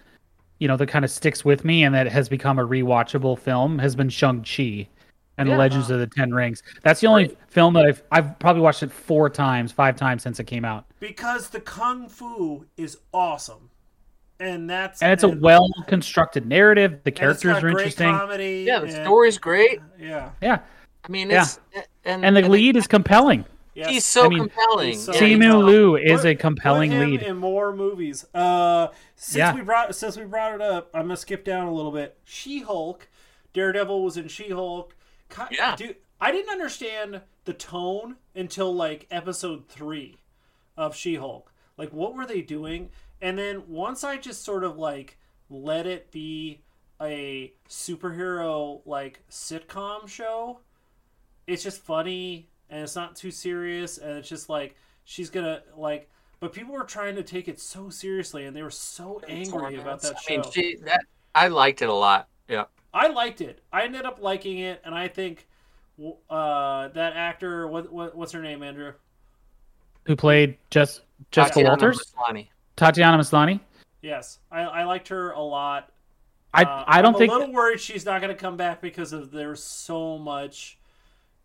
you 0.58 0.68
know, 0.68 0.76
that 0.76 0.86
kind 0.88 1.04
of 1.04 1.10
sticks 1.10 1.44
with 1.46 1.64
me 1.64 1.84
and 1.84 1.94
that 1.94 2.06
has 2.08 2.28
become 2.28 2.58
a 2.58 2.66
rewatchable 2.66 3.38
film 3.38 3.78
has 3.78 3.96
been 3.96 4.10
Shang 4.10 4.42
Chi, 4.44 4.86
and 5.38 5.48
Yeah. 5.48 5.54
the 5.54 5.58
Legends 5.58 5.90
of 5.90 5.98
the 5.98 6.06
Ten 6.08 6.32
Rings. 6.34 6.62
That's 6.82 7.00
the 7.00 7.06
only 7.06 7.28
Great. 7.28 7.38
film 7.48 7.72
that 7.72 7.86
I've 7.86 8.02
I've 8.10 8.38
probably 8.38 8.60
watched 8.60 8.82
it 8.82 8.92
four 8.92 9.30
times, 9.30 9.72
five 9.72 9.96
times 9.96 10.22
since 10.22 10.38
it 10.40 10.44
came 10.44 10.64
out, 10.66 10.84
because 11.02 11.48
the 11.48 11.60
kung 11.60 12.08
fu 12.08 12.64
is 12.76 12.96
awesome, 13.12 13.70
and 14.38 14.70
that's 14.70 15.02
and 15.02 15.12
it's 15.12 15.24
a 15.24 15.28
well 15.28 15.68
constructed 15.88 16.46
narrative. 16.46 17.00
The 17.04 17.10
characters 17.10 17.62
are 17.62 17.68
interesting, 17.68 18.08
Comedy 18.10 18.64
Yeah, 18.66 18.78
the 18.78 18.86
and- 18.86 19.04
story's 19.04 19.36
great. 19.38 19.80
Yeah, 19.98 20.30
yeah, 20.40 20.60
I 21.04 21.08
mean, 21.10 21.28
Yeah. 21.30 21.44
and 22.04 22.24
and 22.24 22.36
the 22.36 22.48
lead 22.48 22.76
is 22.76 22.86
compelling. 22.86 23.44
yes. 23.74 23.90
He's 23.90 24.04
so 24.04 24.26
I 24.26 24.28
mean, 24.28 24.38
compelling. 24.48 24.88
he's 24.90 25.04
so- 25.04 25.12
Simu 25.12 25.26
he's- 25.26 25.40
Simu 25.40 25.64
Liu 25.64 25.96
is 25.96 26.20
Put- 26.20 26.30
a 26.30 26.34
compelling 26.36 26.90
put 26.92 27.00
him 27.00 27.10
lead. 27.10 27.22
in 27.22 27.36
more 27.36 27.74
movies. 27.74 28.24
Uh, 28.32 28.88
since 29.16 29.36
Yeah. 29.36 29.54
we 29.54 29.62
brought 29.62 29.94
since 29.96 30.16
we 30.16 30.24
brought 30.24 30.54
it 30.54 30.60
up, 30.60 30.88
I'm 30.94 31.02
gonna 31.02 31.16
skip 31.16 31.44
down 31.44 31.66
a 31.66 31.72
little 31.72 31.90
bit. 31.92 32.16
She-Hulk, 32.24 33.08
Daredevil 33.52 34.02
was 34.04 34.16
in 34.16 34.28
She-Hulk. 34.28 34.94
Yeah. 35.50 35.74
dude, 35.76 35.96
I 36.20 36.30
didn't 36.30 36.50
understand 36.52 37.22
the 37.44 37.54
tone 37.54 38.16
until 38.36 38.72
like 38.72 39.06
episode 39.10 39.68
three 39.68 40.18
of 40.76 40.94
She-Hulk. 40.96 41.52
Like, 41.76 41.92
what 41.92 42.14
were 42.14 42.26
they 42.26 42.42
doing? 42.42 42.90
And 43.20 43.38
then 43.38 43.62
once 43.68 44.04
I 44.04 44.16
just 44.16 44.44
sort 44.44 44.64
of 44.64 44.78
like 44.78 45.18
let 45.48 45.86
it 45.86 46.10
be 46.10 46.62
a 47.00 47.52
superhero 47.68 48.80
like 48.84 49.22
sitcom 49.30 50.08
show, 50.08 50.60
it's 51.46 51.62
just 51.62 51.82
funny 51.82 52.48
and 52.70 52.82
it's 52.82 52.96
not 52.96 53.14
too 53.14 53.30
serious 53.30 53.98
and 53.98 54.18
it's 54.18 54.28
just 54.28 54.48
like 54.48 54.74
she's 55.04 55.30
gonna 55.30 55.62
like 55.76 56.10
but 56.40 56.52
people 56.52 56.72
were 56.72 56.84
trying 56.84 57.14
to 57.14 57.22
take 57.22 57.46
it 57.46 57.60
so 57.60 57.88
seriously 57.90 58.46
and 58.46 58.56
they 58.56 58.62
were 58.62 58.70
so 58.70 59.20
angry 59.28 59.76
about 59.76 60.00
that 60.02 60.16
I 60.28 60.32
mean, 60.32 60.42
she, 60.50 60.76
that 60.84 61.04
I 61.34 61.48
liked 61.48 61.82
it 61.82 61.88
a 61.88 61.94
lot. 61.94 62.28
Yeah. 62.48 62.64
i 62.92 63.08
liked 63.08 63.40
it 63.40 63.60
i 63.72 63.84
ended 63.84 64.04
up 64.04 64.20
liking 64.20 64.58
it 64.58 64.82
and 64.84 64.94
i 64.94 65.08
think 65.08 65.46
uh 66.28 66.88
that 66.88 67.12
actor 67.14 67.66
what, 67.68 67.90
what 67.92 68.16
what's 68.16 68.32
her 68.32 68.42
name 68.42 68.62
andrew 68.62 68.92
Who 70.04 70.16
played 70.16 70.56
just 70.70 71.02
Jessica 71.30 71.54
Tatiana 71.60 71.68
Walters, 71.70 72.12
Maslany. 72.16 72.48
Tatiana 72.76 73.18
Maslany. 73.18 73.60
yes 74.02 74.38
i 74.50 74.62
i 74.62 74.84
liked 74.84 75.08
her 75.08 75.30
a 75.32 75.40
lot 75.40 75.90
I 76.54 76.64
Uh, 76.64 76.84
I 76.86 77.00
don't 77.02 77.14
I'm 77.14 77.18
think 77.18 77.32
a 77.32 77.36
little 77.38 77.52
worried 77.54 77.80
she's 77.80 78.04
not 78.04 78.20
going 78.20 78.34
to 78.34 78.38
come 78.38 78.56
back 78.58 78.80
because 78.82 79.12
of 79.14 79.30
there's 79.30 79.62
so 79.62 80.18
much 80.18 80.76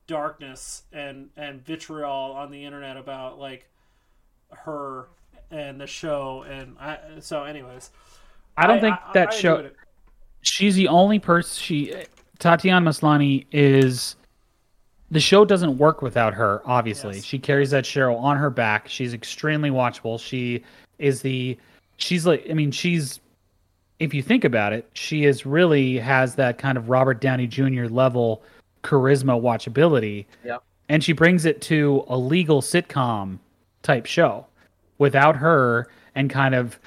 darkness 0.07 0.83
and 0.93 1.29
and 1.37 1.63
vitriol 1.65 2.31
on 2.33 2.49
the 2.51 2.63
internet 2.65 2.97
about 2.97 3.39
like 3.39 3.67
her 4.51 5.07
and 5.51 5.79
the 5.79 5.87
show 5.87 6.43
and 6.49 6.75
I 6.79 6.97
so 7.19 7.43
anyways 7.43 7.91
I 8.57 8.67
don't 8.67 8.79
think 8.81 8.95
I- 8.95 9.13
that 9.13 9.29
I 9.29 9.35
show. 9.35 9.55
enjoyed. 9.57 9.75
She's 10.41 10.75
the 10.75 10.87
only 10.87 11.19
person. 11.19 11.61
She 11.61 11.93
Tatiana 12.39 12.89
Maslany 12.89 13.45
is. 13.51 14.15
The 15.09 15.19
show 15.19 15.45
doesn't 15.45 15.77
work 15.77 16.01
without 16.01 16.33
her. 16.33 16.61
Obviously, 16.65 17.15
Yes. 17.15 17.23
she 17.23 17.39
carries 17.39 17.69
that 17.71 17.85
show 17.85 18.15
on 18.15 18.35
her 18.37 18.49
back. 18.49 18.87
She's 18.89 19.13
extremely 19.13 19.69
watchable. 19.69 20.19
She 20.19 20.63
is 20.99 21.21
the. 21.21 21.57
She's 21.97 22.25
like. 22.25 22.45
I 22.49 22.53
mean, 22.53 22.71
she's. 22.71 23.19
If 23.99 24.13
you 24.13 24.21
think 24.21 24.43
about 24.43 24.73
it, 24.73 24.87
she 24.93 25.25
is 25.25 25.45
really 25.45 25.97
has 25.97 26.35
that 26.35 26.57
kind 26.59 26.77
of 26.77 26.89
Robert 26.89 27.19
Downey 27.21 27.47
Jr. 27.47 27.85
level 27.85 28.43
charisma, 28.83 29.41
watchability. 29.41 30.25
Yep. 30.45 30.61
And 30.89 31.03
she 31.03 31.13
brings 31.13 31.45
it 31.45 31.61
to 31.63 32.03
a 32.07 32.17
legal 32.17 32.61
sitcom 32.61 33.39
type 33.83 34.05
show. 34.05 34.45
Without 34.99 35.35
her 35.35 35.87
and 36.15 36.29
kind 36.29 36.53
of 36.53 36.79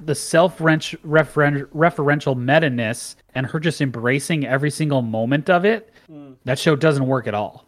the 0.00 0.14
self 0.14 0.58
referential 0.58 2.36
meta 2.36 2.70
ness 2.70 3.16
and 3.34 3.46
her 3.46 3.60
just 3.60 3.80
embracing 3.80 4.46
every 4.46 4.70
single 4.70 5.02
moment 5.02 5.48
of 5.50 5.64
it, 5.64 5.92
that 6.44 6.58
show 6.58 6.76
doesn't 6.76 7.06
work 7.06 7.26
at 7.26 7.34
all. 7.34 7.66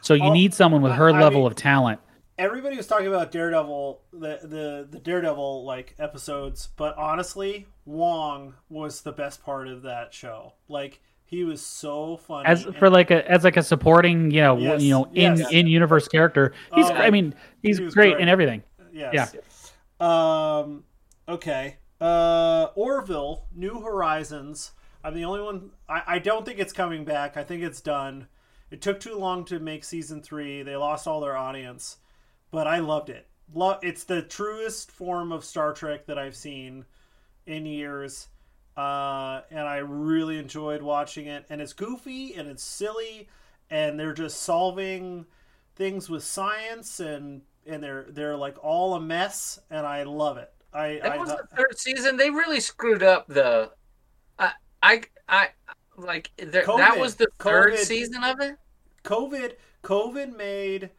So 0.00 0.14
you 0.14 0.30
need 0.30 0.54
someone 0.54 0.82
with 0.82 0.92
her 0.92 1.10
I 1.10 1.20
level 1.20 1.40
mean- 1.40 1.46
of 1.48 1.56
talent. 1.56 2.00
everybody 2.38 2.76
was 2.76 2.86
talking 2.86 3.06
about 3.08 3.32
Daredevil, 3.32 4.02
the 4.12 4.38
the 4.42 4.86
the 4.90 4.98
Daredevil 5.00 5.64
like 5.64 5.94
episodes, 5.98 6.68
but 6.76 6.96
honestly, 6.96 7.66
Wong 7.84 8.54
was 8.68 9.00
the 9.02 9.12
best 9.12 9.42
part 9.42 9.68
of 9.68 9.82
that 9.82 10.12
show. 10.14 10.52
Like 10.68 11.00
he 11.24 11.42
was 11.42 11.64
so 11.64 12.18
funny. 12.18 12.46
As 12.46 12.64
for 12.78 12.88
like 12.88 13.10
a 13.10 13.28
as 13.28 13.42
like 13.42 13.56
a 13.56 13.62
supporting, 13.62 14.30
you 14.30 14.42
know, 14.42 14.56
Yes, 14.58 14.80
you 14.82 14.90
know, 14.90 15.04
in 15.14 15.36
yes. 15.38 15.50
in 15.50 15.66
universe 15.66 16.06
character, 16.08 16.52
he's 16.74 16.86
Oh, 16.88 16.94
I 16.94 17.10
mean, 17.10 17.34
he's 17.62 17.78
he 17.78 17.84
great 17.86 18.12
great. 18.12 18.20
in 18.20 18.28
everything. 18.28 18.62
yes. 18.92 19.34
Um. 19.98 20.84
Okay. 21.28 21.78
Uh. 22.00 22.68
Orville, 22.76 23.46
New 23.54 23.80
Horizons. 23.80 24.72
I'm 25.06 25.14
the 25.14 25.24
only 25.24 25.40
one. 25.40 25.70
I, 25.88 26.02
I 26.06 26.18
don't 26.18 26.44
think 26.44 26.58
it's 26.58 26.72
coming 26.72 27.04
back. 27.04 27.36
I 27.36 27.44
think 27.44 27.62
it's 27.62 27.80
done. 27.80 28.26
It 28.72 28.82
took 28.82 28.98
too 28.98 29.14
long 29.14 29.44
to 29.44 29.60
make 29.60 29.84
season 29.84 30.20
three. 30.20 30.64
They 30.64 30.74
lost 30.74 31.06
all 31.06 31.20
their 31.20 31.36
audience, 31.36 31.98
but 32.50 32.66
I 32.66 32.80
loved 32.80 33.08
it. 33.08 33.28
Lo- 33.54 33.78
it's 33.82 34.02
the 34.02 34.20
truest 34.20 34.90
form 34.90 35.30
of 35.30 35.44
Star 35.44 35.72
Trek 35.72 36.06
that 36.06 36.18
I've 36.18 36.34
seen 36.34 36.86
in 37.46 37.66
years, 37.66 38.26
uh, 38.76 39.42
and 39.48 39.60
I 39.60 39.76
really 39.76 40.38
enjoyed 40.38 40.82
watching 40.82 41.26
it. 41.26 41.46
And 41.48 41.62
it's 41.62 41.72
goofy 41.72 42.34
and 42.34 42.48
it's 42.48 42.64
silly, 42.64 43.28
and 43.70 44.00
they're 44.00 44.12
just 44.12 44.42
solving 44.42 45.26
things 45.76 46.10
with 46.10 46.24
science 46.24 46.98
and 46.98 47.42
and 47.64 47.80
they're 47.80 48.06
they're 48.08 48.36
like 48.36 48.56
all 48.64 48.94
a 48.94 49.00
mess 49.00 49.60
and 49.70 49.86
I 49.86 50.02
love 50.02 50.36
it. 50.36 50.52
I, 50.72 50.98
That 51.00 51.12
I 51.12 51.16
was 51.18 51.28
the 51.28 51.46
third 51.56 51.78
season. 51.78 52.16
They 52.16 52.30
really 52.30 52.58
screwed 52.58 53.04
up 53.04 53.28
the. 53.28 53.70
I 54.86 55.02
I 55.28 55.48
like 55.96 56.30
there, 56.36 56.64
that 56.64 56.98
was 56.98 57.16
the 57.16 57.26
third 57.38 57.74
COVID. 57.74 57.78
season 57.78 58.22
of 58.22 58.40
it. 58.40 58.56
COVID 59.04 59.52
COVID 59.82 60.36
made 60.36 60.90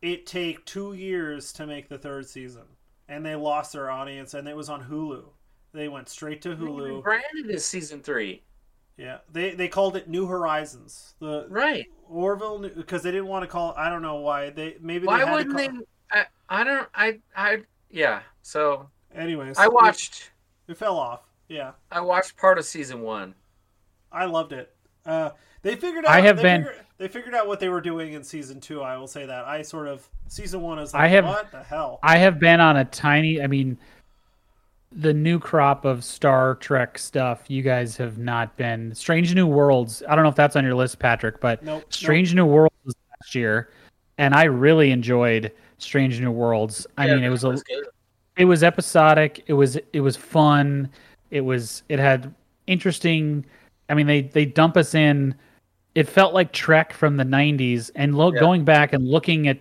it 0.00 0.26
take 0.26 0.64
two 0.64 0.94
years 0.94 1.52
to 1.54 1.66
make 1.66 1.88
the 1.88 1.98
third 1.98 2.26
season, 2.28 2.64
and 3.08 3.24
they 3.24 3.36
lost 3.36 3.72
their 3.72 3.90
audience, 3.90 4.34
and 4.34 4.48
it 4.48 4.56
was 4.56 4.68
on 4.68 4.82
Hulu. 4.84 5.24
They 5.72 5.88
went 5.88 6.08
straight 6.08 6.42
to 6.42 6.54
They 6.54 6.64
Hulu. 6.64 7.02
branded 7.02 7.50
as 7.50 7.64
season 7.64 8.02
three. 8.02 8.42
Yeah, 8.96 9.18
they 9.32 9.54
they 9.54 9.68
called 9.68 9.96
it 9.96 10.08
New 10.08 10.26
Horizons. 10.26 11.14
The 11.20 11.46
Right. 11.48 11.86
Orville 12.08 12.58
because 12.58 13.02
they 13.02 13.10
didn't 13.10 13.28
want 13.28 13.42
to 13.44 13.46
call. 13.46 13.72
I 13.76 13.88
don't 13.88 14.02
know 14.02 14.16
why 14.16 14.50
they 14.50 14.76
maybe 14.80 15.06
Why 15.06 15.20
they 15.20 15.26
had 15.26 15.32
wouldn't 15.32 15.58
to 15.58 15.84
they? 16.12 16.18
I 16.20 16.26
I 16.48 16.64
don't 16.64 16.88
I 16.94 17.18
I 17.36 17.62
yeah. 17.90 18.20
So 18.42 18.88
Anyways, 19.14 19.58
I 19.58 19.68
watched 19.68 20.30
It, 20.68 20.72
it 20.72 20.76
fell 20.78 20.98
off. 20.98 21.20
Yeah, 21.48 21.72
I 21.90 22.00
watched 22.00 22.36
part 22.36 22.58
of 22.58 22.64
season 22.64 23.02
one. 23.02 23.34
I 24.10 24.24
loved 24.26 24.52
it. 24.52 24.74
Uh, 25.04 25.30
they 25.62 25.76
figured 25.76 26.04
out. 26.04 26.10
I 26.12 26.20
have 26.20 26.36
they 26.36 26.42
been- 26.42 26.64
Figured, 26.64 26.86
they 26.98 27.08
figured 27.08 27.34
out 27.34 27.46
what 27.48 27.60
they 27.60 27.68
were 27.68 27.80
doing 27.80 28.12
in 28.12 28.22
season 28.22 28.60
two. 28.60 28.80
I 28.82 28.96
will 28.96 29.06
say 29.08 29.26
that. 29.26 29.44
I 29.46 29.62
sort 29.62 29.88
of 29.88 30.08
season 30.28 30.60
one 30.62 30.78
is 30.78 30.94
like, 30.94 31.02
I 31.02 31.08
have- 31.08 31.24
what 31.24 31.50
the 31.50 31.62
hell? 31.62 31.98
I 32.02 32.18
have 32.18 32.38
been 32.38 32.60
on 32.60 32.76
a 32.76 32.84
tiny. 32.84 33.42
I 33.42 33.46
mean, 33.46 33.76
the 34.92 35.12
new 35.14 35.38
crop 35.38 35.84
of 35.84 36.04
Star 36.04 36.54
Trek 36.56 36.98
stuff. 36.98 37.44
You 37.48 37.62
guys 37.62 37.96
have 37.96 38.18
not 38.18 38.56
been. 38.56 38.94
Strange 38.94 39.34
New 39.34 39.46
Worlds. 39.46 40.02
I 40.08 40.14
don't 40.14 40.22
know 40.22 40.28
if 40.30 40.36
that's 40.36 40.54
on 40.56 40.64
your 40.64 40.74
list, 40.74 40.98
Patrick, 40.98 41.40
but 41.40 41.62
Nope, 41.62 41.84
Strange 41.92 42.34
New 42.34 42.46
Worlds 42.46 42.74
was 42.84 42.94
last 43.20 43.34
year, 43.34 43.70
and 44.18 44.34
I 44.34 44.44
really 44.44 44.90
enjoyed 44.90 45.50
Strange 45.78 46.20
New 46.20 46.30
Worlds. 46.30 46.86
I 46.98 47.06
Yeah, 47.06 47.14
mean, 47.16 47.24
it 47.24 47.30
was 47.30 47.40
that 47.42 47.48
a 47.50 47.54
good. 47.54 47.86
it 48.36 48.44
was 48.44 48.62
episodic 48.62 49.44
it 49.46 49.52
was 49.54 49.76
it 49.92 50.00
was 50.00 50.16
fun 50.16 50.88
it 51.32 51.40
was 51.40 51.82
it 51.88 51.98
had 51.98 52.32
interesting 52.68 53.44
i 53.88 53.94
mean 53.94 54.06
they 54.06 54.22
they 54.22 54.44
dump 54.44 54.76
us 54.76 54.94
in 54.94 55.34
it 55.96 56.08
felt 56.08 56.32
like 56.34 56.52
trek 56.52 56.92
from 56.92 57.16
the 57.16 57.24
90s 57.24 57.90
and 57.96 58.16
lo- 58.16 58.32
Yeah. 58.32 58.40
going 58.40 58.64
back 58.64 58.92
and 58.92 59.08
looking 59.08 59.48
at 59.48 59.58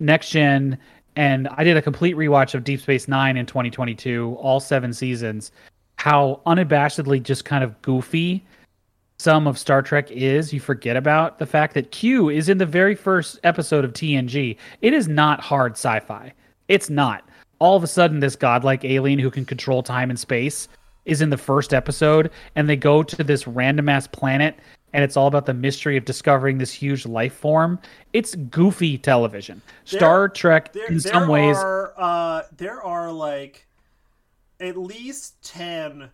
next 0.00 0.30
gen 0.30 0.76
and 1.14 1.46
i 1.56 1.62
did 1.62 1.76
a 1.76 1.82
complete 1.82 2.16
rewatch 2.16 2.54
of 2.54 2.64
deep 2.64 2.80
space 2.80 3.06
nine 3.06 3.36
in 3.36 3.46
2022 3.46 4.36
all 4.40 4.58
seven 4.58 4.92
seasons 4.92 5.52
how 5.96 6.40
unabashedly 6.46 7.22
just 7.22 7.44
kind 7.44 7.62
of 7.62 7.80
goofy 7.82 8.44
some 9.18 9.46
of 9.46 9.58
Star 9.58 9.82
Trek 9.82 10.10
is, 10.10 10.50
you 10.50 10.60
forget 10.60 10.96
about 10.96 11.38
the 11.38 11.44
fact 11.44 11.74
that 11.74 11.90
Q 11.90 12.30
is 12.30 12.48
in 12.48 12.56
the 12.56 12.64
very 12.64 12.94
first 12.94 13.38
episode 13.44 13.84
of 13.84 13.92
TNG. 13.92 14.56
It 14.80 14.94
is 14.94 15.08
not 15.08 15.42
hard 15.42 15.72
sci 15.72 16.00
fi. 16.00 16.32
It's 16.68 16.88
not. 16.88 17.28
All 17.58 17.76
of 17.76 17.84
a 17.84 17.86
sudden, 17.86 18.20
this 18.20 18.34
godlike 18.34 18.82
alien 18.82 19.18
who 19.18 19.30
can 19.30 19.44
control 19.44 19.82
time 19.82 20.08
and 20.08 20.18
space 20.18 20.68
is 21.10 21.20
in 21.20 21.28
the 21.28 21.36
first 21.36 21.74
episode, 21.74 22.30
and 22.54 22.68
they 22.68 22.76
go 22.76 23.02
to 23.02 23.24
this 23.24 23.46
random 23.46 23.88
ass 23.88 24.06
planet, 24.06 24.56
and 24.92 25.04
it's 25.04 25.16
all 25.16 25.26
about 25.26 25.44
the 25.44 25.54
mystery 25.54 25.96
of 25.96 26.04
discovering 26.04 26.58
this 26.58 26.72
huge 26.72 27.04
life 27.04 27.34
form. 27.34 27.78
It's 28.12 28.34
goofy 28.36 28.96
television. 28.96 29.60
Star 29.84 30.28
Trek, 30.28 30.72
There, 30.72 30.86
in 30.86 30.98
there 30.98 31.12
some 31.12 31.28
ways, 31.28 31.56
are, 31.56 31.92
uh, 31.98 32.42
there 32.56 32.80
are 32.82 33.12
like 33.12 33.66
at 34.60 34.76
least 34.76 35.42
ten 35.42 36.10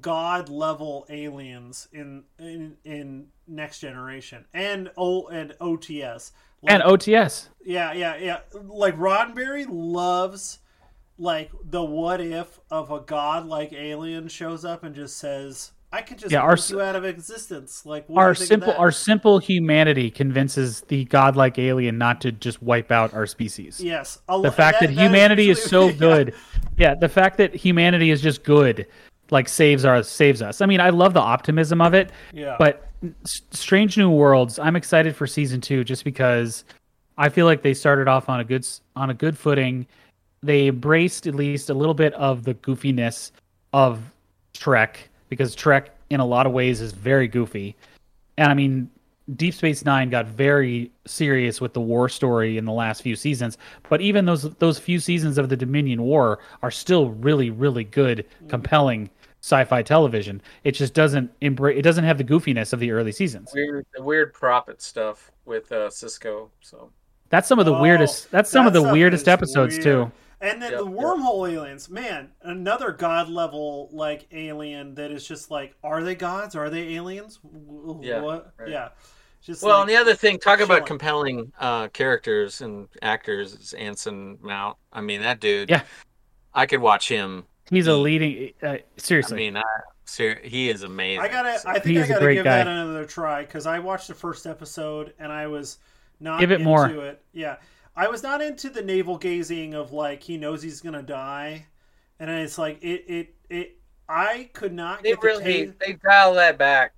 god 0.00 0.48
level 0.48 1.04
aliens 1.10 1.88
in 1.92 2.22
in 2.38 2.76
in 2.84 3.26
next 3.48 3.80
generation 3.80 4.44
and 4.54 4.90
O 4.96 5.26
and 5.28 5.54
OTS. 5.60 6.32
Like, 6.62 6.74
and 6.74 6.82
OTS. 6.82 7.48
yeah, 7.64 7.92
yeah, 7.92 8.16
yeah. 8.16 8.40
Like 8.52 8.96
Roddenberry 8.96 9.66
loves 9.68 10.58
like 11.20 11.50
the 11.64 11.82
what 11.82 12.20
if 12.20 12.58
of 12.70 12.90
a 12.90 13.00
god 13.00 13.46
like 13.46 13.72
alien 13.72 14.26
shows 14.26 14.64
up 14.64 14.82
and 14.84 14.94
just 14.94 15.18
says, 15.18 15.72
"I 15.92 16.00
could 16.02 16.18
just 16.18 16.32
Yeah, 16.32 16.40
our 16.40 16.56
you 16.68 16.80
out 16.80 16.96
of 16.96 17.04
existence." 17.04 17.84
Like 17.84 18.08
what 18.08 18.22
our 18.22 18.30
you 18.30 18.34
think 18.36 18.50
of 18.62 18.66
simple 18.66 18.72
our 18.74 18.90
simple 18.90 19.38
humanity 19.38 20.10
convinces 20.10 20.80
the 20.88 21.04
godlike 21.04 21.58
alien 21.58 21.98
not 21.98 22.20
to 22.22 22.32
just 22.32 22.62
wipe 22.62 22.90
out 22.90 23.12
our 23.14 23.26
species. 23.26 23.80
yes, 23.80 24.18
a 24.28 24.40
the 24.40 24.50
fact 24.50 24.80
that, 24.80 24.86
that 24.88 24.98
humanity 24.98 25.50
is 25.50 25.62
so 25.62 25.86
yeah. 25.90 25.92
good 25.92 26.34
yeah 26.78 26.94
the 26.94 27.08
fact 27.08 27.36
that 27.36 27.54
humanity 27.54 28.10
is 28.10 28.22
just 28.22 28.42
good 28.42 28.86
like 29.30 29.48
saves 29.48 29.84
our 29.84 30.02
saves 30.02 30.40
us 30.42 30.60
i 30.60 30.66
mean 30.66 30.80
i 30.80 30.88
love 30.90 31.12
the 31.14 31.20
optimism 31.20 31.80
of 31.80 31.92
it 31.94 32.10
Yeah. 32.32 32.56
but 32.58 32.88
strange 33.24 33.96
new 33.98 34.10
worlds 34.10 34.58
i'm 34.58 34.74
excited 34.76 35.14
for 35.14 35.26
season 35.26 35.60
two 35.60 35.84
just 35.84 36.04
because 36.04 36.64
i 37.18 37.28
feel 37.28 37.44
like 37.46 37.62
they 37.62 37.74
started 37.74 38.08
off 38.08 38.28
on 38.28 38.40
a 38.40 38.44
good 38.44 38.66
on 38.96 39.10
a 39.10 39.14
good 39.14 39.36
footing 39.36 39.86
they 40.42 40.68
embraced 40.68 41.26
at 41.26 41.34
least 41.34 41.70
a 41.70 41.74
little 41.74 41.94
bit 41.94 42.14
of 42.14 42.44
the 42.44 42.54
goofiness 42.54 43.30
of 43.72 44.00
trek 44.54 45.08
because 45.28 45.54
trek 45.54 45.94
in 46.10 46.20
a 46.20 46.24
lot 46.26 46.46
of 46.46 46.52
ways 46.52 46.80
is 46.80 46.92
very 46.92 47.28
goofy 47.28 47.76
and 48.38 48.50
i 48.50 48.54
mean 48.54 48.90
Deep 49.36 49.54
Space 49.54 49.84
Nine 49.84 50.10
got 50.10 50.26
very 50.26 50.90
serious 51.06 51.60
with 51.60 51.72
the 51.72 51.80
war 51.80 52.08
story 52.08 52.58
in 52.58 52.64
the 52.64 52.72
last 52.72 53.00
few 53.02 53.14
seasons, 53.14 53.58
but 53.88 54.00
even 54.00 54.24
those 54.24 54.42
those 54.56 54.76
few 54.76 54.98
seasons 54.98 55.38
of 55.38 55.48
the 55.48 55.56
Dominion 55.56 56.02
War 56.02 56.40
are 56.64 56.70
still 56.72 57.10
really, 57.10 57.48
really 57.50 57.84
good, 57.84 58.26
compelling 58.48 59.08
sci-fi 59.40 59.82
television. 59.82 60.42
It 60.64 60.72
just 60.72 60.94
doesn't 60.94 61.30
embrace. 61.42 61.78
It 61.78 61.82
doesn't 61.82 62.02
have 62.02 62.18
the 62.18 62.24
goofiness 62.24 62.72
of 62.72 62.80
the 62.80 62.90
early 62.90 63.12
seasons. 63.12 63.52
Weird 63.54 63.86
the 63.94 64.02
weird 64.02 64.34
prophet 64.34 64.82
stuff 64.82 65.30
with 65.44 65.70
uh, 65.70 65.90
Sisko. 65.90 66.48
So 66.60 66.90
That's 67.28 67.46
some 67.46 67.60
of 67.60 67.66
the 67.66 67.74
Oh, 67.74 67.80
weirdest. 67.80 68.32
That's 68.32 68.50
some 68.50 68.64
that 68.64 68.74
of 68.76 68.82
the 68.82 68.92
weirdest 68.92 69.28
episodes 69.28 69.74
weird. 69.74 69.84
too. 69.84 70.12
And 70.42 70.62
then 70.62 70.72
Yep, 70.72 70.80
the 70.80 70.86
yep. 70.90 70.94
wormhole 70.94 71.50
aliens, 71.52 71.90
man, 71.90 72.30
another 72.42 72.92
god 72.92 73.28
level 73.28 73.90
like 73.92 74.26
alien 74.32 74.94
that 74.94 75.10
is 75.10 75.26
just 75.28 75.50
like, 75.50 75.74
are 75.84 76.02
they 76.02 76.14
gods? 76.14 76.56
Are 76.56 76.70
they 76.70 76.94
aliens? 76.94 77.38
Yeah, 78.00 78.20
what? 78.22 78.54
right. 78.58 78.68
Yeah, 78.70 78.88
just 79.42 79.62
well, 79.62 79.74
like, 79.78 79.80
and 79.82 79.90
the 79.90 79.96
other 80.00 80.14
thing, 80.14 80.38
talk 80.38 80.58
chilling. 80.58 80.70
about 80.70 80.86
compelling 80.86 81.52
uh, 81.60 81.88
characters 81.88 82.62
and 82.62 82.88
actors. 83.02 83.52
Is 83.54 83.72
Anson 83.74 84.38
Mount. 84.40 84.76
I 84.92 85.00
mean, 85.02 85.20
that 85.20 85.40
dude. 85.40 85.68
Yeah. 85.70 85.82
I 86.54 86.64
could 86.66 86.80
watch 86.80 87.08
him. 87.08 87.44
He's 87.70 87.86
a 87.86 87.94
leading. 87.94 88.52
Uh, 88.62 88.78
I 89.08 89.22
mean, 89.32 89.56
I, 89.56 89.62
ser- 90.04 90.40
he 90.42 90.68
is 90.70 90.82
amazing. 90.82 91.20
I 91.22 91.28
gotta, 91.28 91.58
So- 91.58 91.68
I 91.68 91.74
think 91.74 91.96
He's 91.98 92.10
I 92.10 92.14
a 92.16 92.18
gotta 92.18 92.34
give 92.34 92.44
guy. 92.44 92.56
that 92.56 92.66
another 92.66 93.04
try 93.04 93.42
because 93.42 93.66
I 93.66 93.78
watched 93.78 94.08
the 94.08 94.14
first 94.14 94.46
episode 94.46 95.12
and 95.18 95.30
I 95.30 95.46
was 95.46 95.78
not 96.18 96.40
Give 96.40 96.50
it 96.50 96.54
into 96.54 96.64
more. 96.64 96.88
it. 96.88 97.22
Yeah, 97.32 97.56
I 98.04 98.08
was 98.08 98.22
not 98.22 98.40
into 98.40 98.70
the 98.70 98.82
navel 98.82 99.18
gazing 99.18 99.74
of 99.74 99.92
like 99.92 100.22
he 100.22 100.36
knows 100.36 100.62
he's 100.62 100.80
gonna 100.80 101.02
die, 101.02 101.66
and 102.18 102.30
it's 102.30 102.56
like 102.58 102.82
it, 102.82 103.04
it, 103.08 103.34
it. 103.50 103.76
I 104.08 104.50
could 104.54 104.72
not 104.72 105.02
they 105.02 105.10
get 105.10 105.20
the 105.20 105.26
really 105.26 105.44
taste- 105.44 105.78
they 105.78 105.92
dial 106.04 106.34
that 106.34 106.58
back. 106.58 106.94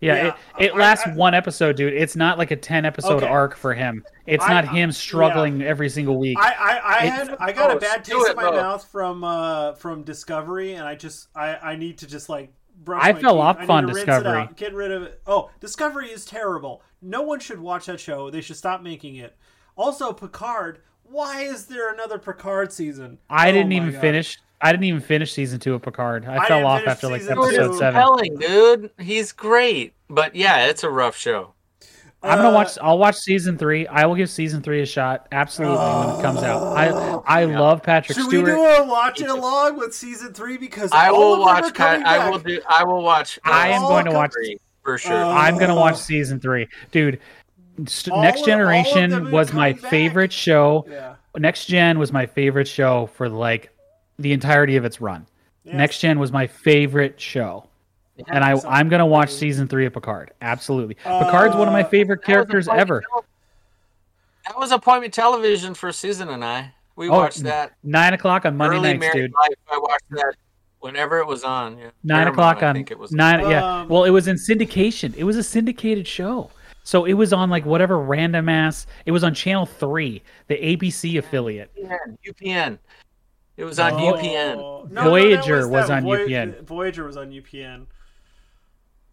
yeah. 0.00 0.14
yeah, 0.14 0.26
it, 0.58 0.66
it 0.66 0.74
I- 0.74 0.78
lasts 0.78 1.06
I- 1.06 1.14
one 1.14 1.34
episode, 1.34 1.76
dude. 1.76 1.92
It's 1.92 2.16
not 2.16 2.38
like 2.38 2.50
a 2.50 2.56
ten 2.56 2.84
episode 2.84 3.22
Okay. 3.22 3.26
arc 3.26 3.56
for 3.56 3.74
him. 3.74 4.04
It's 4.26 4.44
I- 4.44 4.48
not 4.54 4.68
him 4.68 4.92
struggling 4.92 5.62
every 5.62 5.88
single 5.88 6.18
week. 6.18 6.38
I, 6.40 6.52
I, 6.52 6.96
I 6.96 7.06
had 7.06 7.36
I 7.40 7.52
got 7.52 7.70
a 7.72 7.74
Oh, 7.74 7.78
bad 7.78 8.04
taste 8.04 8.28
in 8.30 8.36
my 8.36 8.44
Mo. 8.44 8.52
mouth 8.52 8.86
from 8.90 9.24
uh 9.24 9.72
from 9.74 10.02
Discovery, 10.04 10.74
and 10.74 10.86
I 10.86 10.94
just 10.94 11.28
I 11.34 11.56
I 11.56 11.76
need 11.76 11.98
to 11.98 12.06
just 12.06 12.28
like 12.28 12.52
brush. 12.84 13.02
I 13.04 13.12
my 13.12 13.20
fell 13.20 13.34
teeth. 13.34 13.40
off 13.42 13.56
I 13.58 13.66
on 13.66 13.86
rinse 13.86 13.98
it 13.98 14.06
Discovery. 14.06 14.38
out, 14.42 14.56
Get 14.56 14.72
rid 14.74 14.92
of 14.92 15.02
it. 15.02 15.20
Oh, 15.26 15.50
Discovery 15.60 16.08
is 16.10 16.24
terrible. 16.24 16.82
No 17.02 17.22
one 17.22 17.40
should 17.40 17.60
watch 17.60 17.86
that 17.86 18.00
show. 18.00 18.30
They 18.30 18.40
should 18.40 18.56
stop 18.56 18.80
making 18.82 19.16
it. 19.16 19.36
Also, 19.76 20.12
Picard. 20.12 20.80
Why 21.04 21.42
is 21.42 21.66
there 21.66 21.92
another 21.92 22.18
Picard 22.18 22.72
season? 22.72 23.18
I 23.30 23.50
Oh 23.50 23.52
didn't 23.52 23.72
even 23.72 23.92
God. 23.92 24.00
finish. 24.00 24.38
I 24.60 24.72
didn't 24.72 24.84
even 24.84 25.00
finish 25.02 25.32
season 25.32 25.60
two 25.60 25.74
of 25.74 25.82
Picard. 25.82 26.24
I, 26.26 26.38
I 26.38 26.48
fell 26.48 26.66
off 26.66 26.82
after 26.86 27.08
like 27.08 27.20
season 27.20 27.38
episode 27.38 27.50
two. 27.50 27.68
Dude, 27.68 27.78
seven. 27.78 28.00
compelling, 28.00 28.36
dude. 28.38 28.90
He's 28.98 29.32
great. 29.32 29.92
But 30.08 30.34
yeah, 30.34 30.66
it's 30.66 30.82
a 30.82 30.90
rough 30.90 31.16
show. 31.16 31.52
I'm 32.22 32.38
gonna 32.38 32.48
Uh, 32.48 32.52
watch. 32.54 32.78
I'll 32.82 32.98
watch 32.98 33.16
season 33.16 33.58
three. 33.58 33.86
I 33.86 34.06
will 34.06 34.14
give 34.16 34.30
season 34.30 34.62
three 34.62 34.80
a 34.80 34.86
shot. 34.86 35.28
Absolutely 35.30 35.76
when 35.76 36.18
it 36.18 36.22
comes 36.22 36.42
out. 36.42 36.76
I 36.76 36.88
I 37.26 37.44
Yeah. 37.44 37.60
love 37.60 37.82
Patrick 37.82 38.16
Should 38.16 38.26
Stewart. 38.28 38.46
Should 38.46 38.56
we 38.56 38.62
do 38.62 38.82
a 38.82 38.86
watch 38.86 39.20
it 39.20 39.28
along 39.28 39.78
with 39.78 39.94
season 39.94 40.32
three 40.32 40.56
because 40.56 40.90
I 40.92 41.10
all 41.10 41.18
will 41.18 41.32
of 41.34 41.38
them 41.40 41.46
watch. 41.46 41.64
are 41.64 41.70
coming 41.72 42.06
I 42.06 42.28
will 42.30 42.38
do. 42.38 42.60
I 42.68 42.82
will 42.84 43.02
watch. 43.02 43.38
uh, 43.46 43.50
I 43.52 43.68
am 43.68 43.82
going 43.82 44.06
to 44.06 44.12
watch. 44.12 44.32
three 44.32 44.58
for 44.82 44.96
sure. 44.98 45.12
Uh, 45.22 45.28
I'm 45.28 45.58
gonna 45.58 45.74
watch 45.76 45.96
season 45.98 46.40
three, 46.40 46.66
dude. 46.90 47.20
St- 47.86 48.12
All 48.14 48.22
Next 48.22 48.42
of- 48.46 48.48
all 48.48 48.54
of 48.54 48.58
them 48.60 48.68
Generation 49.10 49.30
was 49.30 49.52
my 49.52 49.72
back. 49.72 49.90
favorite 49.90 50.32
show. 50.32 50.86
Yeah. 50.88 51.14
Next 51.36 51.66
Gen 51.66 51.98
was 51.98 52.12
my 52.12 52.24
favorite 52.26 52.66
show 52.68 53.06
for 53.14 53.28
like 53.28 53.70
the 54.18 54.32
entirety 54.32 54.76
of 54.76 54.84
its 54.84 55.00
run. 55.00 55.26
Yes. 55.64 55.74
Next 55.74 55.98
Gen 56.00 56.18
was 56.18 56.32
my 56.32 56.46
favorite 56.46 57.20
show, 57.20 57.66
and 58.28 58.42
I, 58.42 58.54
I'm 58.68 58.88
gonna 58.88 59.04
watch 59.06 59.30
season 59.30 59.68
three 59.68 59.84
of 59.84 59.92
Picard. 59.92 60.32
Absolutely, 60.40 60.94
Picard's 60.94 61.54
one 61.56 61.68
of 61.68 61.72
my 61.72 61.82
Uh, 61.82 61.88
favorite 61.88 62.24
characters 62.24 62.68
ever. 62.68 63.02
tel- 63.12 63.24
That 64.46 64.56
was 64.58 64.70
appointment 64.72 65.12
television 65.12 65.74
for 65.74 65.92
Susan 65.92 66.28
and 66.28 66.44
I. 66.44 66.72
We 66.94 67.08
Oh, 67.08 67.18
watched 67.18 67.42
that 67.42 67.72
Nine 67.82 68.14
o'clock 68.14 68.46
on 68.46 68.56
Monday 68.56 68.76
early 68.76 68.96
nights, 68.96 69.12
dude. 69.14 69.32
life. 69.32 69.54
I 69.70 69.76
watched 69.78 70.04
that 70.10 70.34
whenever 70.80 71.18
it 71.18 71.26
was 71.26 71.44
on. 71.44 71.76
Yeah. 71.76 71.84
nine 72.04 72.18
Paramount, 72.24 72.34
o'clock 72.34 72.62
I 72.62 72.68
on 72.68 72.74
think 72.76 72.90
it 72.90 72.98
was. 72.98 73.12
nine. 73.12 73.40
yeah, 73.50 73.80
Um, 73.80 73.88
well, 73.88 74.04
it 74.04 74.10
was 74.10 74.28
in 74.28 74.36
syndication. 74.36 75.14
It 75.16 75.24
was 75.24 75.36
a 75.36 75.42
syndicated 75.42 76.06
show, 76.08 76.50
so 76.86 77.04
it 77.04 77.14
was 77.14 77.32
on 77.32 77.50
like 77.50 77.66
whatever 77.66 77.98
random 77.98 78.48
ass. 78.48 78.86
It 79.06 79.10
was 79.10 79.24
on 79.24 79.34
Channel 79.34 79.66
Three, 79.66 80.22
the 80.46 80.54
ABC 80.54 81.18
affiliate. 81.18 81.72
UPN. 81.76 82.16
UPN. 82.24 82.78
It 83.56 83.64
was 83.64 83.80
on 83.80 83.94
Oh, 83.94 84.12
UPN. 84.14 84.56
no, 84.56 84.86
no, 84.88 85.02
that 85.02 85.04
Voyager 85.08 85.66
was 85.68 85.88
that 85.88 85.96
on 85.98 86.04
UPN. 86.04 86.62
Voyager 86.64 87.04
was 87.04 87.16
on 87.16 87.32
UPN. 87.32 87.86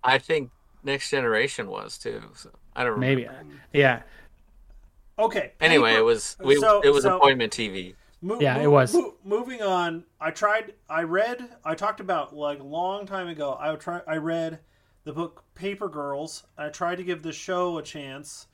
I 0.03 0.19
think 0.19 0.51
Next 0.84 1.09
Generation 1.09 1.67
was 1.67 1.97
too. 1.97 2.21
So 2.36 2.51
I 2.76 2.84
don't 2.84 2.93
remember. 2.93 3.21
Maybe. 3.43 3.55
Yeah. 3.74 4.03
Okay. 5.17 5.53
Anyway, 5.59 5.89
paper- 5.93 6.01
it 6.01 6.03
was 6.03 6.38
we, 6.43 6.55
so- 6.57 6.82
it 6.82 6.89
was 6.89 7.03
so- 7.05 7.17
appointment 7.17 7.51
TV. 7.53 7.95
Mo- 8.21 8.39
Yeah, 8.39 8.53
mo- 8.57 8.61
it 8.61 8.67
was. 8.67 8.93
mo- 8.93 9.15
moving 9.26 9.63
on, 9.63 10.03
I 10.21 10.30
tried. 10.32 10.76
I 10.88 11.01
read. 11.03 11.43
I 11.65 11.74
talked 11.74 11.99
about 11.99 12.36
like 12.36 12.59
a 12.59 12.63
long 12.63 13.07
time 13.07 13.28
ago. 13.28 13.53
I 13.59 13.71
would 13.71 13.80
try. 13.82 13.99
I 14.07 14.17
read 14.17 14.59
the 15.03 15.13
book 15.13 15.43
Paper 15.55 15.89
Girls. 15.89 16.43
I 16.57 16.69
tried 16.69 16.95
to 16.97 17.03
give 17.03 17.23
the 17.23 17.33
show 17.33 17.77
a 17.77 17.83
chance. 17.83 18.47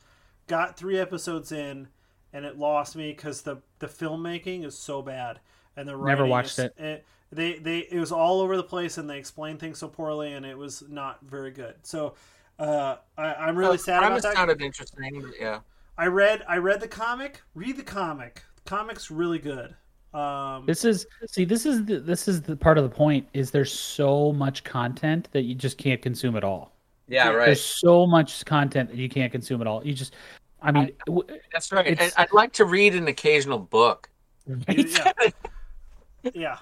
Got 0.48 0.78
three 0.78 0.98
episodes 0.98 1.52
in, 1.52 1.88
and 2.34 2.46
it 2.46 2.58
lost 2.58 2.96
me 2.96 3.12
because 3.12 3.42
the 3.44 3.58
the 3.80 3.88
filmmaking 3.88 4.66
is 4.66 4.78
so 4.78 5.02
bad 5.02 5.40
and 5.78 5.88
the 5.88 5.96
Never 5.98 6.26
watched 6.26 6.60
is- 6.60 6.72
it. 6.78 7.06
They 7.32 7.60
they 7.60 7.80
it 7.80 8.00
was 8.00 8.12
all 8.12 8.42
over 8.42 8.58
the 8.58 8.64
place 8.64 8.98
and 8.98 9.08
they 9.10 9.20
explained 9.20 9.60
things 9.60 9.78
so 9.78 9.88
poorly 9.88 10.34
and 10.34 10.46
it 10.46 10.58
was 10.58 10.84
not 10.90 11.20
very 11.22 11.52
good. 11.52 11.76
So. 11.84 12.16
Uh, 12.58 12.98
I, 13.18 13.36
I'm 13.36 13.56
really 13.56 13.78
The 13.78 13.84
sad 13.84 13.98
about 14.00 14.08
premise 14.08 14.24
that. 14.24 14.34
sounded 14.34 14.62
interesting, 14.62 15.22
but 15.22 15.32
yeah. 15.40 15.60
I 15.98 16.08
read 16.08 16.44
I 16.46 16.58
read 16.58 16.82
the 16.82 16.90
comic. 16.90 17.42
Read 17.56 17.78
the 17.78 17.84
comic. 17.84 18.44
The 18.62 18.70
comic's 18.70 19.10
really 19.10 19.40
good. 19.40 19.76
Um, 20.14 20.66
This 20.66 20.86
is 20.86 21.06
see. 21.28 21.46
This 21.46 21.66
is 21.66 21.86
the, 21.86 22.00
this 22.00 22.28
is 22.28 22.42
the 22.42 22.56
part 22.56 22.78
of 22.78 22.84
the 22.84 22.90
point. 22.90 23.28
Is 23.34 23.52
there's 23.52 23.72
so 23.72 24.32
much 24.34 24.64
content 24.64 25.30
that 25.34 25.44
you 25.44 25.54
just 25.54 25.78
can't 25.78 26.02
consume 26.02 26.36
at 26.36 26.44
all. 26.44 26.72
Yeah, 27.08 27.30
right. 27.30 27.46
There's 27.48 27.64
so 27.64 28.06
much 28.08 28.44
content 28.46 28.90
that 28.90 28.98
you 28.98 29.10
can't 29.10 29.32
consume 29.32 29.62
at 29.62 29.68
all. 29.68 29.86
You 29.86 29.94
just, 29.94 30.16
I 30.62 30.72
mean, 30.72 30.92
w- 31.08 31.28
That's 31.52 31.72
right. 31.72 31.88
it's- 31.88 32.14
And 32.18 32.24
I'd 32.24 32.34
like 32.34 32.54
to 32.54 32.66
read 32.66 32.96
an 32.96 33.08
occasional 33.08 33.58
book. 33.60 34.10
right? 34.48 34.90
yeah, 34.90 36.32
yeah, 36.34 36.58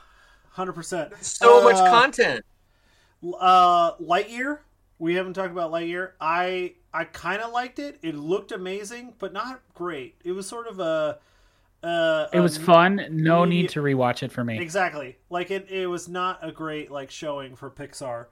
hundred 0.49 0.73
percent. 0.73 1.13
So 1.21 1.63
much 1.63 1.75
content. 1.77 2.45
Uh, 3.39 3.93
Lightyear. 3.95 4.59
We 4.99 5.13
haven't 5.15 5.33
talked 5.33 5.51
about 5.51 5.71
Lightyear. 5.71 6.11
I 6.19 6.73
I 6.93 7.05
kind 7.05 7.41
of 7.41 7.51
liked 7.53 7.79
it. 7.79 7.97
It 8.01 8.15
looked 8.15 8.51
amazing, 8.51 9.13
but 9.19 9.31
not 9.31 9.61
great. 9.73 10.15
It 10.23 10.31
was 10.33 10.47
sort 10.47 10.67
of 10.67 10.79
a. 10.79 11.19
Uh, 11.87 12.27
It 12.33 12.39
was 12.39 12.57
a- 12.57 12.61
fun. 12.61 13.05
No 13.11 13.45
need 13.45 13.69
to 13.69 13.81
rewatch 13.81 14.23
it 14.23 14.31
for 14.31 14.43
me. 14.43 14.59
Exactly. 14.59 15.17
Like 15.29 15.51
it. 15.51 15.69
It 15.69 15.87
was 15.87 16.09
not 16.09 16.39
a 16.41 16.51
great 16.51 16.91
like 16.91 17.09
showing 17.11 17.55
for 17.55 17.69
Pixar. 17.69 18.25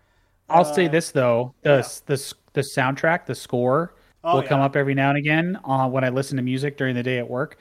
I'll 0.50 0.62
Uh, 0.66 0.74
say 0.74 0.88
this 0.88 1.12
though: 1.12 1.54
the 1.62 1.78
the 2.06 2.34
the 2.54 2.62
soundtrack, 2.62 3.26
the 3.26 3.36
score 3.36 3.94
Oh, 4.24 4.36
will 4.36 4.44
come 4.44 4.60
up 4.60 4.76
every 4.76 4.96
now 4.96 5.10
and 5.10 5.18
again 5.18 5.60
uh, 5.66 5.88
when 5.88 6.04
I 6.04 6.10
listen 6.10 6.36
to 6.38 6.44
music 6.44 6.78
during 6.78 6.96
the 6.96 7.04
day 7.04 7.20
at 7.20 7.30
work. 7.30 7.58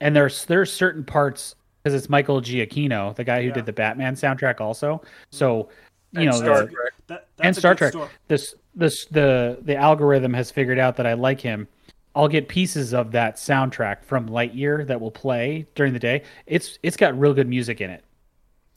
And 0.00 0.16
there's 0.16 0.44
there's 0.46 0.72
certain 0.72 1.04
parts 1.04 1.54
because 1.82 1.94
it's 1.94 2.08
Michael 2.08 2.40
Giacchino, 2.40 3.14
the 3.14 3.24
guy 3.24 3.42
who 3.42 3.48
Yeah. 3.48 3.54
did 3.54 3.66
the 3.66 3.72
Batman 3.72 4.14
soundtrack, 4.14 4.60
also. 4.60 5.02
So 5.30 5.68
you 6.12 6.22
And 6.22 6.30
know 6.30 6.36
Star 6.36 6.62
the, 6.62 6.66
Trek. 6.72 6.92
That, 7.06 7.26
that's 7.36 7.46
and 7.46 7.56
Star 7.56 7.74
Trek. 7.74 7.92
story. 7.92 8.08
This 8.28 8.54
this 8.74 9.04
the 9.06 9.58
the 9.62 9.76
algorithm 9.76 10.32
has 10.34 10.50
figured 10.50 10.78
out 10.78 10.96
that 10.96 11.06
I 11.06 11.12
like 11.14 11.40
him. 11.40 11.68
I'll 12.14 12.28
get 12.28 12.48
pieces 12.48 12.92
of 12.92 13.12
that 13.12 13.36
soundtrack 13.36 14.04
from 14.04 14.28
Lightyear 14.28 14.86
that 14.86 15.00
will 15.00 15.10
play 15.12 15.66
during 15.74 15.92
the 15.92 15.98
day. 15.98 16.22
It's 16.46 16.78
it's 16.82 16.96
got 16.96 17.18
real 17.18 17.32
good 17.34 17.48
music 17.48 17.80
in 17.80 17.90
it. 17.90 18.04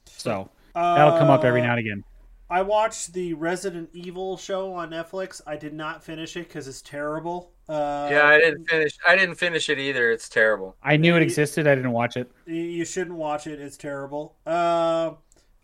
So 0.05 0.49
that'll 0.75 1.17
come 1.17 1.29
up 1.29 1.43
every 1.43 1.61
Uh, 1.61 1.65
now 1.65 1.71
and 1.71 1.79
again. 1.79 2.03
I 2.49 2.61
watched 2.61 3.13
the 3.13 3.33
Resident 3.33 3.89
Evil 3.93 4.37
show 4.37 4.73
on 4.73 4.91
Netflix. 4.91 5.41
I 5.47 5.55
did 5.55 5.73
not 5.73 6.03
finish 6.03 6.37
it 6.37 6.47
because 6.47 6.67
it's 6.67 6.83
terrible. 6.83 7.51
Uh, 7.67 8.09
Yeah, 8.11 8.27
I 8.27 8.37
didn't 8.37 8.65
finish. 8.65 8.91
I 9.07 9.15
didn't 9.15 9.35
finish 9.35 9.69
it 9.69 9.79
either. 9.79 10.11
It's 10.11 10.29
terrible. 10.29 10.75
I 10.83 10.97
knew 10.97 11.15
it 11.15 11.23
existed. 11.23 11.65
I 11.65 11.73
didn't 11.73 11.93
watch 11.93 12.15
it. 12.15 12.31
You- 12.45 12.53
You 12.55 12.85
shouldn't 12.85 13.15
watch 13.17 13.47
it. 13.47 13.59
It's 13.59 13.77
terrible. 13.77 14.35
Uh, 14.45 15.13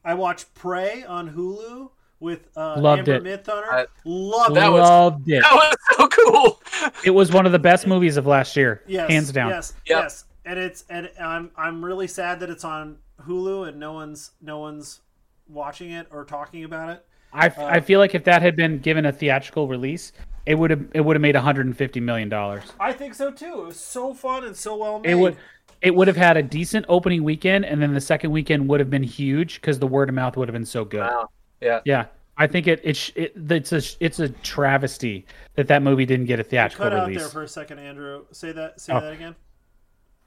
I 0.04 0.16
watched 0.16 0.56
Prey 0.56 1.04
on 1.04 1.30
Hulu 1.36 1.92
with 2.20 2.48
uh, 2.58 2.80
Loved 2.80 3.08
Amber 3.10 3.28
it. 3.28 3.44
Midthunder. 3.44 3.72
I- 3.72 3.86
Loved 4.06 4.56
That 4.56 4.68
it. 4.68 4.72
was- 4.72 4.90
Loved 4.90 5.30
it. 5.30 5.42
That 5.42 5.54
was 5.54 5.76
so 5.98 6.08
cool. 6.08 6.62
It 7.04 7.12
was 7.12 7.32
one 7.32 7.46
of 7.46 7.52
the 7.52 7.60
best 7.60 7.88
movies 7.88 8.18
of 8.18 8.26
last 8.28 8.56
year, 8.56 8.84
Yes, 8.88 9.10
hands 9.10 9.32
down. 9.32 9.50
Yes, 9.50 9.74
Yep. 9.88 10.04
yes. 10.04 10.26
And 10.46 10.58
it's 10.60 10.84
and 10.90 11.10
I'm 11.22 11.52
I'm 11.58 11.84
really 11.84 12.08
sad 12.08 12.40
that 12.40 12.50
it's 12.50 12.64
on 12.64 12.98
Hulu 13.22 13.68
and 13.68 13.80
no 13.80 13.94
one's 13.94 14.32
no 14.42 14.60
one's 14.60 15.02
watching 15.48 15.92
it 15.92 16.08
or 16.12 16.24
talking 16.26 16.64
about 16.64 16.90
it. 16.90 17.06
I, 17.34 17.48
Uh, 17.50 17.66
I 17.66 17.80
feel 17.80 18.00
like 18.00 18.16
if 18.16 18.24
that 18.24 18.42
had 18.42 18.56
been 18.56 18.80
given 18.80 19.06
a 19.06 19.12
theatrical 19.12 19.68
release, 19.68 20.14
it 20.46 20.56
would 20.56 20.72
have 20.72 20.86
it 20.94 21.02
would 21.02 21.16
have 21.16 21.22
made 21.22 21.36
150 21.36 22.00
million 22.00 22.30
dollars. 22.30 22.64
I 22.80 22.94
think 22.94 23.14
so 23.14 23.32
too. 23.32 23.62
It 23.62 23.66
was 23.68 23.80
so 23.80 24.14
fun 24.14 24.44
and 24.46 24.56
so 24.56 24.76
well 24.78 25.00
made. 25.00 25.12
It 25.12 25.16
would 25.16 25.38
it 25.82 25.94
would 25.96 26.08
have 26.08 26.18
had 26.18 26.36
a 26.38 26.44
decent 26.44 26.86
opening 26.90 27.24
weekend, 27.24 27.64
and 27.66 27.82
then 27.82 27.94
the 27.94 28.02
second 28.02 28.32
weekend 28.32 28.68
would 28.68 28.80
have 28.82 28.90
been 28.90 29.04
huge 29.04 29.62
because 29.62 29.80
the 29.80 29.88
word 29.88 30.10
of 30.10 30.16
mouth 30.16 30.36
would 30.36 30.48
have 30.50 30.54
been 30.54 30.66
so 30.66 30.84
good. 30.84 31.02
Wow. 31.02 31.30
Yeah. 31.62 31.82
Yeah, 31.86 32.06
I 32.38 32.48
think 32.48 32.68
it 32.68 32.82
it, 32.84 32.96
sh- 32.96 33.12
it 33.16 33.34
it's 33.36 33.72
a 33.72 33.82
it's 34.00 34.20
a 34.20 34.30
travesty 34.30 35.26
that 35.56 35.68
that 35.68 35.82
movie 35.82 36.06
didn't 36.06 36.26
get 36.28 36.40
a 36.40 36.44
You 36.44 36.50
theatrical 36.50 36.86
cut 36.90 36.94
out 36.94 37.08
release. 37.08 37.22
there 37.22 37.30
for 37.30 37.44
a 37.44 37.48
second, 37.48 37.80
Andrew. 37.80 38.26
Say 38.32 38.52
that. 38.54 38.80
Say 38.80 38.94
Oh. 38.94 39.02
that 39.02 39.14
again. 39.14 39.36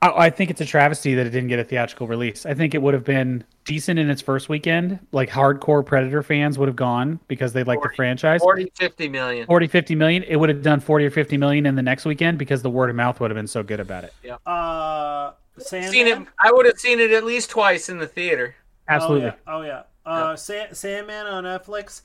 I, 0.02 0.26
I 0.26 0.30
think 0.30 0.50
it's 0.50 0.60
a 0.60 0.66
travesty 0.66 1.14
that 1.14 1.26
it 1.26 1.30
didn't 1.30 1.48
get 1.48 1.58
a 1.60 1.64
theatrical 1.64 2.06
release. 2.08 2.44
I 2.44 2.54
think 2.54 2.74
it 2.74 2.82
would 2.82 2.92
have 2.92 3.04
been 3.04 3.44
decent 3.64 3.98
in 4.00 4.10
its 4.10 4.20
first 4.20 4.48
weekend. 4.48 4.98
Like 5.12 5.30
hardcore 5.30 5.86
Predator 5.86 6.22
fans 6.24 6.58
would 6.58 6.68
have 6.68 6.74
gone 6.76 7.20
because 7.28 7.52
they 7.52 7.62
like 7.64 7.80
the 7.82 7.90
franchise. 7.94 8.40
40, 8.40 8.72
50 8.76 9.08
million. 9.08 9.46
40 9.46 9.66
50 9.68 9.94
million 9.94 10.22
it 10.24 10.36
would 10.36 10.48
have 10.48 10.60
done 10.62 10.80
40 10.80 11.06
or 11.06 11.10
50 11.10 11.36
million 11.36 11.66
in 11.66 11.76
the 11.76 11.82
next 11.82 12.04
weekend 12.04 12.36
because 12.36 12.62
the 12.62 12.70
word 12.70 12.90
of 12.90 12.96
mouth 12.96 13.20
would 13.20 13.30
have 13.30 13.36
been 13.36 13.46
so 13.46 13.62
good 13.62 13.78
about 13.80 14.04
it 14.04 14.12
Uh, 14.44 15.30
Sandman. 15.58 15.92
Seen 15.92 16.06
it. 16.08 16.18
I 16.40 16.50
would 16.50 16.66
have 16.66 16.78
seen 16.78 16.98
it 16.98 17.12
at 17.12 17.24
least 17.24 17.50
twice 17.50 17.88
in 17.88 17.98
the 17.98 18.06
theater. 18.08 18.54
absolutely 18.88 19.28
Oh 19.28 19.30
yeah. 19.30 19.34
Oh, 19.46 19.62
yeah. 19.62 19.82
Uh, 20.04 20.36
Sa- 20.36 20.72
Sandman 20.72 21.26
on 21.26 21.44
Netflix. 21.44 22.02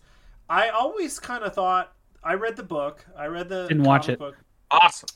I 0.49 0.69
always 0.69 1.19
kind 1.19 1.43
of 1.43 1.53
thought 1.53 1.93
I 2.23 2.33
read 2.33 2.55
the 2.55 2.63
book. 2.63 3.05
I 3.17 3.27
read 3.27 3.49
the 3.49 3.67
Didn't 3.67 3.83
watch 3.83 4.09
it. 4.09 4.19
Book. 4.19 4.37
Awesome. 4.71 5.09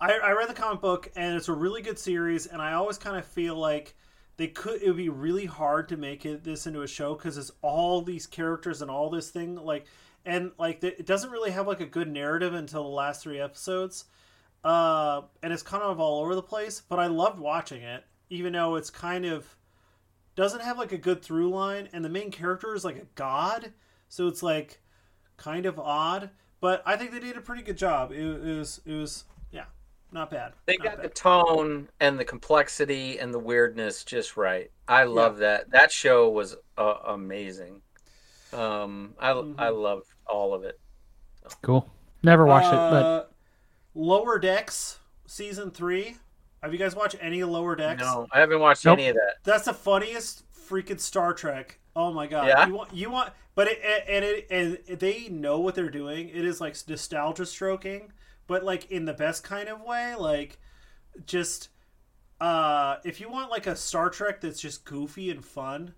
I, 0.00 0.12
I 0.12 0.32
read 0.32 0.48
the 0.48 0.54
comic 0.54 0.80
book 0.80 1.10
and 1.16 1.36
it's 1.36 1.48
a 1.48 1.52
really 1.52 1.82
good 1.82 1.98
series. 1.98 2.46
And 2.46 2.60
I 2.60 2.74
always 2.74 2.98
kind 2.98 3.16
of 3.16 3.24
feel 3.24 3.56
like 3.56 3.94
they 4.36 4.48
could. 4.48 4.82
It 4.82 4.88
would 4.88 4.96
be 4.96 5.08
really 5.08 5.46
hard 5.46 5.88
to 5.90 5.96
make 5.96 6.26
it 6.26 6.44
this 6.44 6.66
into 6.66 6.82
a 6.82 6.88
show 6.88 7.14
because 7.14 7.38
it's 7.38 7.52
all 7.62 8.02
these 8.02 8.26
characters 8.26 8.82
and 8.82 8.90
all 8.90 9.10
this 9.10 9.30
thing 9.30 9.56
like 9.56 9.86
and 10.26 10.52
like 10.58 10.80
the, 10.80 10.98
it 10.98 11.06
doesn't 11.06 11.30
really 11.30 11.50
have 11.50 11.66
like 11.66 11.80
a 11.80 11.86
good 11.86 12.08
narrative 12.08 12.54
until 12.54 12.82
the 12.82 12.88
last 12.88 13.22
three 13.22 13.40
episodes. 13.40 14.06
Uh, 14.64 15.22
and 15.42 15.52
it's 15.52 15.62
kind 15.62 15.82
of 15.82 16.00
all 16.00 16.22
over 16.22 16.34
the 16.34 16.42
place. 16.42 16.80
But 16.80 16.98
I 16.98 17.06
loved 17.06 17.38
watching 17.38 17.82
it, 17.82 18.04
even 18.30 18.54
though 18.54 18.76
it's 18.76 18.90
kind 18.90 19.26
of 19.26 19.56
doesn't 20.36 20.60
have 20.62 20.78
like 20.78 20.92
a 20.92 20.98
good 20.98 21.22
through 21.22 21.50
line, 21.50 21.88
and 21.92 22.04
the 22.04 22.08
main 22.08 22.30
character 22.30 22.74
is 22.74 22.84
like 22.84 22.96
a 22.96 23.06
god, 23.14 23.72
so 24.08 24.26
it's 24.28 24.42
like 24.42 24.80
kind 25.36 25.66
of 25.66 25.78
odd. 25.78 26.30
But 26.60 26.82
I 26.86 26.96
think 26.96 27.12
they 27.12 27.20
did 27.20 27.36
a 27.36 27.40
pretty 27.40 27.62
good 27.62 27.76
job. 27.76 28.12
It, 28.12 28.18
it 28.20 28.58
was 28.58 28.80
it 28.84 28.94
was 28.94 29.24
yeah, 29.50 29.66
not 30.12 30.30
bad. 30.30 30.54
They 30.66 30.76
Not 30.78 30.84
got 30.84 31.02
the 31.02 31.08
tone 31.08 31.88
and 32.00 32.18
the 32.18 32.24
complexity 32.24 33.18
and 33.18 33.32
the 33.32 33.38
weirdness 33.38 34.04
just 34.04 34.36
right. 34.36 34.70
I 34.88 35.04
love 35.04 35.38
that. 35.38 35.70
That 35.70 35.92
show 35.92 36.30
was 36.30 36.56
uh, 36.78 36.94
amazing. 37.06 37.82
Um, 38.52 39.14
I 39.18 39.32
Mhm. 39.32 39.54
I 39.58 39.68
loved 39.70 40.06
all 40.26 40.54
of 40.54 40.64
it. 40.64 40.78
cool 41.62 41.90
never 42.22 42.46
watched 42.46 42.72
it 42.72 42.84
but 42.90 43.04
Uh, 43.04 43.24
Lower 43.94 44.38
Decks 44.38 44.98
season 45.26 45.70
three. 45.70 46.16
Have 46.64 46.72
you 46.72 46.78
guys 46.78 46.96
watched 46.96 47.16
any 47.20 47.44
Lower 47.44 47.76
Decks? 47.76 48.02
No, 48.02 48.26
I 48.32 48.40
haven't 48.40 48.58
watched 48.60 48.84
Nope. 48.84 48.98
any 48.98 49.08
of 49.08 49.16
that. 49.16 49.34
That's 49.44 49.66
the 49.66 49.74
funniest 49.74 50.44
freaking 50.52 50.98
Star 50.98 51.32
Trek. 51.34 51.78
Oh 51.94 52.12
my 52.12 52.26
god! 52.26 52.48
Yeah? 52.48 52.66
You 52.66 52.74
want 52.74 52.94
you 52.94 53.10
want, 53.10 53.32
but 53.54 53.68
it 53.68 53.80
and 54.08 54.24
it 54.24 54.46
and 54.50 54.98
they 54.98 55.28
know 55.28 55.60
what 55.60 55.74
they're 55.74 55.90
doing. 55.90 56.28
It 56.30 56.44
is 56.44 56.60
like 56.60 56.74
nostalgia 56.88 57.46
stroking, 57.46 58.12
but 58.46 58.64
like 58.64 58.90
in 58.90 59.04
the 59.04 59.12
best 59.14 59.44
kind 59.44 59.68
of 59.68 59.82
way. 59.82 60.14
Like 60.16 60.58
just 61.26 61.68
uh 62.40 62.96
if 63.04 63.20
you 63.20 63.28
want 63.30 63.50
like 63.50 63.66
a 63.66 63.76
Star 63.76 64.10
Trek 64.10 64.40
that's 64.40 64.60
just 64.60 64.84
goofy 64.84 65.30
and 65.30 65.44
fun, 65.44 65.94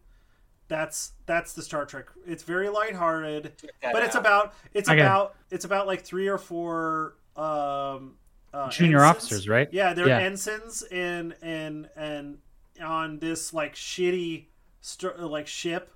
that's 0.68 1.12
that's 1.26 1.52
the 1.54 1.62
Star 1.62 1.86
Trek. 1.86 2.06
It's 2.26 2.42
very 2.42 2.68
lighthearted, 2.68 3.52
that 3.82 3.92
but 3.92 4.02
it's 4.02 4.16
out. 4.16 4.20
about 4.20 4.54
it's 4.74 4.88
Okay. 4.90 5.00
about 5.00 5.34
it's 5.50 5.64
about 5.64 5.86
like 5.86 6.02
three 6.02 6.26
or 6.28 6.38
four 6.38 7.16
um 7.36 8.16
uh, 8.56 8.70
junior 8.70 8.98
ensigns. 9.04 9.16
officers 9.24 9.48
right 9.48 9.68
Yeah, 9.72 9.92
they're 9.94 10.08
Yeah. 10.08 10.18
ensigns 10.20 10.82
and 10.90 11.34
and 11.42 11.88
and 11.96 12.38
on 12.82 13.18
this 13.18 13.52
like 13.54 13.74
shitty 13.74 14.46
st- 14.80 15.18
like 15.20 15.46
ship. 15.46 15.92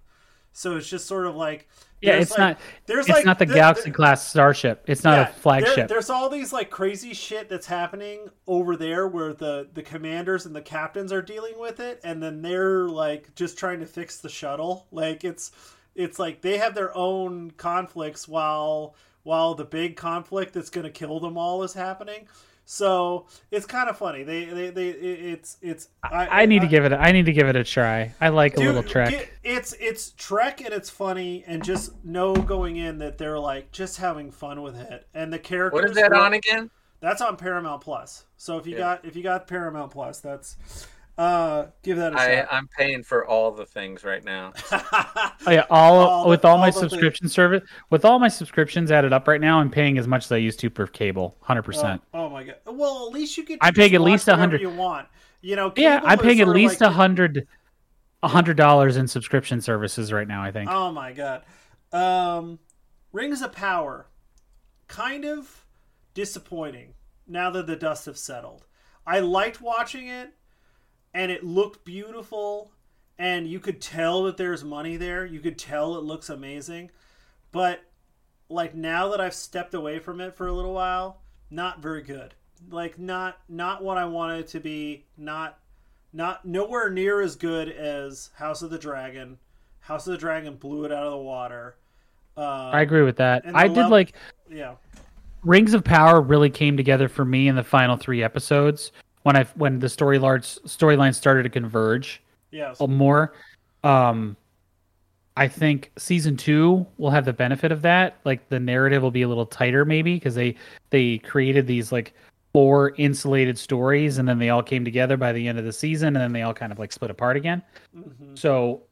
So 0.53 0.77
it's 0.77 0.89
just 0.89 1.07
sort 1.07 1.27
of 1.27 1.37
like 1.37 1.69
yeah 2.03 2.15
it's 2.15 2.31
like- 2.33 2.39
not 2.39 2.59
there's 2.87 3.07
it's 3.07 3.15
like 3.17 3.25
not 3.25 3.39
the 3.39 3.47
there- 3.47 3.55
galaxy 3.57 3.85
there- 3.85 3.93
class 3.93 4.27
starship 4.27 4.83
it's 4.89 5.05
not 5.05 5.17
yeah, 5.19 5.29
a 5.29 5.33
flagship 5.33 5.75
there- 5.77 5.87
there's 5.87 6.11
all 6.11 6.29
these 6.29 6.53
like 6.53 6.71
crazy 6.71 7.13
shit 7.15 7.49
that's 7.49 7.67
happening 7.67 8.29
over 8.49 8.75
there 8.75 9.07
where 9.07 9.33
the 9.33 9.69
the 9.75 9.83
commanders 9.83 10.47
and 10.47 10.57
the 10.57 10.63
captains 10.63 11.13
are 11.13 11.23
dealing 11.23 11.59
with 11.59 11.79
it, 11.79 12.01
and 12.03 12.23
then 12.23 12.43
they're 12.43 12.89
like 12.89 13.33
just 13.37 13.59
trying 13.59 13.79
to 13.81 13.87
fix 13.87 14.19
the 14.19 14.29
shuttle. 14.29 14.87
Like 14.91 15.23
it's 15.25 15.53
it's 15.95 16.19
like 16.19 16.41
they 16.41 16.59
have 16.59 16.75
their 16.75 16.97
own 16.97 17.51
conflicts 17.53 18.27
while 18.27 18.95
while 19.23 19.55
the 19.55 19.65
big 19.67 19.97
conflict 19.97 20.55
that's 20.55 20.71
going 20.71 20.85
to 20.87 20.91
kill 20.91 21.21
them 21.21 21.37
all 21.37 21.63
is 21.63 21.75
happening. 21.75 22.27
So 22.65 23.27
it's 23.51 23.67
kind 23.67 23.89
of 23.89 23.99
funny. 23.99 24.23
They, 24.23 24.45
they, 24.45 24.71
they, 24.71 24.89
it's, 24.89 25.57
it's. 25.61 25.89
I, 26.05 26.43
I 26.43 26.47
need 26.47 26.61
to 26.61 26.69
give 26.69 26.85
it. 26.85 26.93
A, 26.93 27.01
I 27.01 27.13
need 27.13 27.27
to 27.27 27.33
give 27.33 27.49
it 27.49 27.57
a 27.57 27.65
try. 27.65 28.15
I 28.21 28.29
like 28.29 28.57
a 28.57 28.61
little 28.61 28.83
Trek. 28.83 29.11
Get, 29.11 29.31
it's, 29.43 29.73
it's 29.81 30.11
Trek, 30.13 30.61
and 30.61 30.73
it's 30.73 30.89
funny, 30.89 31.43
and 31.47 31.65
just 31.65 31.93
know 32.05 32.35
going 32.35 32.77
in 32.77 32.99
that 32.99 33.19
they're 33.19 33.39
like 33.39 33.73
just 33.73 33.97
having 33.97 34.31
fun 34.31 34.63
with 34.63 34.77
it, 34.77 35.09
and 35.15 35.33
the 35.33 35.39
characters. 35.39 35.81
What 35.81 35.91
is 35.91 35.97
that 35.97 36.11
were, 36.11 36.17
on 36.17 36.35
again? 36.35 36.71
That's 37.01 37.23
on 37.23 37.37
Paramount 37.37 37.81
Plus. 37.81 38.25
So 38.37 38.59
if 38.59 38.67
you 38.67 38.75
yeah. 38.75 38.79
got 38.79 39.05
if 39.05 39.17
you 39.17 39.23
got 39.23 39.47
Paramount 39.49 39.91
Plus, 39.91 40.21
that's 40.21 40.57
uh, 41.19 41.67
give 41.83 41.99
that 41.99 42.15
a 42.15 42.19
I, 42.19 42.37
shot. 42.37 42.49
I'm 42.51 42.69
paying 42.69 43.03
for 43.03 43.27
all 43.27 43.51
the 43.51 43.67
things 43.67 44.05
right 44.05 44.25
now. 44.25 44.53
oh 44.73 45.33
yeah, 45.49 45.67
all, 45.69 45.99
all 45.99 46.29
with 46.29 46.43
the, 46.43 46.49
all, 46.49 46.55
all 46.55 46.61
my 46.61 46.71
subscription 46.71 47.25
things. 47.25 47.33
service, 47.33 47.63
with 47.91 48.05
all 48.05 48.19
my 48.19 48.29
subscriptions 48.29 48.91
added 48.91 49.13
up 49.13 49.29
right 49.29 49.41
now, 49.41 49.61
I'm 49.61 49.71
paying 49.71 49.99
as 49.99 50.09
much 50.09 50.25
as 50.25 50.33
I 50.33 50.39
used 50.39 50.61
to 50.61 50.71
per 50.71 50.87
cable, 50.87 51.37
hundred 51.43 51.63
percent. 51.63 52.03
Oh, 52.15 52.25
oh, 52.25 52.31
my 52.31 52.45
god! 52.45 52.57
Well, 52.67 53.07
at 53.07 53.13
least 53.13 53.37
you 53.37 53.45
get. 53.45 53.59
I'm 53.61 53.75
paying 53.75 53.95
at 53.95 54.01
least 54.01 54.29
a 54.29 54.37
hundred. 54.37 54.61
You 54.61 54.71
want, 54.71 55.09
you 55.43 55.57
know? 55.57 55.73
Yeah, 55.77 56.01
I'm 56.05 56.19
paying 56.19 56.41
at 56.41 56.49
least 56.49 56.81
a 56.81 56.87
like... 56.87 56.95
hundred, 56.95 57.47
a 58.23 58.29
hundred 58.29 58.57
dollars 58.57 58.97
in 58.97 59.07
subscription 59.07 59.61
services 59.61 60.13
right 60.13 60.29
now. 60.29 60.43
I 60.43 60.51
think. 60.51 60.71
Oh 60.71 60.91
my 60.91 61.13
god, 61.13 61.43
um, 61.93 62.59
Rings 63.13 63.43
of 63.43 63.53
Power, 63.53 64.07
kind 64.89 65.25
of 65.25 65.67
disappointing 66.15 66.95
now 67.27 67.51
that 67.51 67.67
the 67.67 67.77
dust 67.77 68.07
have 68.07 68.19
settled. 68.19 68.67
I 69.07 69.21
liked 69.21 69.61
watching 69.61 70.09
it 70.09 70.35
and 71.15 71.31
it 71.31 71.45
looked 71.45 71.85
beautiful 71.85 72.73
and 73.19 73.47
you 73.47 73.61
could 73.61 73.83
tell 73.83 74.23
that 74.25 74.39
there's 74.39 74.65
money 74.65 74.97
there. 74.97 75.27
You 75.27 75.41
could 75.41 75.59
tell 75.59 75.97
it 75.97 76.05
looks 76.05 76.31
amazing. 76.31 76.91
But 77.53 77.83
like 78.49 78.75
now 78.75 79.09
that 79.09 79.21
I've 79.21 79.35
stepped 79.35 79.75
away 79.75 79.99
from 79.99 80.23
it 80.23 80.35
for 80.35 80.47
a 80.47 80.53
little 80.53 80.73
while, 80.73 81.21
not 81.51 81.83
very 81.83 82.03
good. 82.03 82.35
Like 82.71 82.99
not 82.99 83.39
not 83.49 83.83
what 83.83 83.99
I 83.99 84.07
wanted 84.07 84.49
to 84.49 84.61
be, 84.61 85.05
not 85.19 85.59
not 86.13 86.45
nowhere 86.47 86.91
near 86.91 87.21
as 87.21 87.37
good 87.37 87.69
as 87.69 88.31
House 88.35 88.63
of 88.63 88.71
the 88.71 88.79
Dragon. 88.79 89.39
House 89.81 90.07
of 90.07 90.13
the 90.13 90.19
Dragon 90.19 90.57
blew 90.57 90.85
it 90.85 90.93
out 90.93 91.05
of 91.05 91.13
the 91.13 91.19
water. 91.19 91.77
Uh, 92.37 92.71
I 92.73 92.81
agree 92.81 93.03
with 93.03 93.17
that. 93.17 93.43
I 93.55 93.69
did 93.69 93.77
level, 93.77 93.91
like 93.91 94.15
yeah. 94.51 94.77
Rings 95.45 95.75
of 95.75 95.85
Power 95.85 96.21
really 96.23 96.51
came 96.51 96.77
together 96.77 97.09
for 97.09 97.25
me 97.25 97.49
in 97.49 97.55
the 97.55 97.65
final 97.65 97.97
three 97.97 98.23
episodes 98.23 98.93
when 99.23 99.37
I 99.37 99.45
when 99.55 99.79
the 99.79 99.89
story 99.89 100.19
large 100.19 100.45
storyline 100.45 101.15
started 101.15 101.43
to 101.45 101.51
converge. 101.51 102.23
Yes. 102.51 102.81
More. 102.81 103.35
Um, 103.85 104.37
I 105.37 105.49
think 105.49 105.93
season 105.97 106.37
two 106.37 106.87
will 106.99 107.11
have 107.11 107.25
the 107.25 107.33
benefit 107.33 107.73
of 107.73 107.83
that. 107.83 108.19
Like 108.25 108.49
the 108.49 108.61
narrative 108.61 109.03
will 109.03 109.11
be 109.11 109.23
a 109.23 109.29
little 109.29 109.47
tighter, 109.47 109.85
maybe 109.85 110.15
because 110.15 110.35
they 110.35 110.57
they 110.91 111.19
created 111.19 111.67
these 111.67 111.93
like 111.93 112.15
four 112.53 112.95
insulated 112.97 113.57
stories, 113.57 114.19
and 114.19 114.29
then 114.29 114.39
they 114.39 114.51
all 114.51 114.63
came 114.63 114.85
together 114.85 115.17
by 115.17 115.33
the 115.33 115.47
end 115.47 115.59
of 115.59 115.65
the 115.65 115.73
season, 115.73 116.09
and 116.09 116.17
then 116.17 116.33
they 116.33 116.43
all 116.43 116.55
kind 116.55 116.73
of 116.73 116.79
like 116.79 116.93
split 116.93 117.11
apart 117.11 117.37
again. 117.37 117.63
Mm-hmm. 117.97 118.35
So, 118.35 118.83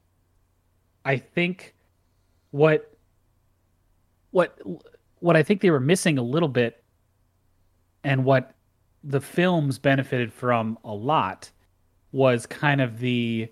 I 1.05 1.16
think 1.16 1.74
what 2.51 2.95
what 4.31 4.59
what 5.18 5.37
I 5.37 5.43
think 5.43 5.61
they 5.61 5.70
were 5.70 5.81
missing 5.81 6.18
a 6.18 6.22
little 6.22 6.49
bit, 6.49 6.83
and 8.05 8.24
what 8.24 8.55
the 9.05 9.20
films 9.20 9.78
benefited 9.78 10.32
from 10.32 10.78
a 10.84 10.92
lot 10.92 11.51
was 12.12 12.46
kind 12.46 12.80
of 12.80 12.99
the 13.01 13.51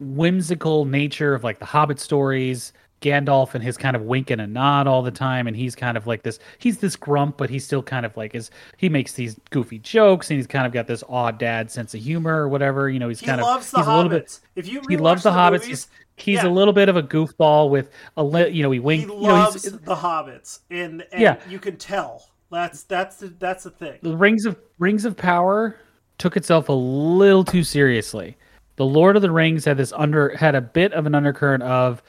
whimsical 0.00 0.84
nature 0.84 1.34
of 1.34 1.44
like 1.44 1.58
the 1.58 1.64
Hobbit 1.64 2.00
stories, 2.00 2.72
Gandalf 3.00 3.54
and 3.54 3.62
his 3.62 3.76
kind 3.76 3.94
of 3.94 4.02
wink 4.02 4.30
and 4.30 4.40
a 4.40 4.46
nod 4.46 4.86
all 4.86 5.02
the 5.02 5.10
time, 5.10 5.46
and 5.46 5.54
he's 5.56 5.74
kind 5.74 5.96
of 5.96 6.06
like 6.06 6.22
this. 6.22 6.38
He's 6.58 6.78
this 6.78 6.96
grump, 6.96 7.36
but 7.36 7.50
he's 7.50 7.64
still 7.64 7.82
kind 7.82 8.06
of 8.06 8.16
like 8.16 8.34
is 8.34 8.50
he 8.78 8.88
makes 8.88 9.12
these 9.12 9.38
goofy 9.50 9.78
jokes, 9.78 10.30
and 10.30 10.38
he's 10.38 10.46
kind 10.46 10.66
of 10.66 10.72
got 10.72 10.86
this 10.86 11.04
odd 11.08 11.38
dad 11.38 11.70
sense 11.70 11.94
of 11.94 12.00
humor 12.00 12.42
or 12.42 12.48
whatever. 12.48 12.88
You 12.88 12.98
know, 12.98 13.08
he's 13.08 13.20
he 13.20 13.26
kind 13.26 13.40
of 13.40 13.62
he's 13.62 13.72
hobbits. 13.72 13.86
a 13.86 13.96
little 13.96 14.10
bit. 14.10 14.40
If 14.56 14.68
you 14.68 14.82
he 14.88 14.96
loves 14.96 15.22
the, 15.22 15.30
the 15.30 15.36
hobbits, 15.36 15.62
movies, 15.62 15.66
he's, 15.66 15.88
he's 16.16 16.42
yeah. 16.42 16.48
a 16.48 16.50
little 16.50 16.72
bit 16.72 16.88
of 16.88 16.96
a 16.96 17.02
goofball 17.02 17.68
with 17.68 17.90
a 18.16 18.50
you 18.50 18.62
know 18.62 18.70
he 18.70 18.80
wink. 18.80 19.02
He 19.02 19.06
you 19.06 19.14
loves 19.14 19.70
know, 19.70 19.78
the 19.78 19.96
hobbits, 19.96 20.60
and, 20.70 21.04
and 21.12 21.20
yeah, 21.20 21.36
you 21.48 21.58
can 21.58 21.76
tell. 21.76 22.26
That's 22.50 22.82
that's 22.84 23.16
the, 23.16 23.28
that's 23.28 23.64
the 23.64 23.70
thing. 23.70 23.98
The 24.02 24.16
Rings 24.16 24.46
of 24.46 24.58
Rings 24.78 25.04
of 25.04 25.16
Power 25.16 25.76
took 26.18 26.36
itself 26.36 26.68
a 26.68 26.72
little 26.72 27.44
too 27.44 27.64
seriously. 27.64 28.36
The 28.76 28.84
Lord 28.84 29.16
of 29.16 29.22
the 29.22 29.30
Rings 29.30 29.64
had 29.64 29.76
this 29.76 29.92
under 29.92 30.36
had 30.36 30.54
a 30.54 30.60
bit 30.60 30.92
of 30.92 31.06
an 31.06 31.14
undercurrent 31.14 31.62
of 31.62 32.02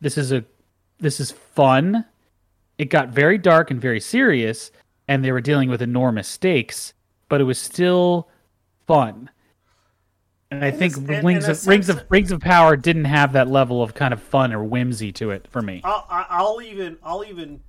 this 0.00 0.18
is 0.18 0.32
a 0.32 0.44
this 0.98 1.20
is 1.20 1.30
fun. 1.30 2.04
It 2.76 2.90
got 2.90 3.08
very 3.08 3.38
dark 3.38 3.70
and 3.70 3.80
very 3.80 4.00
serious, 4.00 4.70
and 5.08 5.24
they 5.24 5.32
were 5.32 5.40
dealing 5.40 5.68
with 5.68 5.82
enormous 5.82 6.28
stakes, 6.28 6.94
but 7.28 7.40
it 7.40 7.44
was 7.44 7.58
still 7.58 8.28
fun. 8.86 9.30
And 10.50 10.64
I 10.64 10.70
think 10.70 10.96
in, 10.96 11.24
Rings 11.24 11.44
in 11.44 11.50
of 11.50 11.66
Rings 11.66 11.88
of 11.88 12.04
Rings 12.08 12.30
of 12.30 12.40
Power 12.40 12.76
didn't 12.76 13.04
have 13.04 13.32
that 13.32 13.48
level 13.48 13.82
of 13.82 13.94
kind 13.94 14.14
of 14.14 14.22
fun 14.22 14.52
or 14.52 14.64
whimsy 14.64 15.12
to 15.12 15.30
it 15.30 15.46
for 15.50 15.60
me. 15.60 15.80
I'll, 15.84 16.06
I'll 16.08 16.62
even 16.62 16.96
I'll 17.02 17.24
even 17.24 17.60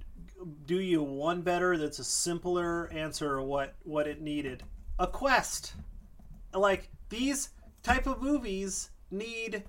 do 0.65 0.79
you 0.79 1.03
one 1.03 1.41
better 1.41 1.77
that's 1.77 1.99
a 1.99 2.03
simpler 2.03 2.89
answer 2.91 3.39
of 3.39 3.45
what 3.45 3.75
what 3.83 4.07
it 4.07 4.21
needed? 4.21 4.63
A 4.97 5.07
quest. 5.07 5.73
Like 6.53 6.89
these 7.09 7.49
type 7.83 8.07
of 8.07 8.21
movies 8.21 8.89
need 9.11 9.63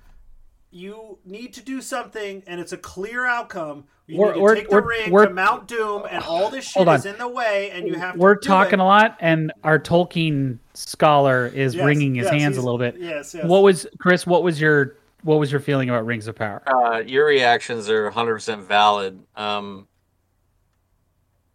you 0.70 1.18
need 1.24 1.52
to 1.54 1.62
do 1.62 1.82
something 1.82 2.42
and 2.46 2.60
it's 2.60 2.72
a 2.72 2.76
clear 2.76 3.26
outcome. 3.26 3.84
You 4.06 4.18
we're, 4.18 4.34
need 4.34 4.48
to 4.48 4.54
take 4.54 4.70
the 4.70 4.82
ring 4.82 5.10
to 5.10 5.30
Mount 5.30 5.68
Doom 5.68 6.04
and 6.08 6.22
all 6.24 6.50
this 6.50 6.64
shit 6.68 6.86
is 6.88 7.06
in 7.06 7.18
the 7.18 7.28
way 7.28 7.70
and 7.70 7.86
you 7.86 7.94
have 7.94 8.16
we're 8.16 8.36
talking 8.36 8.80
it. 8.80 8.82
a 8.82 8.84
lot 8.84 9.16
and 9.20 9.52
our 9.64 9.78
Tolkien 9.78 10.58
scholar 10.74 11.46
is 11.46 11.74
yes, 11.74 11.84
wringing 11.84 12.14
his 12.14 12.24
yes, 12.24 12.34
hands 12.34 12.56
a 12.56 12.62
little 12.62 12.78
bit. 12.78 12.96
yes, 12.98 13.34
yes. 13.34 13.44
What 13.44 13.62
was 13.62 13.86
Chris 13.98 14.26
what 14.26 14.42
was 14.42 14.60
your 14.60 14.96
what 15.22 15.38
was 15.38 15.52
your 15.52 15.60
feeling 15.60 15.90
about 15.90 16.06
Rings 16.06 16.28
of 16.28 16.34
Power? 16.34 16.62
Uh, 16.66 17.02
your 17.06 17.26
reactions 17.26 17.90
are 17.90 18.10
100% 18.10 18.62
valid. 18.62 19.22
Um, 19.36 19.86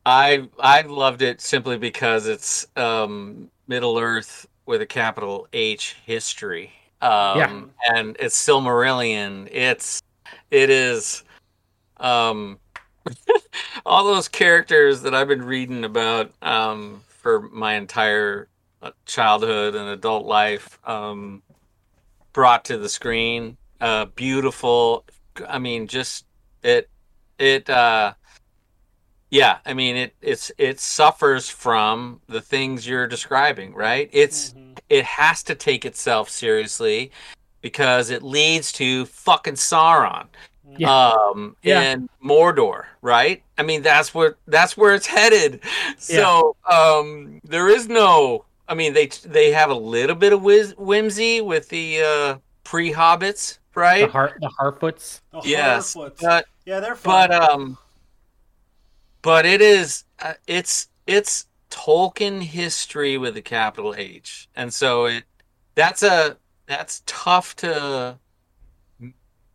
I 0.06 0.48
I 0.60 0.82
loved 0.82 1.22
it 1.22 1.42
simply 1.42 1.78
because 1.78 2.28
it's 2.28 2.68
um, 2.76 3.50
Middle 3.68 3.98
Earth 3.98 4.48
with 4.66 4.82
a 4.82 4.86
capital 4.86 5.48
H 5.54 5.96
history. 6.06 6.72
Um, 7.02 7.38
yeah. 7.38 7.62
and 7.96 8.16
it's 8.20 8.36
Silmarillion. 8.36 9.48
It's 9.52 10.02
it 10.52 10.70
is 10.70 11.24
um, 11.98 12.60
all 13.86 14.06
those 14.06 14.28
characters 14.28 15.02
that 15.02 15.14
I've 15.14 15.28
been 15.28 15.44
reading 15.44 15.84
about 15.84 16.32
um, 16.42 17.02
for 17.08 17.42
my 17.50 17.74
entire 17.74 18.48
uh, 18.82 18.92
childhood 19.06 19.76
and 19.76 19.90
adult 19.90 20.26
life 20.26 20.80
um, 20.88 21.42
brought 22.34 22.66
to 22.66 22.78
the 22.78 22.90
screen. 22.90 23.58
Uh, 23.82 24.06
beautiful. 24.06 25.06
I 25.48 25.60
mean, 25.60 25.88
just 25.88 26.26
it 26.64 26.90
it 27.40 27.70
uh, 27.70 28.14
yeah, 29.36 29.58
I 29.66 29.74
mean 29.74 29.98
it 29.98 30.16
it's 30.22 30.50
it 30.58 30.80
suffers 30.80 31.50
from 31.50 32.22
the 32.28 32.40
things 32.40 32.88
you're 32.88 33.06
describing, 33.06 33.74
right? 33.74 34.10
It's 34.14 34.52
mm-hmm. 34.52 34.74
it 34.90 35.04
has 35.04 35.44
to 35.44 35.56
take 35.56 35.84
itself 35.84 36.30
seriously 36.30 37.12
because 37.60 38.12
it 38.12 38.24
leads 38.24 38.72
to 38.74 39.06
fucking 39.08 39.56
Sauron. 39.56 40.28
Yeah. 40.78 41.12
Um 41.12 41.58
yeah. 41.64 41.82
and 41.82 42.10
Mordor, 42.24 42.86
right? 43.02 43.44
I 43.58 43.64
mean 43.64 43.82
that's 43.82 44.14
where 44.14 44.38
that's 44.48 44.78
where 44.78 44.96
it's 44.96 45.08
headed. 45.08 45.60
So 45.98 46.56
yeah. 46.70 46.78
um 46.78 47.42
there 47.44 47.68
is 47.68 47.90
no 47.90 48.46
I 48.70 48.74
mean 48.74 48.94
they 48.94 49.08
they 49.08 49.52
have 49.52 49.70
a 49.70 49.76
little 49.76 50.16
bit 50.16 50.32
of 50.32 50.44
whiz, 50.44 50.76
whimsy 50.78 51.42
with 51.42 51.68
the 51.68 52.02
uh 52.02 52.38
pre-hobbits, 52.64 53.58
right? 53.76 54.06
The 54.06 54.12
heart 54.12 54.38
the 54.40 54.50
Harfoots. 54.58 55.20
The 55.34 55.42
yes. 55.44 55.94
Harfoots. 55.94 56.22
But, 56.22 56.46
yeah, 56.66 56.80
they're 56.80 56.96
fun. 56.96 57.30
But 57.30 57.52
um 57.52 57.78
but 59.26 59.44
it 59.44 59.60
is 59.60 60.04
uh, 60.20 60.36
it's 60.46 60.88
it's 61.08 61.48
Tolkien 61.72 62.44
history 62.44 63.18
with 63.18 63.36
a 63.36 63.42
capital 63.42 63.96
H, 63.98 64.48
and 64.56 64.72
so 64.72 65.06
it 65.06 65.24
that's 65.74 66.04
a 66.04 66.38
that's 66.68 67.02
tough 67.08 67.56
to 67.58 68.20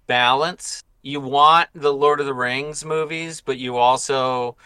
balance. 0.09 0.83
You 1.03 1.21
want 1.21 1.69
the 1.73 1.95
Lord 1.95 2.19
of 2.19 2.27
the 2.27 2.35
Rings 2.35 2.85
movies, 2.85 3.41
but 3.41 3.59
you 3.59 3.77
also 3.77 4.57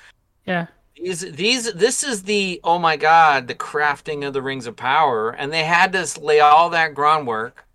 yeah. 0.47 0.69
These 0.97 1.33
these 1.33 1.71
this 1.75 2.03
is 2.03 2.23
the 2.23 2.59
oh 2.65 2.79
my 2.79 2.97
god 2.97 3.47
the 3.47 3.55
crafting 3.55 4.27
of 4.27 4.33
the 4.33 4.41
rings 4.41 4.67
of 4.67 4.75
power. 4.75 5.31
And 5.31 5.53
they 5.53 5.65
had 5.65 5.93
to 5.93 6.19
lay 6.19 6.41
all 6.41 6.71
that 6.71 6.95
groundwork. 6.95 7.67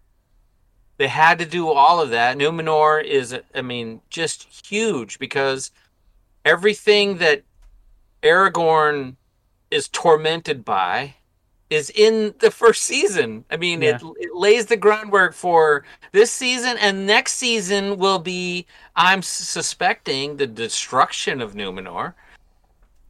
They 0.97 1.07
had 1.07 1.37
to 1.37 1.45
do 1.45 1.69
all 1.69 2.01
of 2.01 2.09
that. 2.09 2.37
Numenor 2.39 3.03
is 3.03 3.37
i 3.53 3.61
mean 3.61 4.01
just 4.09 4.65
huge 4.67 5.19
because 5.19 5.69
everything 6.45 7.17
that 7.17 7.43
Aragorn 8.23 9.15
is 9.71 9.87
tormented 9.89 10.65
by 10.65 11.15
is 11.69 11.91
in 11.91 12.33
the 12.39 12.49
first 12.49 12.83
season. 12.83 13.45
I 13.51 13.57
mean, 13.57 13.81
yeah. 13.81 13.95
it, 13.95 14.01
it 14.17 14.35
lays 14.35 14.65
the 14.65 14.75
groundwork 14.77 15.33
for 15.33 15.85
this 16.11 16.31
season, 16.31 16.77
and 16.79 17.05
next 17.05 17.33
season 17.33 17.97
will 17.97 18.17
be, 18.17 18.65
I'm 18.95 19.21
suspecting, 19.21 20.37
the 20.37 20.47
destruction 20.47 21.41
of 21.41 21.53
Numenor. 21.53 22.15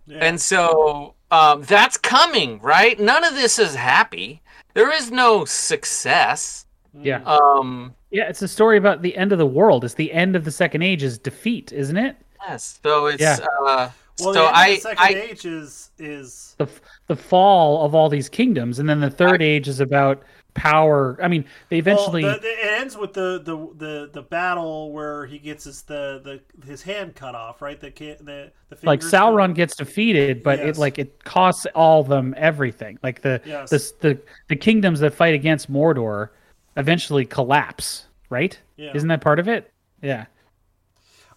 Yeah. 0.05 0.17
And 0.17 0.41
so, 0.41 1.13
um, 1.31 1.61
that's 1.63 1.97
coming, 1.97 2.59
right? 2.59 2.99
None 2.99 3.23
of 3.23 3.35
this 3.35 3.59
is 3.59 3.75
happy. 3.75 4.41
There 4.73 4.91
is 4.91 5.09
no 5.09 5.45
success. 5.45 6.65
Yeah. 6.93 7.23
Um, 7.23 7.93
Yeah, 8.11 8.27
it's 8.27 8.41
a 8.41 8.47
story 8.47 8.77
about 8.77 9.01
the 9.01 9.15
end 9.15 9.31
of 9.31 9.37
the 9.37 9.45
world. 9.45 9.85
It's 9.85 9.93
the 9.93 10.11
end 10.11 10.35
of 10.35 10.43
the 10.43 10.51
second 10.51 10.81
age 10.81 11.03
is 11.03 11.17
defeat, 11.17 11.71
isn't 11.71 11.97
it? 11.97 12.17
Yes. 12.47 12.79
So 12.83 13.07
it's 13.07 13.21
Yeah. 13.21 13.37
uh, 13.65 13.89
Well, 14.19 14.33
so 14.33 14.43
the 14.43 14.55
I, 14.55 14.75
the 14.75 14.81
second 14.81 14.99
I 15.03 15.09
age 15.09 15.45
is 15.45 15.91
is 15.97 16.55
The 16.57 16.67
the 17.07 17.15
fall 17.15 17.85
of 17.85 17.95
all 17.95 18.09
these 18.09 18.29
kingdoms, 18.29 18.79
and 18.79 18.87
then 18.89 18.99
the 18.99 19.09
third 19.09 19.41
age 19.41 19.67
is 19.67 19.79
about 19.79 20.23
power. 20.55 21.17
I 21.23 21.27
mean, 21.29 21.45
they 21.69 21.77
eventually 21.77 22.23
Well, 22.23 22.35
the, 22.35 22.41
the- 22.41 22.47
it 22.49 22.79
ends 22.81 22.97
with 22.97 23.13
the, 23.13 23.39
the 23.43 23.55
the 23.77 24.09
the 24.11 24.21
battle 24.21 24.91
where 24.91 25.25
he 25.25 25.37
gets 25.39 25.63
his 25.63 25.83
the, 25.83 26.21
the 26.61 26.67
his 26.67 26.81
hand 26.81 27.15
cut 27.15 27.33
off, 27.35 27.61
right? 27.61 27.79
The 27.79 27.91
ki- 27.91 28.15
the 28.19 28.51
the 28.69 28.77
like 28.83 28.99
fingers 29.01 29.11
cut 29.11 29.21
Sauron 29.33 29.55
gets 29.55 29.75
defeated, 29.75 30.43
but 30.43 30.59
Yes. 30.59 30.75
it 30.75 30.79
like 30.79 30.99
it 30.99 31.23
costs 31.23 31.65
all 31.75 32.03
them 32.03 32.33
everything. 32.35 32.99
Like 33.03 33.21
the 33.21 33.41
Yes. 33.45 33.69
the 33.69 33.93
the 34.01 34.19
the 34.49 34.55
kingdoms 34.55 34.99
that 34.99 35.13
fight 35.13 35.33
against 35.33 35.71
Mordor 35.71 36.29
eventually 36.75 37.25
collapse, 37.25 38.07
right? 38.29 38.59
Yeah. 38.75 38.91
Isn't 38.93 39.07
that 39.09 39.21
part 39.21 39.39
of 39.39 39.47
it? 39.47 39.71
Yeah. 40.01 40.25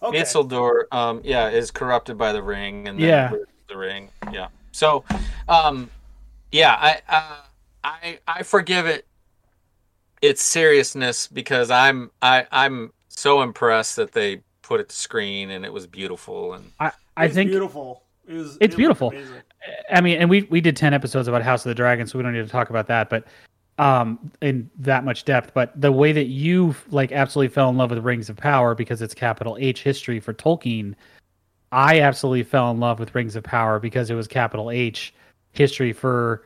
Okay. 0.03 0.21
Isildur, 0.21 0.83
um, 0.91 1.21
yeah, 1.23 1.49
is 1.49 1.71
corrupted 1.71 2.17
by 2.17 2.33
the 2.33 2.43
ring, 2.43 2.87
and 2.87 2.99
then 2.99 3.07
Yeah. 3.07 3.31
the 3.67 3.77
ring, 3.77 4.09
yeah. 4.31 4.47
So, 4.71 5.03
um, 5.47 5.89
yeah, 6.51 6.75
I, 6.79 7.01
uh, 7.07 7.37
I, 7.83 8.19
I 8.27 8.43
forgive 8.43 8.85
it 8.85 9.07
its 10.21 10.41
seriousness 10.41 11.27
because 11.27 11.71
I'm, 11.71 12.11
I, 12.21 12.45
I'm 12.51 12.91
so 13.09 13.41
impressed 13.41 13.95
that 13.97 14.11
they 14.11 14.41
put 14.61 14.79
it 14.79 14.89
to 14.89 14.95
screen 14.95 15.51
and 15.51 15.65
it 15.65 15.71
was 15.73 15.85
beautiful 15.85 16.53
and 16.53 16.71
I 16.79 16.91
I 17.17 17.27
think 17.27 17.49
beautiful. 17.51 18.03
It 18.25 18.33
was, 18.33 18.57
It's 18.61 18.73
it 18.73 18.77
beautiful. 18.77 19.09
amazing. 19.09 19.41
I 19.91 19.99
mean, 20.01 20.17
and 20.19 20.29
we 20.29 20.43
we 20.43 20.61
did 20.61 20.75
ten 20.77 20.93
episodes 20.93 21.27
about 21.27 21.41
House 21.41 21.65
of 21.65 21.69
the 21.69 21.75
Dragon, 21.75 22.07
so 22.07 22.17
we 22.17 22.23
don't 22.23 22.31
need 22.33 22.45
to 22.45 22.51
talk 22.51 22.69
about 22.69 22.87
that, 22.87 23.09
but 23.09 23.25
um 23.79 24.31
in 24.41 24.69
that 24.77 25.03
much 25.03 25.25
depth 25.25 25.51
but 25.53 25.71
the 25.79 25.91
way 25.91 26.11
that 26.11 26.27
you 26.27 26.75
like 26.91 27.11
absolutely 27.11 27.51
fell 27.51 27.69
in 27.69 27.77
love 27.77 27.89
with 27.89 27.99
rings 27.99 28.29
of 28.29 28.37
power 28.37 28.75
because 28.75 29.01
it's 29.01 29.13
capital 29.15 29.57
h 29.59 29.81
history 29.81 30.19
for 30.19 30.31
tolkien 30.33 30.93
i 31.71 31.99
absolutely 32.01 32.43
fell 32.43 32.69
in 32.69 32.79
love 32.79 32.99
with 32.99 33.15
rings 33.15 33.35
of 33.35 33.43
power 33.43 33.79
because 33.79 34.11
it 34.11 34.13
was 34.15 34.27
capital 34.27 34.69
h 34.69 35.13
history 35.53 35.91
for 35.91 36.43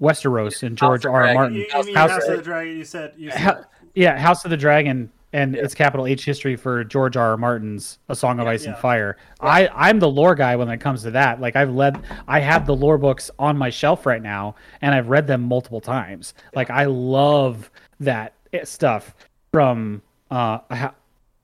westeros 0.00 0.62
and 0.62 0.78
george 0.78 1.04
r 1.04 1.22
r 1.24 1.34
martin 1.34 1.54
You, 1.58 1.62
you 1.64 1.94
House- 1.94 2.10
House 2.10 2.26
of 2.28 2.36
the 2.38 2.42
Dragon? 2.42 2.76
You 2.78 2.84
said 2.84 3.12
you 3.18 3.30
said 3.30 3.40
Ha- 3.40 3.64
yeah 3.94 4.18
house 4.18 4.44
of 4.46 4.50
the 4.50 4.56
dragon 4.56 5.12
and 5.32 5.56
it's 5.56 5.74
capital 5.74 6.06
h 6.06 6.24
history 6.24 6.56
for 6.56 6.84
george 6.84 7.16
r 7.16 7.30
r 7.30 7.36
martin's 7.36 7.98
a 8.08 8.16
song 8.16 8.38
of 8.40 8.46
ice 8.46 8.64
and 8.64 8.74
yeah. 8.74 8.80
fire. 8.80 9.16
I 9.40 9.68
i'm 9.68 9.98
the 9.98 10.08
lore 10.10 10.34
guy 10.34 10.56
when 10.56 10.68
it 10.68 10.78
comes 10.78 11.02
to 11.02 11.10
that. 11.12 11.40
Like 11.40 11.56
i've 11.56 11.70
led 11.70 12.02
i 12.28 12.40
have 12.40 12.66
the 12.66 12.74
lore 12.76 12.98
books 12.98 13.30
on 13.38 13.56
my 13.56 13.70
shelf 13.70 14.06
right 14.06 14.22
now 14.22 14.54
and 14.80 14.94
i've 14.94 15.08
read 15.08 15.26
them 15.26 15.42
multiple 15.42 15.80
times. 15.80 16.34
Like 16.54 16.70
i 16.70 16.84
love 16.84 17.70
that 18.00 18.34
eh, 18.52 18.64
stuff 18.64 19.14
from 19.52 20.02
uh 20.30 20.58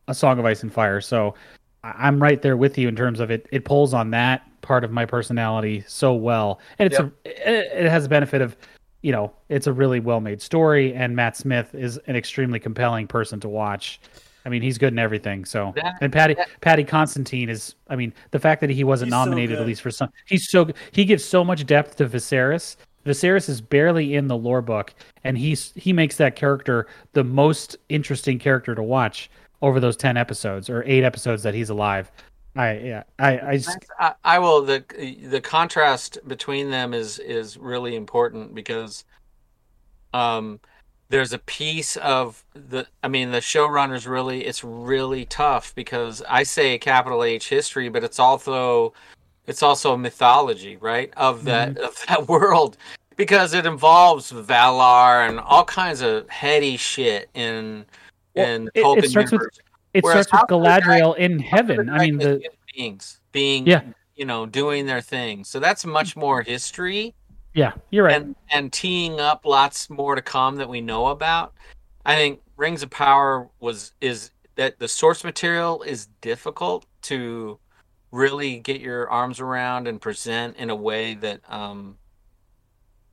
a, 0.06 0.14
song 0.14 0.38
of 0.38 0.44
ice 0.46 0.62
and 0.62 0.72
fire. 0.72 1.00
So 1.00 1.34
i'm 1.84 2.22
right 2.22 2.42
there 2.42 2.56
with 2.56 2.76
you 2.76 2.88
in 2.88 2.96
terms 2.96 3.20
of 3.20 3.30
it 3.30 3.46
it 3.52 3.64
pulls 3.64 3.94
on 3.94 4.10
that 4.10 4.42
part 4.60 4.84
of 4.84 4.90
my 4.90 5.06
personality 5.06 5.84
so 5.86 6.14
well. 6.14 6.60
And 6.78 6.86
it's 6.88 6.98
Yep. 6.98 7.12
a 7.24 7.50
it, 7.50 7.84
it 7.84 7.90
has 7.90 8.02
the 8.02 8.08
benefit 8.08 8.42
of 8.42 8.56
you 9.02 9.12
know, 9.12 9.32
it's 9.48 9.66
a 9.66 9.72
really 9.72 10.00
well 10.00 10.20
made 10.20 10.42
story, 10.42 10.94
and 10.94 11.14
Matt 11.14 11.36
Smith 11.36 11.74
is 11.74 11.98
an 12.06 12.16
extremely 12.16 12.58
compelling 12.58 13.06
person 13.06 13.40
to 13.40 13.48
watch. 13.48 14.00
I 14.44 14.50
mean, 14.50 14.62
he's 14.62 14.78
good 14.78 14.92
in 14.92 14.98
everything. 14.98 15.44
So, 15.44 15.72
That- 15.76 15.98
and 16.00 16.12
Patty 16.12 16.36
Paddy 16.60 16.84
Considine 16.84 17.48
is. 17.48 17.74
I 17.88 17.96
mean, 17.96 18.12
the 18.30 18.38
fact 18.38 18.60
that 18.62 18.70
he 18.70 18.82
wasn't 18.84 19.08
He's 19.08 19.14
so 19.14 19.24
nominated 19.24 19.58
at 19.58 19.66
least 19.66 19.82
for 19.82 19.90
some, 19.90 20.10
he's 20.26 20.48
so 20.48 20.68
he 20.92 21.04
gives 21.04 21.24
so 21.24 21.44
much 21.44 21.66
depth 21.66 21.96
to 21.96 22.06
Viserys. 22.08 22.76
Viserys 23.04 23.48
is 23.48 23.60
barely 23.60 24.14
in 24.14 24.26
the 24.28 24.36
lore 24.36 24.62
book, 24.62 24.94
and 25.24 25.36
he's 25.38 25.72
he 25.76 25.92
makes 25.92 26.16
that 26.16 26.34
character 26.36 26.86
the 27.12 27.24
most 27.24 27.76
interesting 27.88 28.38
character 28.38 28.74
to 28.74 28.82
watch 28.82 29.30
over 29.60 29.80
those 29.80 29.96
ten 29.96 30.16
episodes 30.16 30.70
or 30.70 30.82
eight 30.86 31.04
episodes 31.04 31.42
that 31.42 31.54
he's 31.54 31.70
alive. 31.70 32.10
I 32.58 32.78
yeah, 32.78 33.02
I 33.20 33.38
I 33.50 33.56
just, 33.56 33.78
I, 34.00 34.14
I 34.24 34.38
will 34.40 34.62
the 34.62 34.84
the 35.28 35.40
contrast 35.40 36.18
between 36.26 36.70
them 36.70 36.92
is 36.92 37.18
is 37.20 37.56
really 37.56 37.94
important 37.94 38.54
because 38.54 39.04
um 40.12 40.58
there's 41.08 41.32
a 41.32 41.38
piece 41.38 41.96
of 41.98 42.44
the 42.54 42.86
I 43.04 43.08
mean 43.08 43.30
the 43.30 43.38
showrunners 43.38 44.06
really 44.08 44.44
it's 44.44 44.64
really 44.64 45.24
tough 45.24 45.72
because 45.76 46.20
I 46.28 46.42
say 46.42 46.76
capital 46.78 47.22
H 47.22 47.48
history 47.48 47.88
but 47.88 48.02
it's 48.02 48.18
also 48.18 48.92
it's 49.46 49.62
also 49.62 49.96
mythology 49.96 50.76
right 50.78 51.12
of 51.16 51.44
that 51.44 51.78
of 51.78 51.94
that 52.08 52.28
world 52.34 52.76
because 53.16 53.54
it 53.54 53.66
involves 53.66 54.32
Valar 54.32 55.28
and 55.28 55.38
all 55.40 55.64
kinds 55.64 56.00
of 56.00 56.28
heady 56.28 56.76
shit 56.76 57.30
in 57.34 57.86
Well, 58.34 58.46
in 58.46 58.66
it- 58.74 58.80
it 58.80 58.84
Tolkien 58.84 58.96
with- 59.02 59.14
universe. 59.32 59.58
It 59.98 60.04
Whereas 60.04 60.26
starts 60.26 60.50
with 60.50 60.64
House 60.66 60.74
of 60.74 60.80
the 60.80 60.80
Dragon- 60.80 61.06
Galadriel 61.06 61.16
in 61.18 61.38
heaven. 61.38 61.88
I 61.90 61.98
mean, 61.98 62.18
the 62.18 62.42
beings 62.74 63.20
being 63.32 63.66
Yeah. 63.66 63.82
you 64.16 64.24
know 64.24 64.46
doing 64.46 64.86
their 64.86 65.00
thing 65.00 65.44
so 65.44 65.58
that's 65.60 65.84
much 65.84 66.16
more 66.16 66.42
history 66.42 67.14
yeah, 67.54 67.72
you're 67.90 68.04
right. 68.04 68.14
and 68.16 68.36
and 68.50 68.72
teeing 68.72 69.18
up 69.20 69.44
lots 69.44 69.88
more 69.90 70.14
to 70.14 70.22
come 70.22 70.56
that 70.56 70.68
we 70.68 70.80
know 70.80 71.06
about 71.08 71.54
i 72.06 72.14
think 72.14 72.40
rings 72.56 72.82
of 72.82 72.90
power 72.90 73.48
was 73.60 73.92
is 74.00 74.30
that 74.56 74.78
the 74.78 74.88
source 74.88 75.24
material 75.24 75.82
is 75.82 76.06
difficult 76.20 76.86
to 77.02 77.58
really 78.12 78.58
get 78.58 78.80
your 78.80 79.08
arms 79.10 79.40
around 79.40 79.86
and 79.88 80.00
present 80.00 80.56
in 80.56 80.70
a 80.70 80.76
way 80.76 81.14
that 81.14 81.40
um 81.48 81.96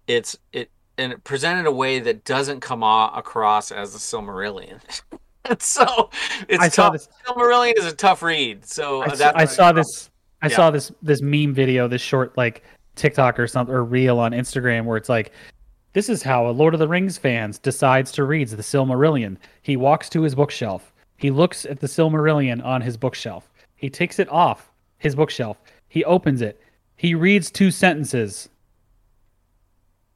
it's 0.08 0.38
it 0.54 0.70
and 0.98 1.12
it 1.12 1.24
present 1.24 1.60
in 1.60 1.66
a 1.66 1.72
way 1.72 2.00
that 2.00 2.24
doesn't 2.24 2.62
come 2.62 2.84
across 2.84 3.72
as 3.72 3.96
a 3.96 3.98
silmarillion 4.00 4.80
so 5.60 6.10
it's 6.48 6.64
I 6.64 6.68
saw 6.70 6.84
tough. 6.89 6.93
this. 6.93 7.10
silmarillion 7.28 7.78
is 7.78 7.86
a 7.86 7.96
tough 7.96 8.22
read 8.24 8.66
so 8.66 9.02
I, 9.02 9.08
s- 9.08 9.18
that's 9.20 9.38
I 9.38 9.46
saw 9.46 9.72
this. 9.72 10.10
I 10.41 10.48
Yeah. 10.48 10.56
saw 10.56 10.72
this 10.72 10.91
this 11.02 11.22
meme 11.22 11.54
video, 11.54 11.88
this 11.88 12.02
short 12.02 12.36
like 12.38 12.64
TikTok 12.96 13.39
or 13.39 13.48
something 13.48 13.74
or 13.74 13.84
reel 13.84 14.20
on 14.20 14.32
Instagram 14.32 14.86
where 14.86 14.98
it's 14.98 15.10
like, 15.10 15.32
this 15.93 16.10
is 16.10 16.22
how 16.24 16.48
a 16.48 16.52
Lord 16.52 16.74
of 16.74 16.80
the 16.80 16.88
Rings 16.88 17.18
fans 17.18 17.58
decides 17.58 18.12
to 18.14 18.24
read 18.26 18.50
the 18.50 18.62
Silmarillion. 18.62 19.38
He 19.62 19.76
walks 19.78 20.10
to 20.10 20.22
his 20.22 20.36
bookshelf. 20.36 20.93
He 21.18 21.32
looks 21.32 21.66
at 21.66 21.80
the 21.80 21.88
Silmarillion 21.88 22.64
on 22.64 22.82
his 22.82 22.98
bookshelf. 22.98 23.50
He 23.76 23.89
takes 23.89 24.20
it 24.20 24.30
off 24.30 24.72
his 24.98 25.16
bookshelf. 25.16 25.58
He 25.88 26.04
opens 26.06 26.41
it. 26.41 26.62
He 26.98 27.16
reads 27.16 27.50
two 27.52 27.72
sentences. 27.72 28.50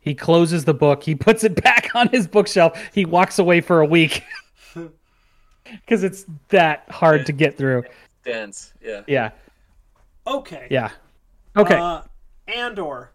He 0.01 0.13
closes 0.15 0.65
the 0.65 0.73
book. 0.73 1.03
He 1.03 1.15
puts 1.15 1.43
it 1.43 1.61
back 1.63 1.89
on 1.95 2.07
his 2.09 2.27
bookshelf. 2.27 2.77
He 2.93 3.05
walks 3.05 3.39
away 3.39 3.61
for 3.61 3.79
a 3.81 3.85
week. 3.85 4.23
Because 5.85 6.03
it's 6.03 6.25
that 6.49 6.83
hard 6.89 7.25
to 7.25 7.31
get 7.31 7.57
through. 7.57 7.83
dense 8.23 8.73
yeah 8.81 9.01
Yeah. 9.07 9.31
Okay. 10.27 10.67
Yeah. 10.69 10.91
Okay. 11.57 11.75
Uh, 11.75 12.01
Andor. 12.47 13.11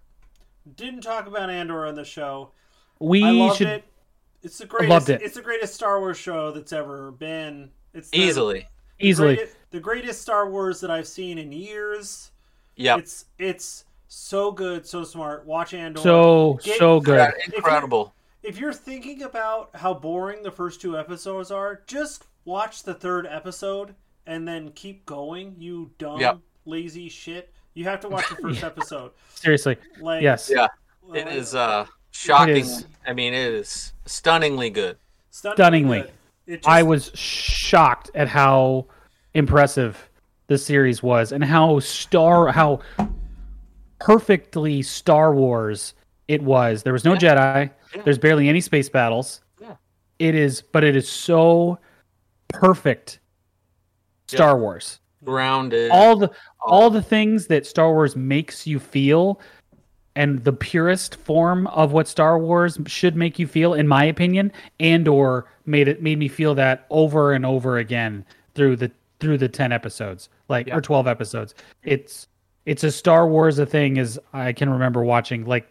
Didn't 0.76 1.02
talk 1.02 1.26
about 1.26 1.50
Andor 1.50 1.86
on 1.86 1.94
the 1.94 2.04
show. 2.04 2.50
we 2.98 3.22
I 3.22 3.30
loved 3.30 3.58
should. 3.58 3.68
it. 3.68 3.84
It's 4.42 4.58
the 4.58 4.66
greatest. 4.66 4.90
loved 4.90 5.10
it. 5.10 5.22
It's 5.22 5.34
the 5.34 5.42
greatest 5.42 5.74
Star 5.74 6.00
Wars 6.00 6.16
show 6.18 6.50
that's 6.50 6.72
ever 6.72 7.12
been. 7.12 7.70
It's 7.92 8.10
the, 8.10 8.18
easily 8.18 8.66
the 8.98 9.06
Easily. 9.06 9.36
greatest- 9.36 9.56
the 9.70 9.80
greatest 9.80 10.22
Star 10.22 10.48
Wars 10.50 10.80
that 10.80 10.90
I've 10.90 11.06
seen 11.08 11.38
in 11.38 11.50
years. 11.52 12.30
yeah 12.76 12.96
It's 12.96 13.26
it's 13.38 13.84
so 14.08 14.50
good, 14.52 14.86
so 14.86 15.04
smart. 15.04 15.44
Watch 15.46 15.74
Andor. 15.74 16.00
So 16.00 16.58
Get- 16.64 16.78
so 16.78 17.00
good. 17.00 17.32
incredible 17.54 18.14
If 18.42 18.58
you're 18.58 18.72
thinking 18.72 19.22
about 19.22 19.70
how 19.74 19.94
boring 19.94 20.42
the 20.42 20.50
first 20.50 20.80
two 20.80 20.98
episodes 20.98 21.50
are, 21.50 21.82
just 21.86 22.24
watch 22.44 22.82
the 22.82 22.94
third 22.94 23.26
episode 23.26 23.94
and 24.26 24.46
then 24.46 24.70
keep 24.72 25.04
going. 25.06 25.54
You 25.58 25.90
dumb, 25.98 26.20
Yep. 26.20 26.38
lazy 26.64 27.08
shit. 27.08 27.52
You 27.74 27.84
have 27.84 28.00
to 28.00 28.08
watch 28.08 28.28
the 28.28 28.36
first 28.36 28.62
episode. 28.72 29.12
Seriously. 29.34 29.76
Like 30.00 30.22
Yes. 30.22 30.50
Yeah. 30.52 30.66
It 31.14 31.26
like, 31.26 31.34
is 31.34 31.54
uh 31.54 31.86
shocking. 32.10 32.56
is. 32.56 32.86
I 33.06 33.12
mean, 33.12 33.34
it 33.34 33.52
is 33.52 33.92
stunningly 34.06 34.70
good. 34.70 34.96
stunningly. 35.30 35.56
stunningly. 35.56 36.00
good. 36.02 36.10
It 36.46 36.56
just, 36.58 36.68
I 36.68 36.82
was 36.82 37.10
shocked 37.14 38.10
at 38.14 38.28
how 38.28 38.86
impressive 39.34 40.10
the 40.46 40.58
series 40.58 41.02
was 41.02 41.32
and 41.32 41.42
how 41.42 41.78
star 41.80 42.48
how 42.52 42.80
perfectly 43.98 44.82
Star 44.82 45.34
Wars 45.34 45.94
it 46.28 46.42
was. 46.42 46.82
There 46.82 46.92
was 46.92 47.04
no 47.04 47.14
Jedi. 47.14 47.70
Yeah. 47.94 48.02
There's 48.02 48.18
barely 48.18 48.48
any 48.48 48.60
space 48.60 48.88
battles. 48.88 49.40
Yeah. 49.60 49.76
It 50.18 50.34
is 50.34 50.62
but 50.62 50.84
it 50.84 50.96
is 50.96 51.08
so 51.08 51.78
perfect 52.60 53.20
Star 54.26 54.56
Wars. 54.58 55.00
Grounded. 55.24 55.90
all 55.90 56.16
the 56.16 56.30
all 56.60 56.90
the 56.90 57.00
things 57.00 57.46
that 57.46 57.64
Star 57.66 57.90
Wars 57.92 58.14
makes 58.14 58.66
you 58.66 58.78
feel 58.78 59.40
and 60.16 60.44
the 60.44 60.52
purest 60.52 61.16
form 61.16 61.66
of 61.68 61.92
what 61.92 62.06
Star 62.06 62.38
Wars 62.38 62.78
should 62.86 63.16
make 63.16 63.38
you 63.38 63.46
feel 63.46 63.72
in 63.72 63.88
my 63.88 64.04
opinion 64.04 64.52
Andor 64.80 65.46
made 65.64 65.88
it 65.88 66.02
made 66.02 66.18
me 66.18 66.28
feel 66.28 66.54
that 66.56 66.84
over 66.90 67.32
and 67.32 67.46
over 67.46 67.78
again 67.78 68.22
through 68.54 68.76
the 68.76 68.90
through 69.18 69.38
the 69.38 69.48
10 69.48 69.72
episodes 69.72 70.28
like 70.48 70.66
Yeah. 70.66 70.76
or 70.76 70.82
12 70.82 71.06
episodes 71.06 71.54
it's 71.84 72.28
it's 72.66 72.84
a 72.84 72.90
Star 72.92 73.26
Wars 73.26 73.58
a 73.58 73.64
thing 73.64 73.98
as 73.98 74.18
I 74.34 74.52
can 74.52 74.68
remember 74.68 75.04
watching 75.04 75.46
like 75.46 75.66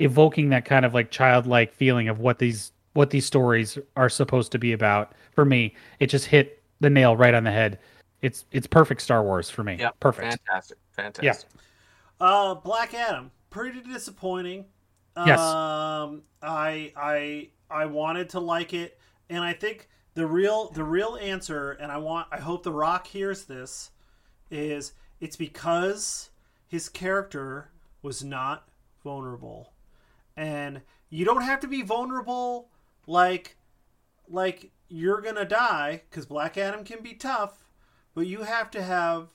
evoking 0.00 0.48
that 0.48 0.64
kind 0.64 0.84
of 0.84 0.94
like 0.94 1.12
childlike 1.12 1.72
feeling 1.74 2.08
of 2.08 2.18
what 2.18 2.40
these 2.40 2.72
what 2.94 3.10
these 3.10 3.24
stories 3.24 3.78
are 3.94 4.08
supposed 4.08 4.50
to 4.50 4.58
be 4.58 4.72
about. 4.72 5.12
For 5.32 5.44
me, 5.44 5.74
it 5.98 6.06
just 6.06 6.26
hit 6.26 6.62
the 6.80 6.90
nail 6.90 7.16
right 7.16 7.34
on 7.34 7.44
the 7.44 7.50
head. 7.50 7.78
It's 8.22 8.44
it's 8.52 8.66
perfect 8.66 9.00
Star 9.00 9.22
Wars 9.22 9.48
for 9.48 9.62
me. 9.62 9.76
Yeah, 9.78 9.90
perfect. 10.00 10.28
Fantastic, 10.28 10.78
fantastic. 10.92 11.48
Uh, 12.20 12.54
Black 12.54 12.92
Adam, 12.92 13.30
pretty 13.48 13.80
disappointing. 13.80 14.66
Yes. 15.16 15.40
Um, 15.40 16.22
I 16.42 16.92
I 16.96 17.48
I 17.70 17.86
wanted 17.86 18.28
to 18.30 18.40
like 18.40 18.74
it, 18.74 18.98
and 19.28 19.42
I 19.42 19.52
think 19.52 19.88
the 20.14 20.26
real 20.26 20.70
the 20.70 20.84
real 20.84 21.16
answer, 21.20 21.72
and 21.72 21.90
I 21.90 21.98
want 21.98 22.28
I 22.30 22.38
hope 22.38 22.62
The 22.62 22.72
Rock 22.72 23.06
hears 23.06 23.44
this, 23.44 23.90
is 24.50 24.92
it's 25.20 25.36
because 25.36 26.30
his 26.68 26.88
character 26.88 27.70
was 28.02 28.22
not 28.22 28.68
vulnerable, 29.02 29.72
and 30.36 30.82
you 31.08 31.24
don't 31.24 31.42
have 31.42 31.60
to 31.60 31.68
be 31.68 31.82
vulnerable 31.82 32.68
like 33.06 33.56
like 34.28 34.70
you're 34.90 35.20
gonna 35.22 35.44
die 35.46 36.02
because 36.10 36.26
Black 36.26 36.58
Adam 36.58 36.84
can 36.84 37.02
be 37.02 37.14
tough, 37.14 37.58
but 38.14 38.26
you 38.26 38.42
have 38.42 38.70
to 38.72 38.82
have 38.82 39.28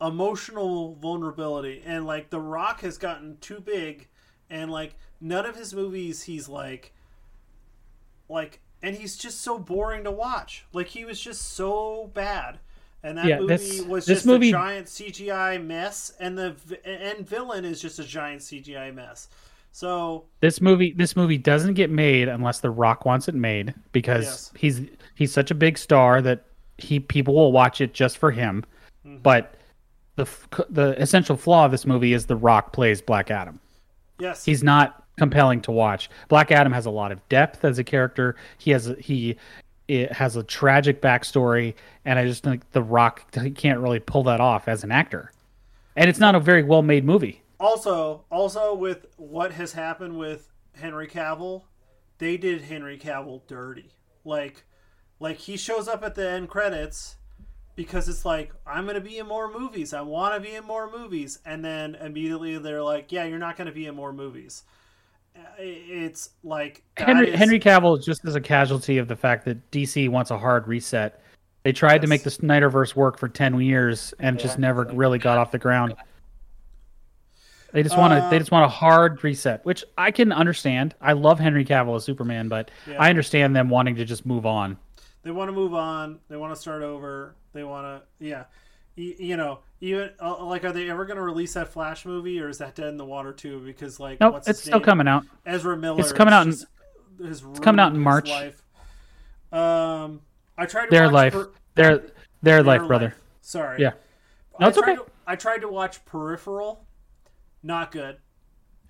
emotional 0.00 0.94
vulnerability. 0.96 1.82
And 1.84 2.06
like 2.06 2.30
the 2.30 2.40
rock 2.40 2.80
has 2.80 2.98
gotten 2.98 3.38
too 3.40 3.60
big 3.60 4.08
and 4.50 4.70
like 4.70 4.96
none 5.20 5.46
of 5.46 5.56
his 5.56 5.74
movies 5.74 6.22
he's 6.24 6.48
like 6.48 6.92
like 8.28 8.60
and 8.82 8.96
he's 8.96 9.16
just 9.16 9.40
so 9.40 9.58
boring 9.58 10.04
to 10.04 10.10
watch. 10.10 10.64
Like 10.72 10.88
he 10.88 11.04
was 11.04 11.20
just 11.20 11.42
so 11.52 12.10
bad. 12.14 12.58
And 13.04 13.18
that 13.18 13.26
Yeah, 13.26 13.38
movie 13.40 13.46
this- 13.56 13.82
was 13.82 14.06
this 14.06 14.18
just 14.18 14.26
movie- 14.26 14.48
a 14.50 14.52
giant 14.52 14.86
cgi 14.86 15.64
mess 15.64 16.12
and 16.20 16.38
the 16.38 16.52
v- 16.52 16.78
and 16.84 17.26
villain 17.28 17.64
is 17.64 17.80
just 17.82 17.98
a 17.98 18.04
giant 18.04 18.42
cgi 18.42 18.94
mess 18.94 19.28
so 19.72 20.24
This 20.40 20.60
movie 20.60 20.92
this 20.92 21.16
movie 21.16 21.38
doesn't 21.38 21.74
get 21.74 21.90
made 21.90 22.28
unless 22.28 22.60
The 22.60 22.70
Rock 22.70 23.04
wants 23.04 23.26
it 23.28 23.34
made 23.34 23.74
because 23.92 24.24
Yes. 24.24 24.52
he's 24.56 24.80
he's 25.14 25.32
such 25.32 25.50
a 25.50 25.54
big 25.54 25.76
star 25.78 26.20
that 26.22 26.44
he 26.78 27.00
people 27.00 27.34
will 27.34 27.52
watch 27.52 27.80
it 27.80 27.94
just 27.94 28.18
for 28.18 28.30
him. 28.30 28.64
Mm-hmm. 29.06 29.18
But 29.22 29.54
the 30.16 30.26
the 30.68 31.00
essential 31.00 31.36
flaw 31.36 31.64
of 31.64 31.70
this 31.70 31.86
movie 31.86 32.12
is 32.12 32.26
The 32.26 32.36
Rock 32.36 32.72
plays 32.72 33.00
Black 33.00 33.30
Adam. 33.30 33.58
yes 34.18 34.44
He's 34.44 34.62
not 34.62 35.04
compelling 35.18 35.60
to 35.62 35.70
watch. 35.72 36.10
Black 36.28 36.50
Adam 36.50 36.72
has 36.72 36.86
a 36.86 36.90
lot 36.90 37.12
of 37.12 37.26
depth 37.28 37.64
as 37.64 37.78
a 37.78 37.84
character. 37.84 38.36
He 38.58 38.70
has 38.72 38.88
a, 38.88 38.94
he 38.96 39.36
it 39.88 40.12
has 40.12 40.36
a 40.36 40.42
tragic 40.42 41.02
backstory, 41.02 41.74
and 42.04 42.18
I 42.18 42.26
just 42.26 42.42
think 42.44 42.70
The 42.72 42.82
Rock 42.82 43.22
he 43.40 43.50
can't 43.50 43.80
really 43.80 44.00
pull 44.00 44.22
that 44.24 44.40
off 44.40 44.68
as 44.68 44.84
an 44.84 44.92
actor. 44.92 45.32
And 45.96 46.08
it's 46.08 46.18
not 46.18 46.34
a 46.34 46.40
very 46.40 46.62
well 46.62 46.82
made 46.82 47.04
movie. 47.04 47.41
Also 47.62 48.24
also 48.30 48.74
with 48.74 49.06
what 49.16 49.52
has 49.52 49.72
happened 49.72 50.18
with 50.18 50.50
henry 50.74 51.06
cavill 51.06 51.62
they 52.18 52.36
did 52.36 52.62
henry 52.62 52.98
cavill 52.98 53.42
dirty. 53.48 53.90
Like 54.24 54.64
like 55.18 55.38
he 55.38 55.56
shows 55.56 55.88
up 55.88 56.04
at 56.04 56.14
the 56.14 56.28
end 56.28 56.48
credits 56.48 57.16
because 57.74 58.08
it's 58.08 58.24
like 58.24 58.52
i'm 58.66 58.86
gonna 58.86 59.00
be 59.00 59.18
in 59.18 59.26
more 59.26 59.50
movies. 59.52 59.92
I 59.92 60.02
want 60.02 60.34
to 60.34 60.40
be 60.40 60.54
in 60.54 60.64
more 60.64 60.90
movies. 60.90 61.40
And 61.44 61.64
then 61.64 61.96
immediately 61.96 62.58
they're 62.58 62.82
like 62.82 63.10
yeah 63.10 63.24
you're 63.24 63.38
not 63.38 63.56
gonna 63.56 63.72
be 63.72 63.86
in 63.86 63.94
more 63.96 64.12
movies. 64.12 64.62
It's 65.58 66.30
like 66.44 66.84
Henry 66.96 67.30
is- 67.32 67.38
Henry 67.38 67.58
Cavill 67.58 68.02
just 68.02 68.24
as 68.24 68.34
a 68.34 68.40
casualty 68.40 68.98
of 68.98 69.08
the 69.08 69.16
fact 69.16 69.44
that 69.46 69.70
DC 69.70 70.08
wants 70.08 70.30
a 70.30 70.38
hard 70.38 70.68
reset. 70.68 71.20
They 71.64 71.72
tried 71.72 72.02
to 72.02 72.06
make 72.06 72.22
the 72.22 72.30
Snyderverse 72.30 72.94
work 72.94 73.18
for 73.18 73.28
ten 73.28 73.58
years 73.60 74.12
and 74.18 74.38
just 74.38 74.58
never 74.58 74.84
really 74.92 75.18
got 75.18 75.38
off 75.38 75.50
the 75.50 75.58
ground. 75.58 75.94
They 77.72 77.82
just 77.82 77.96
want 77.96 78.12
to. 78.12 78.18
Uh, 78.18 78.30
they 78.30 78.38
just 78.38 78.50
want 78.50 78.64
a 78.66 78.68
hard 78.68 79.22
reset, 79.24 79.64
which 79.64 79.82
I 79.96 80.10
can 80.10 80.30
understand. 80.32 80.94
I 81.00 81.12
love 81.14 81.38
Henry 81.40 81.64
Cavill 81.64 81.96
as 81.96 82.04
Superman, 82.04 82.48
but 82.48 82.70
Yeah. 82.86 82.96
I 83.00 83.08
understand 83.10 83.56
them 83.56 83.68
wanting 83.70 83.96
to 83.96 84.04
just 84.04 84.26
move 84.26 84.44
on. 84.46 84.76
they 85.22 85.30
want 85.30 85.48
to 85.48 85.52
move 85.52 85.72
on 85.74 86.18
they 86.28 86.36
want 86.36 86.52
to 86.54 86.60
start 86.60 86.82
over 86.82 87.36
they 87.52 87.62
want 87.62 87.86
to 87.86 88.02
yeah 88.24 88.44
you, 88.96 89.14
you 89.18 89.36
know 89.36 89.60
even 89.80 90.10
uh, 90.20 90.44
like 90.44 90.64
are 90.64 90.72
they 90.72 90.90
ever 90.90 91.04
going 91.04 91.16
to 91.16 91.22
release 91.22 91.54
that 91.54 91.68
flash 91.68 92.04
movie 92.04 92.40
or 92.40 92.48
is 92.48 92.58
that 92.58 92.74
dead 92.74 92.88
in 92.88 92.96
the 92.96 93.04
water 93.04 93.32
too 93.32 93.60
because 93.64 94.00
like 94.00 94.18
Nope, 94.20 94.32
what's 94.34 94.48
it's 94.48 94.60
still 94.62 94.78
name? 94.80 94.84
coming 94.84 95.06
out. 95.08 95.24
Ezra 95.46 95.76
Miller. 95.76 96.00
It's 96.00 96.12
coming 96.12 96.34
out 96.34 96.46
in- 96.46 96.52
just- 96.52 96.66
has 97.24 97.44
coming 97.60 97.78
out 97.78 97.92
in 97.94 98.00
March. 98.00 98.28
Life. 98.28 98.62
Um, 99.52 100.20
I 100.58 100.66
tried 100.66 100.86
to 100.86 100.90
Their 100.90 101.08
life, 101.10 101.32
Per- 101.34 101.50
their 101.76 101.98
their 101.98 102.10
Their 102.42 102.62
life, 102.62 102.86
brother. 102.88 103.14
Sorry. 103.42 103.80
Yeah. 103.80 103.92
No, 104.58 104.66
I 104.66 104.68
it's 104.70 104.78
tried 104.78 104.88
okay. 104.98 105.04
To, 105.04 105.10
I 105.26 105.36
tried 105.36 105.58
to 105.58 105.68
watch 105.68 106.04
Peripheral. 106.04 106.84
Not 107.62 107.90
good. 107.92 108.18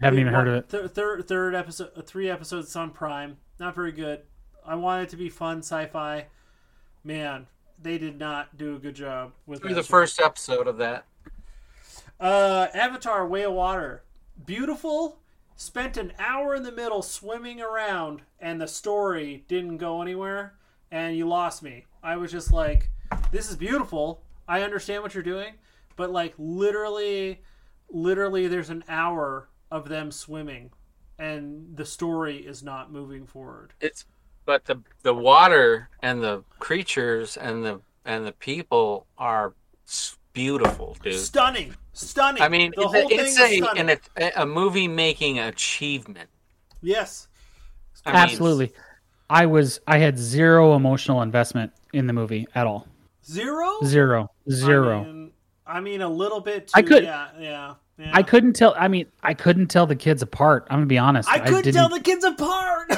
Haven't 0.00 0.16
Three- 0.16 0.20
even 0.22 0.34
heard 0.34 0.48
of 0.48 0.54
it. 0.54 0.68
Third, 0.68 0.94
third, 0.94 1.28
third 1.28 1.54
episode, 1.54 1.90
uh, 1.96 2.02
three 2.02 2.28
episodes 2.28 2.74
on 2.74 2.90
Prime. 2.90 3.36
Not 3.58 3.74
very 3.74 3.92
good. 3.92 4.22
I 4.64 4.74
wanted 4.74 5.04
it 5.04 5.08
to 5.10 5.16
be 5.16 5.28
fun 5.28 5.58
sci-fi. 5.58 6.26
Man, 7.04 7.46
they 7.80 7.98
did 7.98 8.18
not 8.18 8.56
do 8.56 8.76
a 8.76 8.78
good 8.78 8.94
job 8.94 9.32
with 9.46 9.60
Through 9.60 9.70
that 9.70 9.74
the 9.76 9.82
show. 9.82 9.88
first 9.90 10.20
episode 10.20 10.66
of 10.66 10.78
that. 10.78 11.04
Uh, 12.20 12.68
Avatar: 12.74 13.26
Way 13.26 13.42
of 13.44 13.52
Water, 13.52 14.04
beautiful. 14.44 15.18
Spent 15.56 15.96
an 15.96 16.12
hour 16.18 16.54
in 16.54 16.62
the 16.62 16.72
middle 16.72 17.02
swimming 17.02 17.60
around, 17.60 18.22
and 18.40 18.60
the 18.60 18.66
story 18.66 19.44
didn't 19.48 19.76
go 19.76 20.00
anywhere, 20.02 20.54
and 20.90 21.16
you 21.16 21.28
lost 21.28 21.62
me. 21.62 21.86
I 22.02 22.16
was 22.16 22.32
just 22.32 22.52
like, 22.52 22.90
"This 23.30 23.48
is 23.50 23.56
beautiful. 23.56 24.22
I 24.48 24.62
understand 24.62 25.02
what 25.02 25.14
you're 25.14 25.22
doing, 25.22 25.54
but 25.96 26.10
like 26.10 26.34
literally, 26.38 27.42
literally, 27.92 28.48
there's 28.48 28.70
an 28.70 28.82
hour 28.88 29.48
of 29.70 29.88
them 29.88 30.10
swimming, 30.10 30.70
and 31.18 31.76
the 31.76 31.84
story 31.86 32.38
is 32.38 32.62
not 32.64 32.90
moving 32.90 33.26
forward." 33.26 33.72
It's 33.80 34.04
but 34.44 34.64
the 34.64 34.76
the 35.02 35.14
water 35.14 35.88
and 36.00 36.20
the 36.22 36.42
creatures 36.58 37.36
and 37.36 37.64
the 37.64 37.80
and 38.04 38.26
the 38.26 38.32
people 38.32 39.06
are 39.18 39.54
beautiful, 40.32 40.96
dude. 41.02 41.14
Stunning, 41.14 41.74
stunning. 41.92 42.42
I 42.42 42.48
mean, 42.48 42.72
the 42.74 42.82
it's, 42.82 42.92
whole 42.92 43.04
a, 43.04 43.08
thing 43.08 43.18
it's 43.20 43.30
is 43.32 43.38
a, 43.38 43.56
stunning. 43.58 43.90
an, 43.90 43.98
a 44.16 44.32
a 44.42 44.46
movie 44.46 44.88
making 44.88 45.38
achievement. 45.38 46.28
yes, 46.80 47.28
I 48.04 48.12
mean, 48.12 48.22
Absolutely. 48.22 48.72
I 49.30 49.46
was. 49.46 49.80
I 49.86 49.98
had 49.98 50.18
zero 50.18 50.74
emotional 50.74 51.22
investment 51.22 51.72
in 51.92 52.06
the 52.06 52.12
movie 52.12 52.46
at 52.54 52.66
all. 52.66 52.86
zero, 53.24 53.78
Zero. 53.84 54.30
Zero. 54.50 55.00
I 55.00 55.04
mean, 55.04 55.30
I 55.66 55.80
mean, 55.80 56.02
a 56.02 56.08
little 56.08 56.40
bit. 56.40 56.66
Too, 56.68 56.72
I 56.74 56.82
could- 56.82 57.04
Yeah, 57.04 57.28
yeah. 57.38 57.74
Yeah. 57.98 58.10
I 58.12 58.22
couldn't 58.22 58.54
tell. 58.54 58.74
I 58.78 58.88
mean, 58.88 59.06
I 59.22 59.34
couldn't 59.34 59.68
tell 59.68 59.86
the 59.86 59.96
kids 59.96 60.22
apart. 60.22 60.66
I'm 60.70 60.78
gonna 60.78 60.86
be 60.86 60.98
honest. 60.98 61.28
I 61.28 61.38
couldn't 61.38 61.62
didn't- 61.64 61.74
tell 61.74 61.88
the 61.88 62.00
kids 62.00 62.24
apart. 62.24 62.92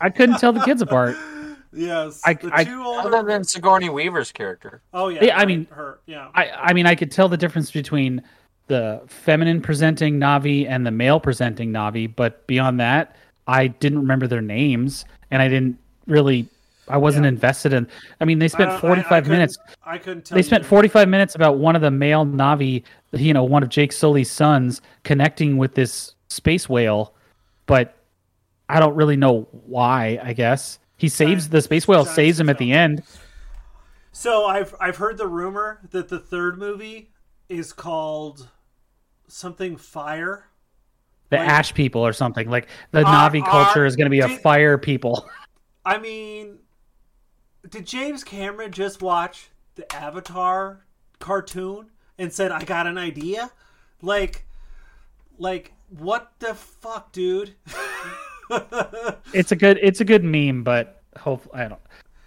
I 0.00 0.10
couldn't 0.10 0.38
tell 0.38 0.52
the 0.52 0.60
kids 0.60 0.82
apart. 0.82 1.16
yes, 1.72 2.20
I- 2.24 2.34
the 2.34 2.50
I- 2.52 2.64
two 2.64 2.82
Other 2.82 3.22
than 3.22 3.44
Sigourney 3.44 3.88
Weaver's 3.88 4.32
character, 4.32 4.82
oh 4.92 5.08
yeah, 5.08 5.24
Yeah, 5.24 5.38
I 5.38 5.46
mean- 5.46 5.66
her. 5.70 6.00
Yeah, 6.06 6.28
I, 6.34 6.50
I 6.50 6.72
mean, 6.72 6.86
I 6.86 6.94
could 6.94 7.10
tell 7.10 7.28
the 7.28 7.36
difference 7.36 7.70
between 7.70 8.22
the 8.68 9.02
feminine 9.06 9.60
presenting 9.60 10.18
Navi 10.18 10.66
and 10.68 10.86
the 10.86 10.90
male 10.90 11.20
presenting 11.20 11.72
Navi, 11.72 12.14
but 12.14 12.46
beyond 12.46 12.80
that, 12.80 13.16
I 13.46 13.66
didn't 13.66 13.98
remember 13.98 14.26
their 14.26 14.40
names, 14.40 15.04
and 15.30 15.42
I 15.42 15.48
didn't 15.48 15.78
really. 16.06 16.48
I 16.92 16.98
wasn't 16.98 17.24
Yeah. 17.24 17.30
invested 17.30 17.72
in. 17.72 17.88
I 18.20 18.24
mean, 18.26 18.38
they 18.38 18.48
spent 18.48 18.68
don't- 18.70 18.74
I- 18.74 18.76
I 18.76 18.80
45 19.02 19.28
minutes. 19.28 19.56
I 19.84 19.98
couldn't 19.98 20.26
tell. 20.26 20.36
They 20.36 20.42
spent 20.42 20.62
their- 20.64 20.68
45 20.68 21.08
minutes 21.08 21.34
about 21.34 21.56
one 21.58 21.74
of 21.74 21.80
the 21.82 21.90
male 21.90 22.26
Navi, 22.26 22.82
you 23.12 23.32
know, 23.32 23.42
one 23.44 23.62
of 23.62 23.70
Jake 23.70 23.92
Sully's 23.92 24.30
sons, 24.30 24.82
connecting 25.02 25.56
with 25.56 25.74
this 25.74 26.14
space 26.28 26.68
whale, 26.68 27.14
but 27.66 27.96
I 28.68 28.78
don't 28.78 28.94
really 28.94 29.16
know 29.16 29.48
why. 29.66 30.20
I 30.22 30.34
guess 30.34 30.78
he 30.98 31.08
saves 31.08 31.48
the 31.48 31.62
space 31.62 31.88
whale, 31.88 32.04
saves 32.04 32.38
him 32.38 32.48
at 32.50 32.58
the 32.58 32.72
end. 32.72 33.02
So 34.12 34.44
I've 34.44 34.74
I've 34.78 34.96
heard 34.96 35.16
the 35.16 35.26
rumor 35.26 35.80
that 35.90 36.08
the 36.10 36.18
third 36.18 36.58
movie 36.58 37.10
is 37.48 37.72
called 37.72 38.48
something 39.28 39.76
fire. 39.76 40.44
The 41.30 41.38
Like- 41.38 41.48
Ash 41.48 41.72
people 41.74 42.06
or 42.06 42.12
something 42.12 42.50
like 42.50 42.68
the 42.90 43.02
Navi 43.04 43.42
culture 43.44 43.86
is 43.86 43.96
going 43.96 44.04
to 44.06 44.10
be 44.10 44.20
a 44.20 44.28
did- 44.28 44.40
fire 44.42 44.76
people. 44.76 45.26
I 45.84 45.98
mean, 45.98 46.58
did 47.68 47.86
James 47.86 48.24
Cameron 48.24 48.72
just 48.72 49.02
watch 49.02 49.50
the 49.74 49.90
Avatar 49.94 50.84
cartoon 51.18 51.90
and 52.18 52.32
said, 52.32 52.52
"I 52.52 52.64
got 52.64 52.86
an 52.86 52.98
idea"? 52.98 53.50
Like, 54.00 54.46
like 55.38 55.72
what 55.98 56.32
the 56.38 56.54
fuck, 56.54 57.12
dude? 57.12 57.54
it's 59.32 59.52
a 59.52 59.56
good 59.56 59.78
it's 59.82 60.00
a 60.00 60.04
good 60.04 60.24
meme, 60.24 60.62
but 60.62 61.02
hopefully 61.18 61.62
I 61.62 61.68
don't. 61.68 61.80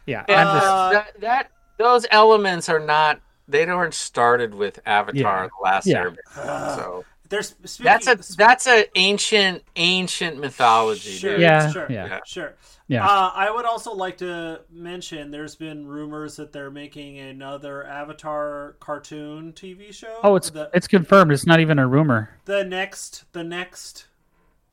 Yeah, 0.05 0.23
I'm 0.29 0.59
just 0.59 0.65
Uh, 0.67 0.89
that, 0.91 1.21
that 1.21 1.51
those 1.77 2.05
elements 2.11 2.69
are 2.69 2.79
not. 2.79 3.21
They 3.47 3.65
weren't 3.65 3.93
started 3.93 4.55
with 4.55 4.79
Avatar: 4.86 5.43
Yeah. 5.43 5.47
The 5.47 5.63
Last 5.63 5.88
Yeah. 5.88 6.05
Airbender. 6.05 6.75
So 6.75 7.05
There's 7.29 7.55
speaking, 7.65 7.86
That's 7.86 8.07
a 8.07 8.36
that's 8.36 8.67
a 8.67 8.86
ancient 8.95 9.63
ancient 9.75 10.39
mythology. 10.39 11.11
Sure, 11.11 11.31
dude. 11.31 11.41
Yeah, 11.41 11.71
sure, 11.71 11.88
yeah. 11.89 12.19
sure. 12.25 12.53
Yeah. 12.88 13.05
Uh, 13.07 13.31
I 13.33 13.49
would 13.49 13.65
also 13.65 13.93
like 13.93 14.17
to 14.17 14.61
mention 14.71 15.31
there's 15.31 15.55
been 15.55 15.88
rumors 15.88 16.36
that 16.36 16.51
they're 16.53 16.69
making 16.69 17.17
another 17.17 17.83
Avatar 17.86 18.75
cartoon 18.79 19.53
TV 19.53 19.91
show. 19.91 20.19
Oh, 20.23 20.36
it's 20.36 20.51
the, 20.51 20.69
it's 20.73 20.88
confirmed. 20.88 21.31
It's 21.31 21.47
not 21.47 21.59
even 21.59 21.79
a 21.79 21.88
rumor. 21.88 22.29
the 22.45 22.63
next 22.63 23.25
the 23.33 23.43
next 23.43 24.05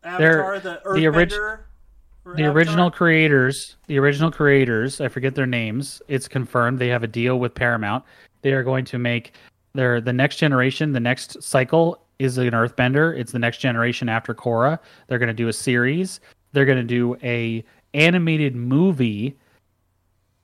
They're- 0.02 0.42
Avatar, 0.42 0.60
the 0.60 0.80
the 0.94 1.06
orig- 1.06 1.30
The 1.30 2.44
Avatar? 2.44 2.50
original 2.52 2.90
creators, 2.90 3.76
the 3.86 3.98
original 3.98 4.30
creators, 4.30 5.00
I 5.00 5.08
forget 5.08 5.34
their 5.34 5.46
names. 5.46 6.02
It's 6.08 6.28
confirmed 6.28 6.78
they 6.78 6.88
have 6.88 7.02
a 7.02 7.08
deal 7.08 7.38
with 7.40 7.54
Paramount. 7.54 8.04
They 8.42 8.52
are 8.52 8.62
going 8.62 8.84
to 8.86 8.98
make 8.98 9.32
their 9.74 10.00
the 10.02 10.12
next 10.12 10.36
generation, 10.36 10.92
the 10.92 11.00
next 11.00 11.42
cycle 11.42 12.04
is 12.18 12.36
an 12.38 12.50
Earthbender. 12.50 13.18
It's 13.18 13.32
the 13.32 13.38
next 13.38 13.58
generation 13.58 14.08
after 14.10 14.34
Korra. 14.34 14.78
They're 15.08 15.18
going 15.18 15.28
to 15.28 15.32
do 15.34 15.48
a 15.48 15.52
series. 15.52 16.20
They're 16.52 16.66
going 16.66 16.76
to 16.78 16.84
do 16.84 17.16
a 17.22 17.64
animated 17.94 18.54
movie 18.56 19.36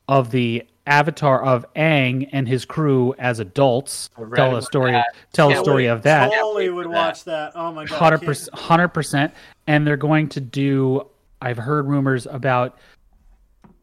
of 0.09 0.31
the 0.31 0.65
Avatar 0.87 1.43
of 1.45 1.67
Aang 1.75 2.29
and 2.33 2.49
his 2.49 2.65
crew 2.65 3.15
as 3.19 3.41
adults. 3.41 4.09
Tell 4.35 4.57
a 4.57 4.63
story. 4.63 4.93
that. 4.93 5.07
Tell 5.33 5.51
a 5.51 5.53
Can't 5.53 5.65
story 5.65 5.85
Totally- 5.85 5.87
of 5.87 6.03
that. 6.03 6.33
Totally 6.33 6.71
would 6.71 6.87
watch 6.87 7.25
that. 7.25 7.53
Oh 7.55 7.73
my 7.73 7.85
god, 7.85 7.99
hundred 7.99 8.23
percent, 8.23 8.55
hundred 8.59 8.89
percent, 8.89 9.35
and 9.67 9.87
they're 9.87 9.97
going 9.99 10.29
to 10.31 10.41
do. 10.41 11.07
I've 11.43 11.59
heard 11.59 11.87
rumors 11.87 12.27
about 12.27 12.79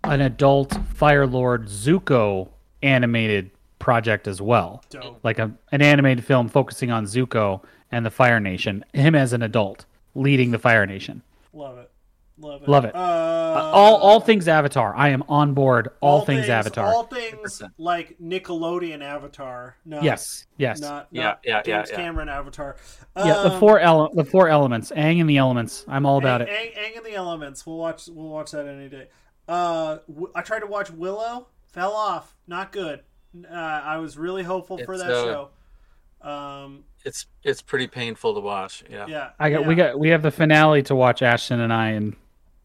an 0.03 0.22
adult 0.22 0.76
Fire 0.95 1.26
Lord 1.28 1.68
Zuko 1.68 2.49
animated 2.84 3.51
project 3.80 4.28
as 4.28 4.41
well, 4.41 4.84
Dope. 4.89 5.20
like 5.24 5.38
a 5.39 5.51
an 5.72 5.82
animated 5.84 6.26
film 6.26 6.49
focusing 6.49 6.89
on 6.91 7.05
Zuko 7.05 7.61
and 7.91 8.03
the 8.03 8.09
Fire 8.11 8.39
Nation. 8.39 8.84
Him 8.93 9.13
as 9.13 9.32
an 9.32 9.43
adult 9.43 9.86
leading 10.16 10.49
the 10.49 10.59
Fire 10.59 10.88
Nation. 10.88 11.22
Love 11.53 11.78
it. 11.78 11.91
Love 12.38 12.63
it. 12.63 12.67
Love 12.69 12.86
it. 12.86 12.93
Uh, 12.95 12.99
Uh, 12.99 13.71
all 13.73 13.95
all 13.95 14.19
things 14.19 14.47
Avatar. 14.49 14.93
I 14.95 15.09
am 15.09 15.23
on 15.29 15.53
board. 15.53 15.88
All, 16.01 16.25
things, 16.25 16.49
Avatar. 16.49 16.86
All 16.88 17.03
things 17.03 17.61
100%. 17.61 17.69
like 17.77 18.17
Nickelodeon 18.21 19.01
Avatar. 19.01 19.77
Not, 19.86 20.03
yes, 20.03 20.45
yes. 20.57 20.81
Not, 20.81 21.07
Yeah, 21.11 21.23
not 21.23 21.39
yeah, 21.45 21.53
yeah, 21.55 21.61
James 21.61 21.89
yeah. 21.91 21.95
Cameron 21.95 22.27
Avatar. 22.27 22.75
yeah, 23.15 23.23
the 23.43 23.53
Um, 23.53 23.59
four 23.61 23.79
ele- 23.79 24.11
the 24.13 24.25
four 24.25 24.49
elements. 24.49 24.91
Aang 24.91 25.21
and 25.21 25.29
the 25.29 25.38
elements. 25.38 25.86
I'm 25.88 26.05
all 26.05 26.17
about 26.17 26.41
Aang, 26.41 26.47
it. 26.49 26.75
Aang, 26.75 26.77
Aang 26.93 26.97
and 26.97 27.05
the 27.05 27.13
Elements. 27.13 27.65
We'll 27.65 27.77
watch. 27.77 28.07
We'll 28.11 28.27
watch 28.29 28.51
that 28.51 28.67
any 28.67 28.89
day. 28.89 29.07
Uh, 29.47 29.99
w- 30.09 30.31
I 30.36 30.41
tried 30.41 30.59
to 30.59 30.67
watch 30.67 30.91
Willow. 30.91 31.47
Fell 31.71 31.93
off. 31.93 32.36
Not 32.47 32.73
good. 32.73 33.01
Uh, 33.49 33.53
I 33.55 33.97
was 33.97 34.17
really 34.17 34.43
hopeful 34.43 34.77
for 34.86 34.97
that 34.97 35.09
uh, 35.11 35.23
show. 35.23 36.29
Um, 36.29 36.83
It's 37.05 37.27
it's 37.43 37.61
pretty 37.61 37.88
painful 37.88 38.33
to 38.33 38.39
watch. 38.41 38.83
Yeah. 38.89 39.05
yeah. 39.07 39.29
I 39.39 39.49
got 39.51 39.65
we 39.65 39.75
got 39.75 39.97
we 39.99 40.09
have 40.09 40.21
the 40.21 40.31
finale 40.31 40.81
to 40.83 40.95
watch 40.95 41.21
Ashton 41.21 41.59
and 41.61 41.71
I 41.71 41.89
and 41.91 42.15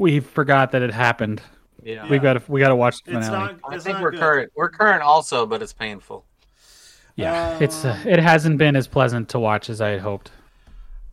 we 0.00 0.18
forgot 0.20 0.72
that 0.72 0.82
it 0.82 0.92
happened. 0.92 1.40
Yeah. 1.82 2.08
We 2.08 2.18
got 2.18 2.32
to 2.34 2.42
we 2.48 2.60
got 2.60 2.68
to 2.68 2.76
watch 2.76 3.02
the 3.04 3.16
It's 3.18 3.26
finale. 3.28 3.56
not. 3.62 3.72
I 3.74 3.78
think 3.78 4.00
we're 4.00 4.10
good. 4.10 4.20
current. 4.20 4.52
We're 4.56 4.70
current 4.70 5.02
also, 5.02 5.46
but 5.46 5.62
it's 5.62 5.72
painful. 5.72 6.24
yeah, 7.16 7.58
it's 7.60 7.84
uh, 7.84 7.98
it 8.06 8.18
hasn't 8.18 8.58
been 8.58 8.76
as 8.76 8.86
pleasant 8.88 9.28
to 9.30 9.38
watch 9.38 9.70
as 9.70 9.80
I 9.80 9.90
had 9.90 10.00
hoped. 10.00 10.30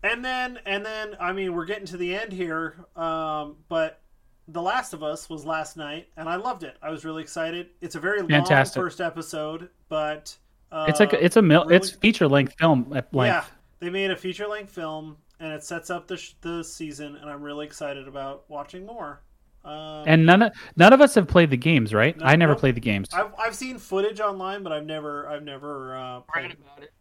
And 0.04 0.24
then, 0.24 0.60
and 0.66 0.86
then, 0.86 1.18
I 1.20 1.34
mean, 1.34 1.54
we're 1.54 1.66
getting 1.66 1.88
to 1.88 1.98
the 1.98 2.16
end 2.16 2.32
here. 2.32 2.76
Um, 2.96 3.56
but 3.68 4.00
The 4.48 4.62
Last 4.62 4.94
of 4.94 5.04
Us 5.04 5.30
was 5.30 5.44
last 5.44 5.76
night, 5.76 6.08
and 6.16 6.30
I 6.30 6.36
loved 6.36 6.64
it. 6.64 6.78
I 6.82 6.92
was 6.92 7.04
really 7.04 7.24
excited. 7.24 7.70
It's 7.82 7.96
a 7.96 8.00
very 8.00 8.22
long 8.22 8.46
first 8.68 9.02
episode, 9.02 9.70
but 9.90 10.38
uh, 10.72 10.86
It's 10.88 11.00
like 11.00 11.14
it's 11.14 11.36
a 11.36 11.42
mil- 11.42 11.64
really- 11.66 11.76
it's 11.78 11.90
feature 11.90 12.28
length 12.28 12.54
film 12.60 12.92
at 12.96 13.14
length. 13.14 13.34
yeah. 13.34 13.44
They 13.80 13.90
made 13.90 14.12
a 14.12 14.16
feature 14.16 14.48
length 14.48 14.72
film, 14.72 15.18
and 15.40 15.52
it 15.54 15.64
sets 15.64 15.90
up 15.90 16.08
the 16.08 16.18
sh- 16.18 16.34
the 16.42 16.64
season, 16.64 17.16
and 17.16 17.30
I'm 17.30 17.42
really 17.42 17.66
excited 17.66 18.08
about 18.08 18.44
watching 18.50 18.86
more. 18.86 19.22
Um, 19.66 20.04
And 20.08 20.26
none 20.26 20.42
of 20.44 20.54
none 20.78 20.94
of 20.94 21.02
us 21.02 21.14
have 21.16 21.28
played 21.28 21.50
the 21.50 21.58
games, 21.58 21.94
right? 21.94 22.18
No, 22.18 22.26
I 22.26 22.36
never 22.36 22.54
no. 22.54 22.60
played 22.60 22.76
the 22.76 22.82
games. 22.82 23.08
I've, 23.14 23.34
I've 23.38 23.56
seen 23.56 23.78
footage 23.78 24.20
online, 24.20 24.64
but 24.64 24.72
I've 24.72 24.86
never 24.86 25.28
I've 25.28 25.44
never 25.44 25.96
uh, 25.98 26.16
Read 26.16 26.24
played. 26.34 26.52
about 26.54 26.84
it. 26.84 26.92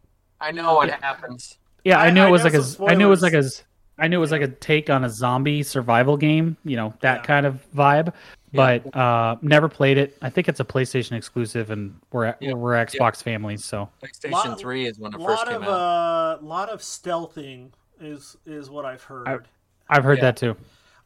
I 0.41 0.51
know 0.51 0.75
what 0.75 0.87
Yeah. 0.89 0.97
happens. 1.01 1.57
yeah, 1.83 1.99
I, 1.99 2.07
I- 2.07 2.09
knew 2.11 2.21
I 2.23 2.27
it 2.27 2.31
was 2.31 2.43
like 2.43 2.53
a 2.55 2.63
some 2.63 2.87
I 2.89 2.93
knew 2.95 3.07
it 3.07 3.09
was 3.09 3.21
like 3.21 3.33
a 3.33 3.43
spoilers. 3.43 3.63
I 3.99 4.07
knew 4.07 4.17
it 4.17 4.19
was 4.19 4.31
like 4.31 4.43
a 4.43 4.47
take 4.49 4.91
on 4.91 5.05
a 5.05 5.09
zombie 5.09 5.63
survival 5.63 6.17
game, 6.17 6.55
you 6.63 6.75
know, 6.75 6.93
that 7.01 7.19
Yeah. 7.21 7.23
kind 7.23 7.45
of 7.47 7.65
vibe. 7.75 8.13
Yeah. 8.51 8.79
But 8.83 8.95
uh 8.95 9.37
never 9.41 9.69
played 9.69 9.97
it. 9.97 10.17
I 10.21 10.29
think 10.29 10.47
it's 10.49 10.59
a 10.59 10.65
PlayStation 10.65 11.13
exclusive 11.13 11.71
and 11.71 11.95
we're 12.11 12.35
Yeah. 12.41 12.53
we're 12.53 12.73
Xbox 12.73 13.23
families, 13.23 13.63
so 13.63 13.89
PlayStation 14.03 14.31
Lot- 14.31 14.59
3 14.59 14.85
is 14.85 14.99
when 14.99 15.13
it 15.13 15.21
first 15.21 15.45
came 15.47 15.55
of 15.55 15.63
out. 15.63 15.69
uh, 15.69 16.37
lot 16.41 16.69
of 16.69 16.81
stealthing 16.81 17.71
is 17.99 18.37
is 18.45 18.69
what 18.69 18.85
I've 18.85 19.03
heard. 19.03 19.47
I've 19.89 20.03
heard 20.03 20.17
Yeah. 20.17 20.23
that 20.25 20.37
too. 20.37 20.55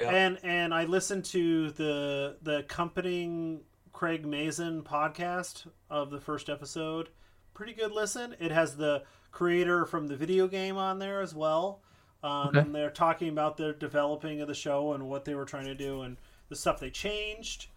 Yeah. 0.01 0.09
and 0.09 0.39
and 0.43 0.73
I 0.73 0.85
listened 0.85 1.25
to 1.25 1.71
the 1.71 2.37
the 2.41 2.59
accompanying 2.59 3.61
Craig 3.93 4.25
Mazin 4.25 4.81
podcast 4.83 5.67
of 5.89 6.09
the 6.09 6.19
first 6.19 6.49
episode. 6.49 7.09
Pretty 7.53 7.73
good 7.73 7.91
listen. 7.91 8.35
It 8.39 8.51
has 8.51 8.75
the 8.77 9.03
creator 9.31 9.85
from 9.85 10.07
the 10.07 10.15
video 10.15 10.47
game 10.47 10.77
on 10.77 10.99
there 10.99 11.21
as 11.21 11.35
well. 11.35 11.81
Um, 12.23 12.49
Okay. 12.49 12.59
And 12.59 12.73
they're 12.75 12.89
talking 12.89 13.29
about 13.29 13.57
the 13.57 13.73
developing 13.73 14.41
of 14.41 14.47
the 14.47 14.53
show 14.53 14.93
and 14.93 15.07
what 15.09 15.25
they 15.25 15.35
were 15.35 15.45
trying 15.45 15.65
to 15.65 15.75
do 15.75 16.01
and 16.01 16.17
the 16.49 16.55
stuff 16.55 16.79
they 16.79 16.89
changed, 16.89 17.67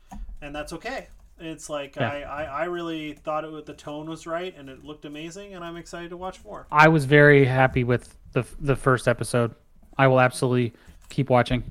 and 0.42 0.54
that's 0.54 0.72
okay. 0.72 1.08
It's 1.38 1.68
like 1.70 1.96
Yeah. 1.96 2.08
I, 2.10 2.20
I, 2.22 2.42
I 2.44 2.64
really 2.64 3.12
thought 3.14 3.44
it 3.44 3.50
was, 3.52 3.64
the 3.64 3.74
tone 3.74 4.08
was 4.08 4.26
right 4.26 4.54
and 4.56 4.68
it 4.68 4.84
looked 4.84 5.04
amazing, 5.04 5.54
and 5.54 5.64
I'm 5.64 5.76
excited 5.76 6.10
to 6.10 6.16
watch 6.16 6.42
more. 6.44 6.66
I 6.72 6.88
was 6.88 7.04
very 7.04 7.44
happy 7.44 7.84
with 7.84 8.16
the 8.34 8.44
the 8.60 8.76
first 8.76 9.08
episode. 9.08 9.54
I 9.96 10.06
will 10.06 10.20
absolutely 10.20 10.74
keep 11.08 11.30
watching. 11.30 11.62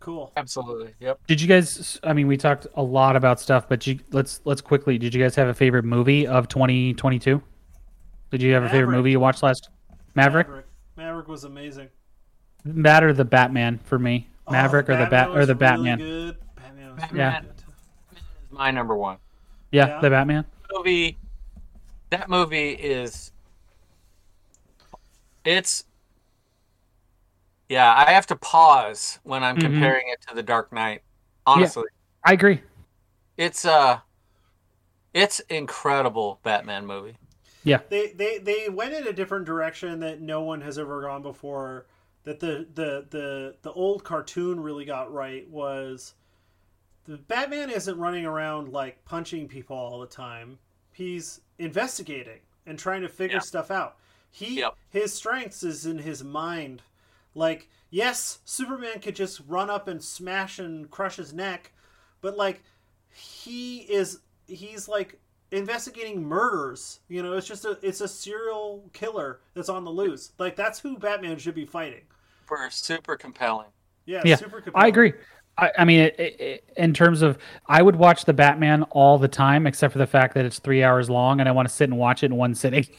Cool. 0.00 0.32
Absolutely. 0.36 0.94
Yep. 1.00 1.20
Did 1.28 1.40
you 1.40 1.46
guys? 1.48 1.98
I 2.02 2.12
mean, 2.12 2.26
we 2.26 2.36
talked 2.36 2.66
a 2.74 2.82
lot 2.82 3.14
about 3.16 3.40
stuff, 3.40 3.68
but 3.68 3.86
you, 3.86 3.98
let's 4.10 4.40
let's 4.44 4.60
quickly. 4.60 4.98
Did 4.98 5.14
you 5.14 5.22
guys 5.22 5.34
have 5.36 5.48
a 5.48 5.54
favorite 5.54 5.84
movie 5.84 6.26
of 6.26 6.48
2022? 6.48 7.40
Did 8.30 8.42
you 8.42 8.52
have 8.54 8.64
a 8.64 8.68
favorite 8.68 8.94
movie 8.96 9.12
you 9.12 9.20
watched 9.20 9.42
last? 9.42 9.68
Maverick, 10.14 10.48
Maverick, 10.48 10.66
Maverick 10.96 11.28
was 11.28 11.44
amazing. 11.44 11.88
that 12.64 13.04
or 13.04 13.12
the 13.12 13.24
Batman 13.24 13.78
for 13.84 13.98
me? 13.98 14.28
Oh, 14.46 14.52
Maverick 14.52 14.88
or 14.90 14.96
the 14.96 15.06
Bat 15.06 15.28
or 15.30 15.46
the 15.46 15.54
really 15.54 15.54
Batman? 15.54 15.98
good. 15.98 16.36
Batman 16.56 16.90
was 16.90 17.00
Batman. 17.00 17.18
Yeah. 17.18 17.40
good. 17.40 18.20
My 18.50 18.70
number 18.70 18.96
one. 18.96 19.18
Yeah, 19.70 19.86
Yeah. 19.86 20.00
the 20.00 20.10
Batman. 20.10 20.44
movie 20.74 21.16
that 22.10 22.28
movie 22.28 22.70
is 22.70 23.30
it's 25.44 25.84
yeah 27.72 27.94
i 28.06 28.10
have 28.12 28.26
to 28.26 28.36
pause 28.36 29.18
when 29.22 29.42
i'm 29.42 29.56
Mhm. 29.56 29.62
comparing 29.62 30.04
it 30.08 30.20
to 30.28 30.34
the 30.34 30.42
dark 30.42 30.72
knight 30.72 31.02
honestly 31.46 31.84
I 32.24 32.32
agree. 32.34 32.62
it's 33.36 33.64
uh 33.64 33.98
it's 35.14 35.40
incredible 35.40 36.40
batman 36.42 36.86
movie 36.86 37.16
Yeah. 37.64 37.80
They, 37.88 38.12
they 38.12 38.38
they 38.38 38.68
went 38.68 38.92
in 38.94 39.06
a 39.06 39.12
different 39.12 39.44
direction 39.46 40.00
that 40.00 40.20
no 40.20 40.42
one 40.42 40.60
has 40.62 40.78
ever 40.78 41.02
gone 41.02 41.22
before. 41.22 41.86
That 42.24 42.40
the 42.40 42.66
the 42.74 43.06
the 43.10 43.54
the 43.62 43.72
old 43.72 44.02
cartoon 44.02 44.58
really 44.60 44.84
got 44.84 45.12
right 45.12 45.48
was 45.48 46.14
the 47.04 47.18
Batman 47.18 47.70
isn't 47.70 47.98
running 47.98 48.26
around 48.26 48.72
like 48.72 49.04
punching 49.04 49.46
people 49.48 49.76
all 49.76 50.00
the 50.00 50.08
time. 50.08 50.58
He's 50.92 51.40
investigating 51.58 52.40
and 52.66 52.76
trying 52.78 53.02
to 53.02 53.08
figure 53.08 53.36
Yeah. 53.36 53.40
stuff 53.42 53.70
out. 53.70 53.96
He 54.32 54.58
Yep. 54.58 54.74
his 54.90 55.12
strengths 55.14 55.62
is 55.62 55.86
in 55.86 55.98
his 55.98 56.24
mind. 56.24 56.82
Like 57.34 57.68
yes, 57.90 58.40
Superman 58.44 59.00
could 59.00 59.16
just 59.16 59.40
run 59.46 59.70
up 59.70 59.88
and 59.88 60.02
smash 60.02 60.58
and 60.58 60.90
crush 60.90 61.16
his 61.16 61.32
neck, 61.32 61.72
but 62.20 62.36
like 62.36 62.62
he 63.10 63.78
is 63.80 64.20
he's 64.46 64.88
like 64.88 65.18
investigating 65.50 66.22
murders. 66.22 67.00
You 67.08 67.22
know, 67.22 67.34
it's 67.34 67.46
just 67.46 67.64
a 67.64 67.78
it's 67.82 68.00
a 68.00 68.08
serial 68.08 68.90
killer 68.92 69.40
that's 69.54 69.68
on 69.68 69.84
the 69.84 69.90
loose. 69.90 70.32
Like 70.38 70.56
that's 70.56 70.80
who 70.80 70.98
Batman 70.98 71.38
should 71.38 71.54
be 71.54 71.66
fighting. 71.66 72.02
for 72.44 72.68
super 72.70 73.16
compelling 73.16 73.68
Yeah, 74.04 74.22
Yeah, 74.24 74.36
super 74.36 74.60
compelling. 74.60 74.84
I 74.84 74.88
agree. 74.88 75.12
I, 75.58 75.70
I 75.78 75.84
mean, 75.84 76.00
it, 76.00 76.18
it, 76.18 76.40
it- 76.40 76.64
in 76.76 76.94
terms 76.94 77.20
of, 77.20 77.36
I 77.66 77.82
would 77.82 77.96
watch 77.96 78.24
the 78.24 78.32
Batman 78.32 78.84
all 78.84 79.18
the 79.18 79.28
time, 79.28 79.66
except 79.66 79.92
for 79.92 79.98
the 79.98 80.06
fact 80.06 80.32
that 80.34 80.46
it's 80.46 80.58
three 80.58 80.82
hours 80.82 81.10
long, 81.10 81.38
and 81.40 81.48
I 81.48 81.52
want 81.52 81.68
to 81.68 81.74
sit 81.74 81.90
and 81.90 81.98
watch 81.98 82.22
it 82.22 82.26
in 82.26 82.36
one 82.36 82.54
sitting. 82.54 82.86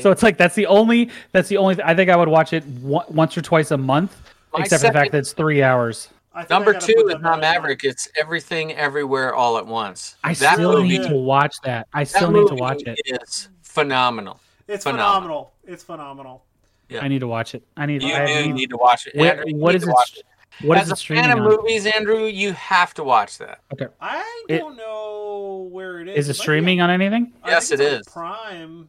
So 0.00 0.10
it's 0.10 0.24
like 0.24 0.36
that's 0.36 0.56
the 0.56 0.66
only 0.66 1.10
that's 1.30 1.48
the 1.48 1.56
only. 1.58 1.80
I 1.80 1.94
think 1.94 2.10
I 2.10 2.16
would 2.16 2.26
watch 2.28 2.52
it 2.52 2.64
one, 2.66 3.04
once 3.08 3.38
or 3.38 3.40
twice 3.42 3.70
a 3.70 3.76
month, 3.76 4.20
My 4.52 4.64
except 4.64 4.80
for 4.82 4.88
the 4.88 4.92
fact 4.94 5.12
that 5.12 5.18
it's 5.18 5.32
three 5.32 5.62
hours. 5.62 6.08
I 6.34 6.40
think 6.40 6.50
I 6.50 6.54
number 6.56 6.74
two 6.74 7.06
is 7.08 7.20
not 7.20 7.40
maverick 7.40 7.84
it's 7.84 8.08
everything 8.16 8.72
everywhere 8.72 9.32
all 9.32 9.58
at 9.58 9.66
once 9.68 10.16
I 10.24 10.34
that 10.34 10.54
still 10.54 10.72
movie, 10.82 10.98
need 10.98 11.06
to 11.08 11.14
watch 11.16 11.54
that. 11.62 11.86
I 11.92 12.02
that 12.02 12.08
still 12.08 12.32
need 12.32 12.48
to 12.48 12.56
watch 12.56 12.82
it. 12.84 12.98
it. 13.04 13.22
is 13.22 13.48
phenomenal 13.62 14.40
It's 14.66 14.82
phenomenal. 14.82 15.12
phenomenal. 15.12 15.52
It's 15.68 15.84
phenomenal. 15.84 16.44
Yeah. 16.88 17.04
I 17.04 17.06
need 17.08 17.20
to 17.20 17.28
watch 17.28 17.54
it. 17.54 17.62
I 17.76 17.86
need. 17.86 18.02
you 18.02 18.12
I 18.12 18.26
do 18.26 18.46
need 18.46 18.52
need 18.54 18.70
to 18.70 18.76
watch 18.76 19.06
it 19.06 19.14
where- 19.14 19.30
Andrew, 19.38 19.44
you 19.50 19.56
what 19.56 19.70
need 19.72 19.76
is 19.76 19.84
to 19.84 19.90
it? 19.90 20.22
Watch 20.62 20.68
What 20.68 20.78
as 20.78 20.84
is 20.84 20.90
a 20.90 20.92
it 20.92 20.96
streaming 20.96 21.24
fan 21.24 21.38
of 21.38 21.44
on? 21.44 21.50
movies 21.50 21.86
andrew 21.86 22.26
you 22.26 22.52
have 22.52 22.94
to 22.94 23.04
watch 23.04 23.38
that 23.38 23.60
Okay. 23.72 23.86
I 24.00 24.44
don't 24.48 24.76
know 24.76 25.68
where 25.70 26.00
it 26.00 26.08
is. 26.08 26.18
Is 26.18 26.28
it 26.28 26.32
might 26.32 26.38
be 26.38 26.42
streaming 26.42 26.80
on 26.80 26.90
anything? 26.90 27.32
Yes, 27.46 27.70
it's. 27.70 28.08
Prime. 28.08 28.88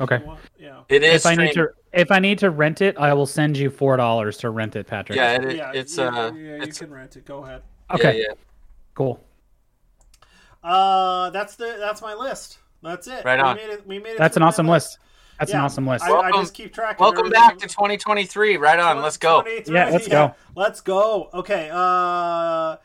Okay. 0.00 0.18
want. 0.18 0.40
Yeah. 0.58 0.80
It 0.88 1.02
is. 1.02 1.24
If 1.24 1.26
I 1.26 1.34
need 1.36 1.52
to, 1.54 1.68
if 1.92 2.10
I 2.10 2.18
need 2.18 2.38
to 2.40 2.50
rent 2.50 2.82
it, 2.82 2.96
I 2.98 3.14
will 3.14 3.26
send 3.26 3.56
you 3.56 3.70
four 3.70 3.96
dollars 3.96 4.36
to 4.38 4.50
rent 4.50 4.76
it, 4.76 4.86
Patrick. 4.86 5.16
Yeah, 5.16 5.40
it, 5.40 5.56
yeah, 5.56 5.72
it's 5.72 5.96
yeah, 5.96 6.04
uh, 6.04 6.32
yeah, 6.32 6.56
you 6.56 6.62
it's 6.62 6.78
can 6.78 6.90
rent 6.90 7.16
it. 7.16 7.24
Go 7.24 7.44
ahead. 7.44 7.62
Okay. 7.94 8.18
yeah, 8.18 8.24
yeah. 8.28 8.34
Cool. 8.94 9.20
Uh, 10.62 11.30
that's 11.30 11.56
the 11.56 11.76
that's 11.78 12.02
my 12.02 12.14
list. 12.14 12.58
That's 12.82 13.06
it. 13.06 13.24
Right 13.24 13.38
we 13.38 13.42
on. 13.42 13.56
Made 13.56 13.70
it, 13.70 13.86
we 13.86 13.98
made 13.98 14.10
it. 14.10 14.18
That's 14.18 14.36
an 14.36 14.42
my 14.42 14.48
awesome 14.48 14.68
list. 14.68 14.98
That's 15.38 15.52
an 15.52 15.60
awesome 15.60 15.86
list. 15.86 16.04
I, 16.04 16.08
I 16.08 16.12
Welcome- 16.12 16.40
just 16.42 16.54
keep 16.54 16.72
track. 16.74 16.94
of 16.96 17.00
Welcome 17.00 17.26
everything. 17.26 17.40
back 17.40 17.58
to 17.58 17.66
2023. 17.68 18.56
Right 18.56 18.78
on. 18.78 19.02
Let's 19.02 19.16
go. 19.18 19.44
Yeah, 19.66 19.90
let's 19.90 20.08
go. 20.08 20.34
Let's 20.56 20.80
go. 20.80 21.28
Okay. 21.34 21.68
Uh, 21.72 22.76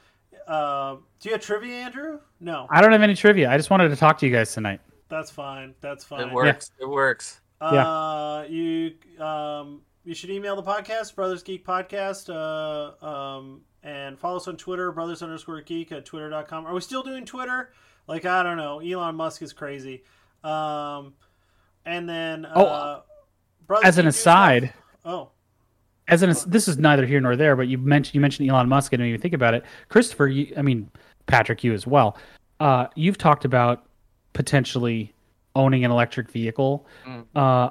uh, 0.47 0.95
do 1.19 1.29
you 1.29 1.31
have 1.31 1.41
trivia, 1.41 1.75
Andrew? 1.75 2.19
No, 2.39 2.67
I 2.69 2.81
don't 2.81 2.91
have 2.91 3.01
any 3.03 3.15
trivia. 3.15 3.49
I 3.49 3.55
just 3.57 3.69
wanted 3.69 3.89
to 3.89 3.95
talk 3.95 4.17
to 4.19 4.25
you 4.27 4.31
guys 4.33 4.51
tonight. 4.53 4.81
that's 5.07 5.31
fine. 5.31 5.75
That's 5.81 6.03
fine. 6.03 6.27
It 6.29 6.33
works. 6.33 6.71
It 6.79 6.85
works. 6.89 7.39
Uh, 7.61 8.43
you 8.49 8.95
um, 9.19 9.81
you 10.03 10.15
should 10.15 10.31
email 10.31 10.55
the 10.55 10.63
podcast, 10.63 11.13
Brothers 11.15 11.43
Geek 11.43 11.63
Podcast, 11.65 12.29
uh, 12.33 13.05
um, 13.05 13.61
and 13.83 14.17
follow 14.19 14.37
us 14.37 14.47
on 14.47 14.57
Twitter, 14.57 14.91
Brothers 14.91 15.21
underscore 15.21 15.61
Geek 15.61 15.91
at 15.91 16.05
twitter.com. 16.05 16.65
Are 16.65 16.73
we 16.73 16.81
still 16.81 17.03
doing 17.03 17.23
Twitter? 17.23 17.71
Like 18.07 18.25
I 18.25 18.41
don't 18.43 18.57
know. 18.57 18.79
Elon 18.79 19.15
Musk 19.15 19.41
is 19.43 19.53
crazy. 19.53 20.03
Um, 20.43 21.13
and 21.85 22.07
then 22.07 22.45
uh, 22.45 22.51
Oh, 22.55 23.03
Brothers 23.67 23.87
As 23.87 23.97
an 23.97 24.07
aside, 24.07 24.63
stuff- 24.63 24.75
Oh, 25.05 25.29
as 26.07 26.23
an 26.23 26.33
this 26.47 26.67
is 26.67 26.77
neither 26.77 27.05
here 27.05 27.21
nor 27.21 27.35
there, 27.35 27.55
but 27.55 27.67
you 27.67 27.77
mentioned 27.77 28.15
you 28.15 28.21
mentioned 28.21 28.49
Elon 28.49 28.67
Musk 28.67 28.91
and 28.93 29.01
made 29.01 29.11
me 29.11 29.17
think 29.17 29.33
about 29.33 29.53
it. 29.53 29.63
Christopher, 29.89 30.27
you, 30.27 30.53
I 30.57 30.61
mean 30.61 30.89
Patrick, 31.27 31.63
you 31.63 31.73
as 31.73 31.87
well. 31.87 32.17
Uh, 32.59 32.87
you've 32.95 33.17
talked 33.17 33.45
about 33.45 33.85
potentially 34.33 35.13
owning 35.55 35.85
an 35.85 35.91
electric 35.91 36.29
vehicle. 36.29 36.85
Mm. 37.05 37.25
Uh, 37.35 37.69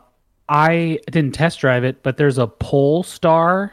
I 0.49 0.99
didn't 1.11 1.33
test 1.33 1.61
drive 1.61 1.85
it, 1.85 2.03
but 2.03 2.17
there's 2.17 2.39
a 2.39 2.47
Polestar 2.47 3.73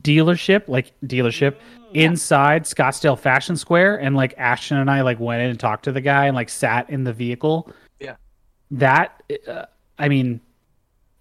dealership, 0.00 0.66
like 0.68 0.92
dealership 1.04 1.56
inside 1.94 2.64
Scottsdale 2.64 3.18
Fashion 3.18 3.56
Square, 3.56 4.00
and 4.00 4.16
like 4.16 4.34
Ashton 4.38 4.78
and 4.78 4.90
I 4.90 5.02
like 5.02 5.20
went 5.20 5.42
in 5.42 5.50
and 5.50 5.60
talked 5.60 5.84
to 5.84 5.92
the 5.92 6.00
guy 6.00 6.26
and 6.26 6.34
like 6.34 6.48
sat 6.48 6.90
in 6.90 7.04
the 7.04 7.12
vehicle. 7.12 7.70
Yeah. 8.70 8.78
that 8.78 9.22
uh, 9.48 9.66
I 9.98 10.08
mean, 10.08 10.40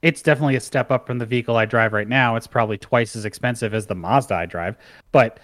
it's 0.01 0.21
definitely 0.21 0.55
a 0.55 0.59
step 0.61 0.91
up 0.91 1.07
from 1.07 1.17
the 1.17 1.25
vehicle 1.25 1.55
I 1.57 1.65
drive 1.65 1.93
right 1.93 2.07
now. 2.07 2.35
It's 2.35 2.47
probably 2.47 2.77
twice 2.77 3.15
as 3.15 3.25
expensive 3.25 3.73
as 3.73 3.87
the 3.87 3.95
Mazda 3.95 4.35
I 4.35 4.45
drive, 4.45 4.75
but 5.11 5.39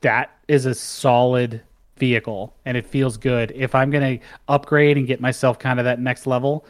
that 0.00 0.30
is 0.48 0.64
a 0.66 0.74
solid 0.74 1.60
vehicle 1.96 2.54
and 2.64 2.76
it 2.76 2.86
feels 2.86 3.16
good. 3.16 3.52
If 3.54 3.74
I'm 3.74 3.90
going 3.90 4.18
to 4.18 4.24
upgrade 4.48 4.96
and 4.96 5.06
get 5.06 5.20
myself 5.20 5.58
kind 5.58 5.78
of 5.78 5.84
that 5.84 6.00
next 6.00 6.26
level, 6.26 6.64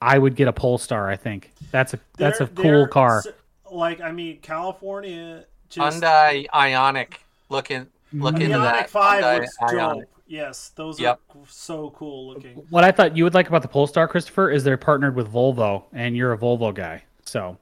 I 0.00 0.18
would 0.18 0.34
get 0.34 0.48
a 0.48 0.52
Polestar, 0.52 1.10
I 1.10 1.16
think. 1.16 1.52
That's 1.70 1.94
a 1.94 2.00
that's 2.16 2.40
a 2.40 2.46
They're- 2.46 2.54
cool 2.64 2.72
they're 2.72 2.88
car. 2.88 3.22
Like 3.70 4.00
I 4.00 4.12
mean, 4.12 4.38
California 4.40 5.44
just 5.70 6.02
Hyundai 6.02 6.46
Ioniq. 6.50 7.14
Looking. 7.48 7.86
Look 8.12 8.36
the 8.36 8.42
into 8.44 8.56
Ioniq 8.56 8.62
that. 8.62 8.90
Five 8.90 9.22
Hyundai 9.24 9.40
looks 9.40 9.56
Ioniq. 9.60 9.94
dope. 10.00 10.08
Yes, 10.26 10.70
those 10.76 10.98
Yep. 10.98 11.20
are 11.34 11.40
so 11.46 11.90
cool 11.90 12.28
looking. 12.28 12.56
What 12.70 12.84
I 12.84 12.90
thought 12.92 13.16
you 13.16 13.24
would 13.24 13.34
like 13.34 13.48
about 13.48 13.62
the 13.62 13.68
Polestar, 13.68 14.08
Christopher, 14.08 14.50
is 14.50 14.64
they're 14.64 14.76
partnered 14.78 15.14
with 15.14 15.30
Volvo, 15.32 15.84
and 15.92 16.16
you're 16.16 16.32
a 16.32 16.38
Volvo 16.38 16.72
guy. 16.74 17.04
So, 17.24 17.58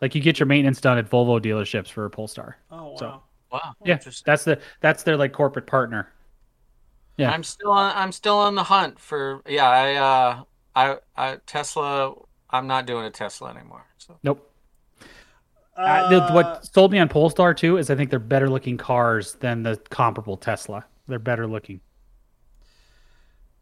like, 0.00 0.14
you 0.14 0.20
get 0.20 0.38
your 0.38 0.46
maintenance 0.46 0.80
done 0.80 0.98
at 0.98 1.10
Volvo 1.10 1.40
dealerships 1.42 1.88
for 1.88 2.04
a 2.04 2.10
Polestar. 2.10 2.58
Oh 2.70 2.90
wow. 2.90 2.96
So- 2.96 3.22
Wow. 3.52 3.74
Yeah, 3.84 3.98
that's 4.24 4.42
the 4.44 4.60
that's 4.80 5.04
their 5.04 5.16
like 5.16 5.32
corporate 5.32 5.66
partner. 5.68 6.12
Yeah. 7.16 7.30
I'm 7.30 7.44
still 7.44 7.70
on. 7.70 7.92
I'm 7.96 8.10
still 8.12 8.36
on 8.36 8.56
the 8.56 8.64
hunt 8.64 8.98
for. 8.98 9.40
Yeah. 9.48 9.68
I. 9.68 9.94
Uh. 9.94 10.42
I. 10.74 10.96
I 11.16 11.36
Tesla. 11.46 12.12
I'm 12.50 12.66
not 12.66 12.86
doing 12.86 13.04
a 13.06 13.10
Tesla 13.10 13.50
anymore. 13.50 13.86
So. 13.98 14.18
Nope. 14.24 14.50
Uh, 15.76 16.08
the- 16.08 16.32
what 16.32 16.64
sold 16.66 16.90
me 16.92 16.98
on 16.98 17.08
Polestar 17.08 17.52
too 17.54 17.76
is 17.76 17.90
I 17.90 17.94
think 17.96 18.10
they're 18.10 18.18
better 18.18 18.48
looking 18.48 18.76
cars 18.76 19.34
than 19.34 19.62
the 19.62 19.76
comparable 19.90 20.36
Tesla. 20.36 20.84
They're 21.06 21.18
better 21.18 21.46
looking, 21.46 21.80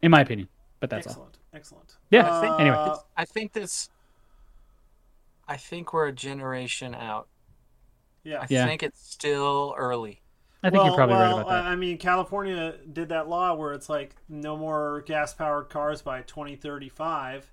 in 0.02 0.10
my 0.10 0.20
opinion. 0.20 0.48
But 0.80 0.90
that's 0.90 1.06
all. 1.06 1.12
excellent, 1.12 1.38
excellent. 1.54 1.96
Yeah, 2.10 2.28
Uh, 2.30 2.56
anyway. 2.56 2.94
I 3.16 3.24
think 3.24 3.52
this. 3.52 3.88
I 5.48 5.56
think 5.56 5.92
we're 5.92 6.06
a 6.08 6.12
generation 6.12 6.94
out. 6.94 7.28
yeah. 8.22 8.40
I 8.40 8.46
Yeah. 8.48 8.64
think 8.66 8.82
it's 8.82 9.00
still 9.06 9.74
early. 9.76 10.22
I 10.62 10.70
think 10.70 10.76
you're 10.82 10.84
Well, 10.86 10.96
probably 10.96 11.16
right 11.16 11.32
about 11.32 11.48
that. 11.48 11.64
I 11.66 11.72
I 11.72 11.76
mean, 11.76 11.98
California 11.98 12.78
did 12.90 13.10
that 13.10 13.28
law 13.28 13.52
where 13.54 13.72
it's 13.74 13.90
like 13.90 14.16
no 14.30 14.56
more 14.56 15.02
gas-powered 15.06 15.68
cars 15.68 16.00
by 16.00 16.22
2035. 16.22 17.50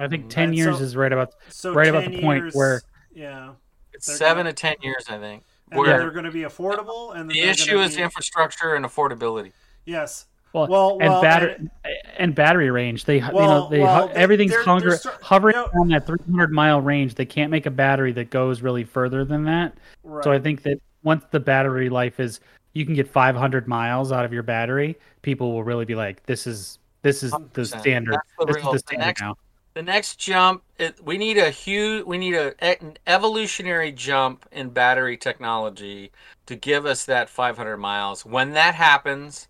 I 0.00 0.08
think 0.08 0.28
ten 0.30 0.48
and 0.48 0.56
years 0.56 0.78
so- 0.78 0.82
is 0.84 0.96
right 0.96 1.12
about 1.12 1.34
So 1.50 1.72
Right 1.72 1.86
about 1.88 2.04
the 2.10 2.20
point 2.20 2.44
years- 2.44 2.54
where- 2.54 2.82
yeah, 3.12 3.50
It's 3.50 3.58
They're 3.58 3.67
seven 3.98 4.38
gonna- 4.44 4.50
to 4.52 4.52
ten 4.54 4.76
years, 4.82 5.04
I 5.08 5.18
think. 5.18 5.44
and 5.70 5.78
Where 5.78 5.98
they're 5.98 6.10
going 6.10 6.24
to 6.24 6.30
be 6.30 6.42
affordable, 6.42 7.14
and 7.14 7.30
the 7.30 7.40
issue 7.40 7.78
is 7.80 7.96
be, 7.96 8.02
infrastructure 8.02 8.74
and 8.74 8.84
affordability. 8.86 9.52
yes. 9.84 10.26
well, 10.54 10.66
Well, 10.66 10.90
and 11.00 11.10
well, 11.10 11.20
battery 11.22 11.54
and- 11.56 11.70
and, 12.16 12.34
battery 12.34 12.70
range. 12.70 13.04
They 13.04 13.16
you 13.16 13.32
know 13.32 13.68
they 13.68 13.80
well, 13.80 14.08
they- 14.08 14.14
everything's 14.14 14.52
they're- 14.52 14.64
hunger, 14.64 14.88
they're 14.90 14.98
str- 14.98 15.08
hovering 15.20 15.56
no. 15.56 15.68
on 15.78 15.88
that 15.88 16.06
300 16.06 16.50
mile 16.52 16.80
range. 16.80 17.16
They 17.16 17.26
can't 17.26 17.50
make 17.50 17.66
a 17.66 17.70
battery 17.70 18.12
that 18.12 18.30
goes 18.30 18.62
really 18.62 18.84
further 18.84 19.24
than 19.26 19.44
that. 19.44 19.76
Right. 20.04 20.24
So 20.24 20.32
I 20.32 20.38
think 20.38 20.62
that 20.62 20.78
once 21.02 21.22
the 21.32 21.40
battery 21.40 21.90
life 21.90 22.18
is, 22.18 22.40
you 22.72 22.86
can 22.86 22.94
get 22.94 23.06
500 23.08 23.68
miles 23.68 24.10
out 24.10 24.24
of 24.24 24.32
your 24.32 24.42
battery. 24.42 24.96
People 25.20 25.52
will 25.52 25.64
really 25.64 25.84
be 25.84 25.94
like, 25.94 26.24
"This 26.24 26.46
is 26.46 26.78
this 27.02 27.22
is 27.22 27.30
the 27.30 27.38
100%. 27.38 27.80
standard. 27.80 28.14
That's 28.14 28.28
the 28.38 28.46
This 28.46 28.56
real- 28.56 28.64
is 28.64 28.70
the 28.70 28.72
the 28.72 28.78
standard 28.96 29.06
next- 29.06 29.20
now." 29.20 29.34
The 29.78 29.84
next 29.84 30.16
jump, 30.16 30.64
it, 30.76 31.00
we 31.04 31.18
need 31.18 31.38
a 31.38 31.50
huge, 31.50 32.04
we 32.04 32.18
need 32.18 32.34
a, 32.34 32.52
an 32.64 32.96
evolutionary 33.06 33.92
jump 33.92 34.44
in 34.50 34.70
battery 34.70 35.16
technology 35.16 36.10
to 36.46 36.56
give 36.56 36.84
us 36.84 37.04
that 37.04 37.28
500 37.28 37.76
miles. 37.76 38.26
When 38.26 38.54
that 38.54 38.74
happens, 38.74 39.46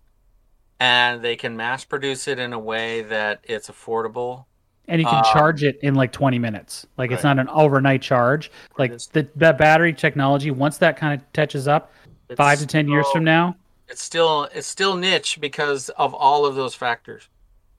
and 0.79 1.23
they 1.23 1.35
can 1.35 1.57
mass 1.57 1.83
produce 1.83 2.27
it 2.27 2.37
in 2.37 2.53
a 2.53 2.59
way 2.59 3.01
that 3.01 3.39
it's 3.43 3.71
affordable, 3.71 4.45
And 4.87 5.01
you 5.01 5.07
can 5.07 5.15
Um, 5.17 5.23
charge 5.33 5.63
it 5.63 5.79
in 5.81 5.95
like 5.95 6.11
20 6.11 6.37
minutes. 6.37 6.85
Like 6.95 7.09
it's 7.09 7.23
not 7.23 7.39
an 7.39 7.49
overnight 7.49 8.03
charge. 8.03 8.51
Like 8.77 8.91
is- 8.91 9.07
the, 9.07 9.27
the 9.35 9.53
battery 9.53 9.93
technology, 9.93 10.51
once 10.51 10.77
that 10.77 10.95
kind 10.95 11.19
of 11.19 11.33
touches 11.33 11.67
up, 11.67 11.91
it's 12.29 12.37
five 12.37 12.59
to 12.59 12.67
10 12.67 12.87
years 12.87 13.07
from 13.11 13.23
now, 13.23 13.55
it's 13.87 14.03
still 14.03 14.47
it's 14.53 14.67
still 14.67 14.95
niche 14.95 15.39
because 15.41 15.89
of 15.89 16.13
all 16.13 16.45
of 16.45 16.53
those 16.53 16.75
factors. 16.75 17.29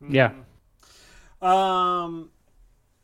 yeah. 0.09 0.33
Um, 1.41 2.31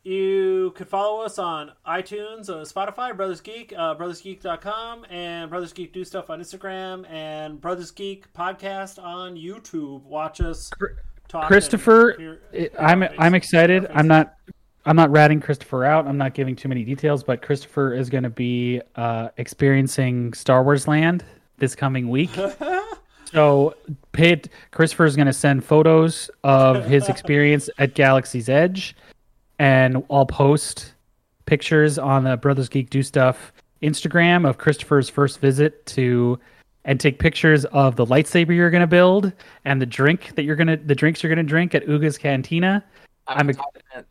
you 0.07 0.71
could 0.75 0.87
follow 0.87 1.21
us 1.21 1.37
on 1.37 1.71
iTunes, 1.85 2.49
uh, 2.49 2.63
Spotify, 2.63 3.15
Brothers 3.15 3.41
Geek, 3.41 3.73
uh, 3.77 3.93
brothersgeek.com, 3.95 5.05
and 5.09 5.49
Brothers 5.49 5.73
Geek 5.73 5.91
Do 5.91 6.05
Stuff 6.05 6.29
on 6.29 6.39
Instagram, 6.39 7.09
and 7.09 7.59
Brothers 7.59 7.91
Geek 7.91 8.31
Podcast 8.33 9.03
on 9.03 9.35
YouTube. 9.35 10.03
Watch 10.03 10.39
us 10.39 10.71
talk. 11.27 11.47
Christopher, 11.47 12.15
hear- 12.53 12.69
I'm 12.79 13.03
I'm 13.19 13.35
excited. 13.35 13.85
I'm 13.93 14.07
not 14.07 14.35
I'm 14.85 14.95
not 14.95 15.11
ratting 15.11 15.41
Christopher 15.41 15.83
out. 15.83 16.07
I'm 16.07 16.17
not 16.17 16.33
giving 16.33 16.55
too 16.55 16.69
many 16.69 16.85
details, 16.85 17.21
but 17.21 17.41
Christopher 17.41 17.93
is 17.93 18.09
going 18.09 18.23
to 18.23 18.29
be 18.29 18.81
uh, 18.95 19.27
experiencing 19.35 20.33
Star 20.33 20.63
Wars 20.63 20.87
Land 20.87 21.25
this 21.57 21.75
coming 21.75 22.07
week. 22.07 22.29
so, 23.25 23.75
paid 24.13 24.49
Christopher 24.71 25.03
is 25.03 25.17
going 25.17 25.25
to 25.25 25.33
send 25.33 25.65
photos 25.65 26.31
of 26.45 26.85
his 26.85 27.09
experience 27.09 27.69
at 27.77 27.95
Galaxy's 27.95 28.47
Edge, 28.47 28.95
and 29.59 30.03
I'll 30.09 30.25
post 30.25 30.93
pictures 31.45 31.97
on 31.97 32.23
the 32.23 32.37
Brothers 32.37 32.69
Geek 32.69 32.89
Do 32.89 33.01
Stuff 33.03 33.53
Instagram 33.81 34.47
of 34.47 34.57
Christopher's 34.57 35.09
first 35.09 35.39
visit 35.39 35.85
to 35.87 36.39
and 36.85 36.99
take 36.99 37.19
pictures 37.19 37.65
of 37.65 37.95
the 37.95 38.05
lightsaber 38.05 38.55
you're 38.55 38.69
going 38.69 38.81
to 38.81 38.87
build 38.87 39.31
and 39.65 39.81
the 39.81 39.85
drink 39.85 40.33
that 40.35 40.43
you're 40.43 40.55
going 40.55 40.67
to 40.67 40.77
the 40.77 40.95
drinks 40.95 41.21
you're 41.21 41.33
going 41.33 41.45
to 41.45 41.49
drink 41.49 41.75
at 41.75 41.87
Oga's 41.87 42.17
Cantina. 42.17 42.83
I'm 43.27 43.39
I'm 43.39 43.49
ex- 43.49 43.59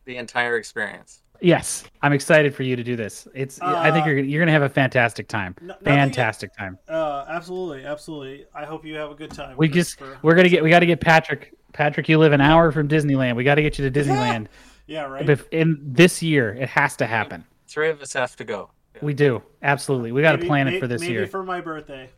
the 0.05 0.17
entire 0.17 0.57
experience. 0.57 1.21
Yes, 1.39 1.83
I'm 2.01 2.13
excited 2.13 2.55
for 2.55 2.63
you 2.63 2.75
to 2.75 2.83
do 2.83 2.95
this. 2.95 3.27
It's 3.35 3.61
I 3.61 3.91
think 3.91 4.05
Uh, 4.05 4.09
you're 4.09 4.19
you're 4.19 4.39
going 4.39 4.47
to 4.47 4.53
have 4.53 4.63
a 4.63 4.69
fantastic 4.69 5.27
time. 5.27 5.55
N- 5.61 5.67
nothing- 5.67 5.83
Fantastic 5.85 6.55
time. 6.55 6.77
Uh, 6.87 7.25
absolutely, 7.27 7.85
absolutely. 7.85 8.45
I 8.55 8.65
hope 8.65 8.85
you 8.85 8.95
have 8.95 9.11
a 9.11 9.15
good 9.15 9.31
time. 9.31 9.55
We 9.57 9.67
just 9.67 9.99
we're 10.21 10.33
going 10.33 10.45
to 10.45 10.49
get 10.49 10.63
we 10.63 10.69
got 10.69 10.79
to 10.79 10.85
get 10.87 10.99
Patrick 11.01 11.53
Patrick 11.73 12.07
you 12.09 12.17
live 12.17 12.31
an 12.31 12.41
hour 12.41 12.71
from 12.71 12.87
Disneyland. 12.87 13.35
We 13.35 13.43
got 13.43 13.55
to 13.55 13.61
get 13.61 13.77
you 13.77 13.87
to 13.89 13.99
Disneyland 13.99 14.47
yeah, 14.87 15.03
right. 15.03 15.25
Bef- 15.25 15.47
in 15.51 15.79
this 15.83 16.21
year. 16.23 16.53
It 16.53 16.69
has 16.69 16.95
to 16.97 17.05
happen. 17.05 17.45
Three 17.67 17.89
of 17.89 18.01
us 18.01 18.13
have 18.13 18.35
to 18.37 18.43
go. 18.43 18.71
Yeah. 18.95 19.01
We 19.03 19.13
do. 19.13 19.43
Absolutely. 19.61 20.11
We 20.11 20.21
got 20.21 20.31
to 20.31 20.37
Maybe- 20.37 20.47
plan 20.47 20.67
it 20.67 20.79
for 20.79 20.87
this 20.87 21.01
maybe 21.01 21.13
year. 21.13 21.27
for 21.27 21.43
my 21.43 21.61
birthday. 21.61 22.09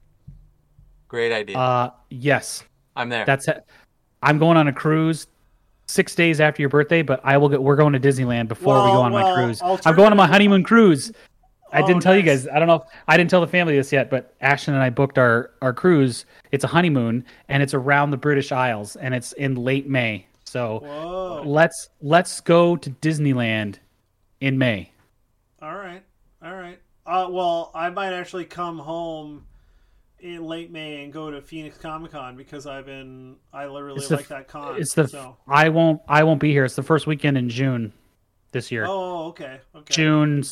Great 1.08 1.32
idea. 1.34 1.58
Uh 1.58 1.90
yes. 2.10 2.64
I'm 2.96 3.10
there. 3.10 3.26
That's 3.26 3.48
it. 3.48 3.66
I'm 4.22 4.38
going 4.38 4.58
on 4.58 4.68
a 4.68 4.74
cruise 4.74 5.28
6 5.88 6.14
days 6.16 6.40
after 6.40 6.62
your 6.62 6.70
birthday, 6.70 7.02
but 7.02 7.20
I 7.24 7.38
will 7.38 7.50
get 7.50 7.62
we're 7.64 7.76
going 7.76 7.94
to 7.94 8.00
Disneyland 8.00 8.48
before 8.48 8.76
we 8.86 8.92
go 8.92 9.02
on 9.02 9.12
my 9.12 9.34
cruise. 9.34 9.60
I'm 9.64 9.96
going 9.96 10.12
on 10.12 10.18
my 10.18 10.28
honeymoon 10.28 10.64
cruise. 10.64 11.12
I 11.72 11.82
Oh, 11.82 11.88
didn't 11.88 12.02
tell 12.02 12.16
you 12.16 12.24
guys. 12.24 12.48
I 12.48 12.58
don't 12.60 12.68
know. 12.68 12.76
If, 12.76 12.82
I 13.08 13.16
didn't 13.18 13.30
tell 13.30 13.42
the 13.42 13.48
family 13.48 13.76
this 13.76 13.92
yet, 13.92 14.10
but 14.10 14.34
Ashton 14.42 14.74
and 14.74 14.82
I 14.84 14.90
booked 14.90 15.18
our 15.20 15.52
our 15.62 15.72
cruise. 15.74 16.26
It's 16.52 16.64
a 16.64 16.68
honeymoon, 16.68 17.24
and 17.48 17.62
it's 17.62 17.74
around 17.76 18.10
the 18.12 18.18
British 18.18 18.52
Isles, 18.52 18.96
and 18.96 19.14
it's 19.14 19.34
in 19.34 19.54
late 19.56 19.88
May. 19.88 20.26
So 20.50 20.80
Whoa. 20.80 21.44
let's 21.46 21.90
let's 22.02 22.42
go 22.42 22.76
to 22.76 22.90
Disneyland 22.90 23.76
in 24.42 24.58
May. 24.58 24.92
All 25.62 25.76
right. 25.76 26.04
All 26.44 26.54
right. 26.56 26.80
Uh, 27.06 27.28
well, 27.30 27.72
I 27.76 27.90
might 27.92 28.14
actually 28.14 28.46
come 28.46 28.80
home 28.80 29.46
in 30.20 30.44
late 30.44 30.72
May 30.72 31.04
and 31.04 31.14
go 31.14 31.30
to 31.30 31.42
Phoenix 31.42 31.78
Comic 31.78 32.12
Con 32.12 32.36
because 32.36 32.66
I've 32.66 32.86
been 32.86 33.36
I 33.54 33.68
literally 33.68 34.00
It's 34.00 34.10
the 34.10 34.16
like 34.18 34.26
f- 34.26 34.30
that 34.30 34.48
con. 34.48 34.80
It's 34.82 34.94
the 34.94 35.08
so. 35.08 35.38
I 35.48 35.70
won't 35.70 36.02
I 36.08 36.24
won't 36.24 36.40
be 36.40 36.52
here. 36.52 36.66
It's 36.66 36.76
the 36.76 36.84
first 36.84 37.06
weekend 37.06 37.38
in 37.38 37.50
June 37.50 37.94
this 38.52 38.72
year. 38.72 38.86
Oh, 38.88 39.28
okay. 39.28 39.60
Okay. 39.76 39.94
June 39.94 40.44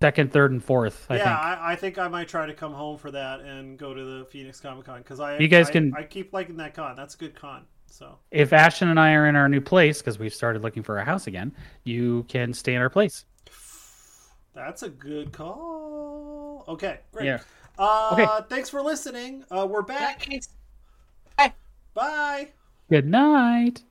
second, 0.00 0.32
third, 0.32 0.52
and 0.52 0.62
fourth. 0.62 1.06
I 1.10 1.16
yeah, 1.16 1.24
think. 1.24 1.60
I, 1.60 1.72
I 1.72 1.76
think 1.76 1.98
I 1.98 2.08
might 2.08 2.28
try 2.28 2.46
to 2.46 2.54
come 2.54 2.72
home 2.72 2.98
for 2.98 3.10
that 3.10 3.40
and 3.40 3.76
go 3.76 3.92
to 3.94 4.04
the 4.04 4.24
Phoenix 4.26 4.60
Comic 4.60 4.86
Con 4.86 4.98
because 4.98 5.18
I 5.18 5.38
You 5.38 5.48
guys 5.48 5.68
I- 5.68 5.72
can- 5.72 5.92
I 5.96 6.04
keep 6.04 6.32
liking 6.32 6.56
that 6.58 6.74
con. 6.74 6.94
That's 6.96 7.14
a 7.16 7.18
good 7.18 7.34
con. 7.34 7.64
So 8.00 8.16
If 8.30 8.54
Ashton 8.54 8.88
and 8.88 8.98
I 8.98 9.12
are 9.12 9.26
in 9.26 9.36
our 9.36 9.46
new 9.48 9.60
place 9.60 10.00
because 10.00 10.18
we've 10.18 10.32
started 10.32 10.62
looking 10.62 10.82
for 10.82 10.96
a 10.98 11.04
house 11.04 11.26
again, 11.26 11.52
you 11.84 12.24
can 12.28 12.54
stay 12.54 12.74
in 12.74 12.80
our 12.80 12.88
place. 12.88 13.26
that's 14.54 14.82
a 14.82 14.88
good 14.88 15.32
call. 15.32 16.64
Okay, 16.66 17.00
great. 17.12 17.26
Yeah. 17.26 17.40
Uh, 17.78 18.10
Okay. 18.14 18.46
Thanks 18.48 18.70
for 18.70 18.80
listening. 18.80 19.44
Uh, 19.50 19.66
we're 19.68 19.82
back. 19.82 20.24
Thanks. 20.24 20.48
Bye. 21.92 22.48
Good 22.88 23.06
night. 23.06 23.82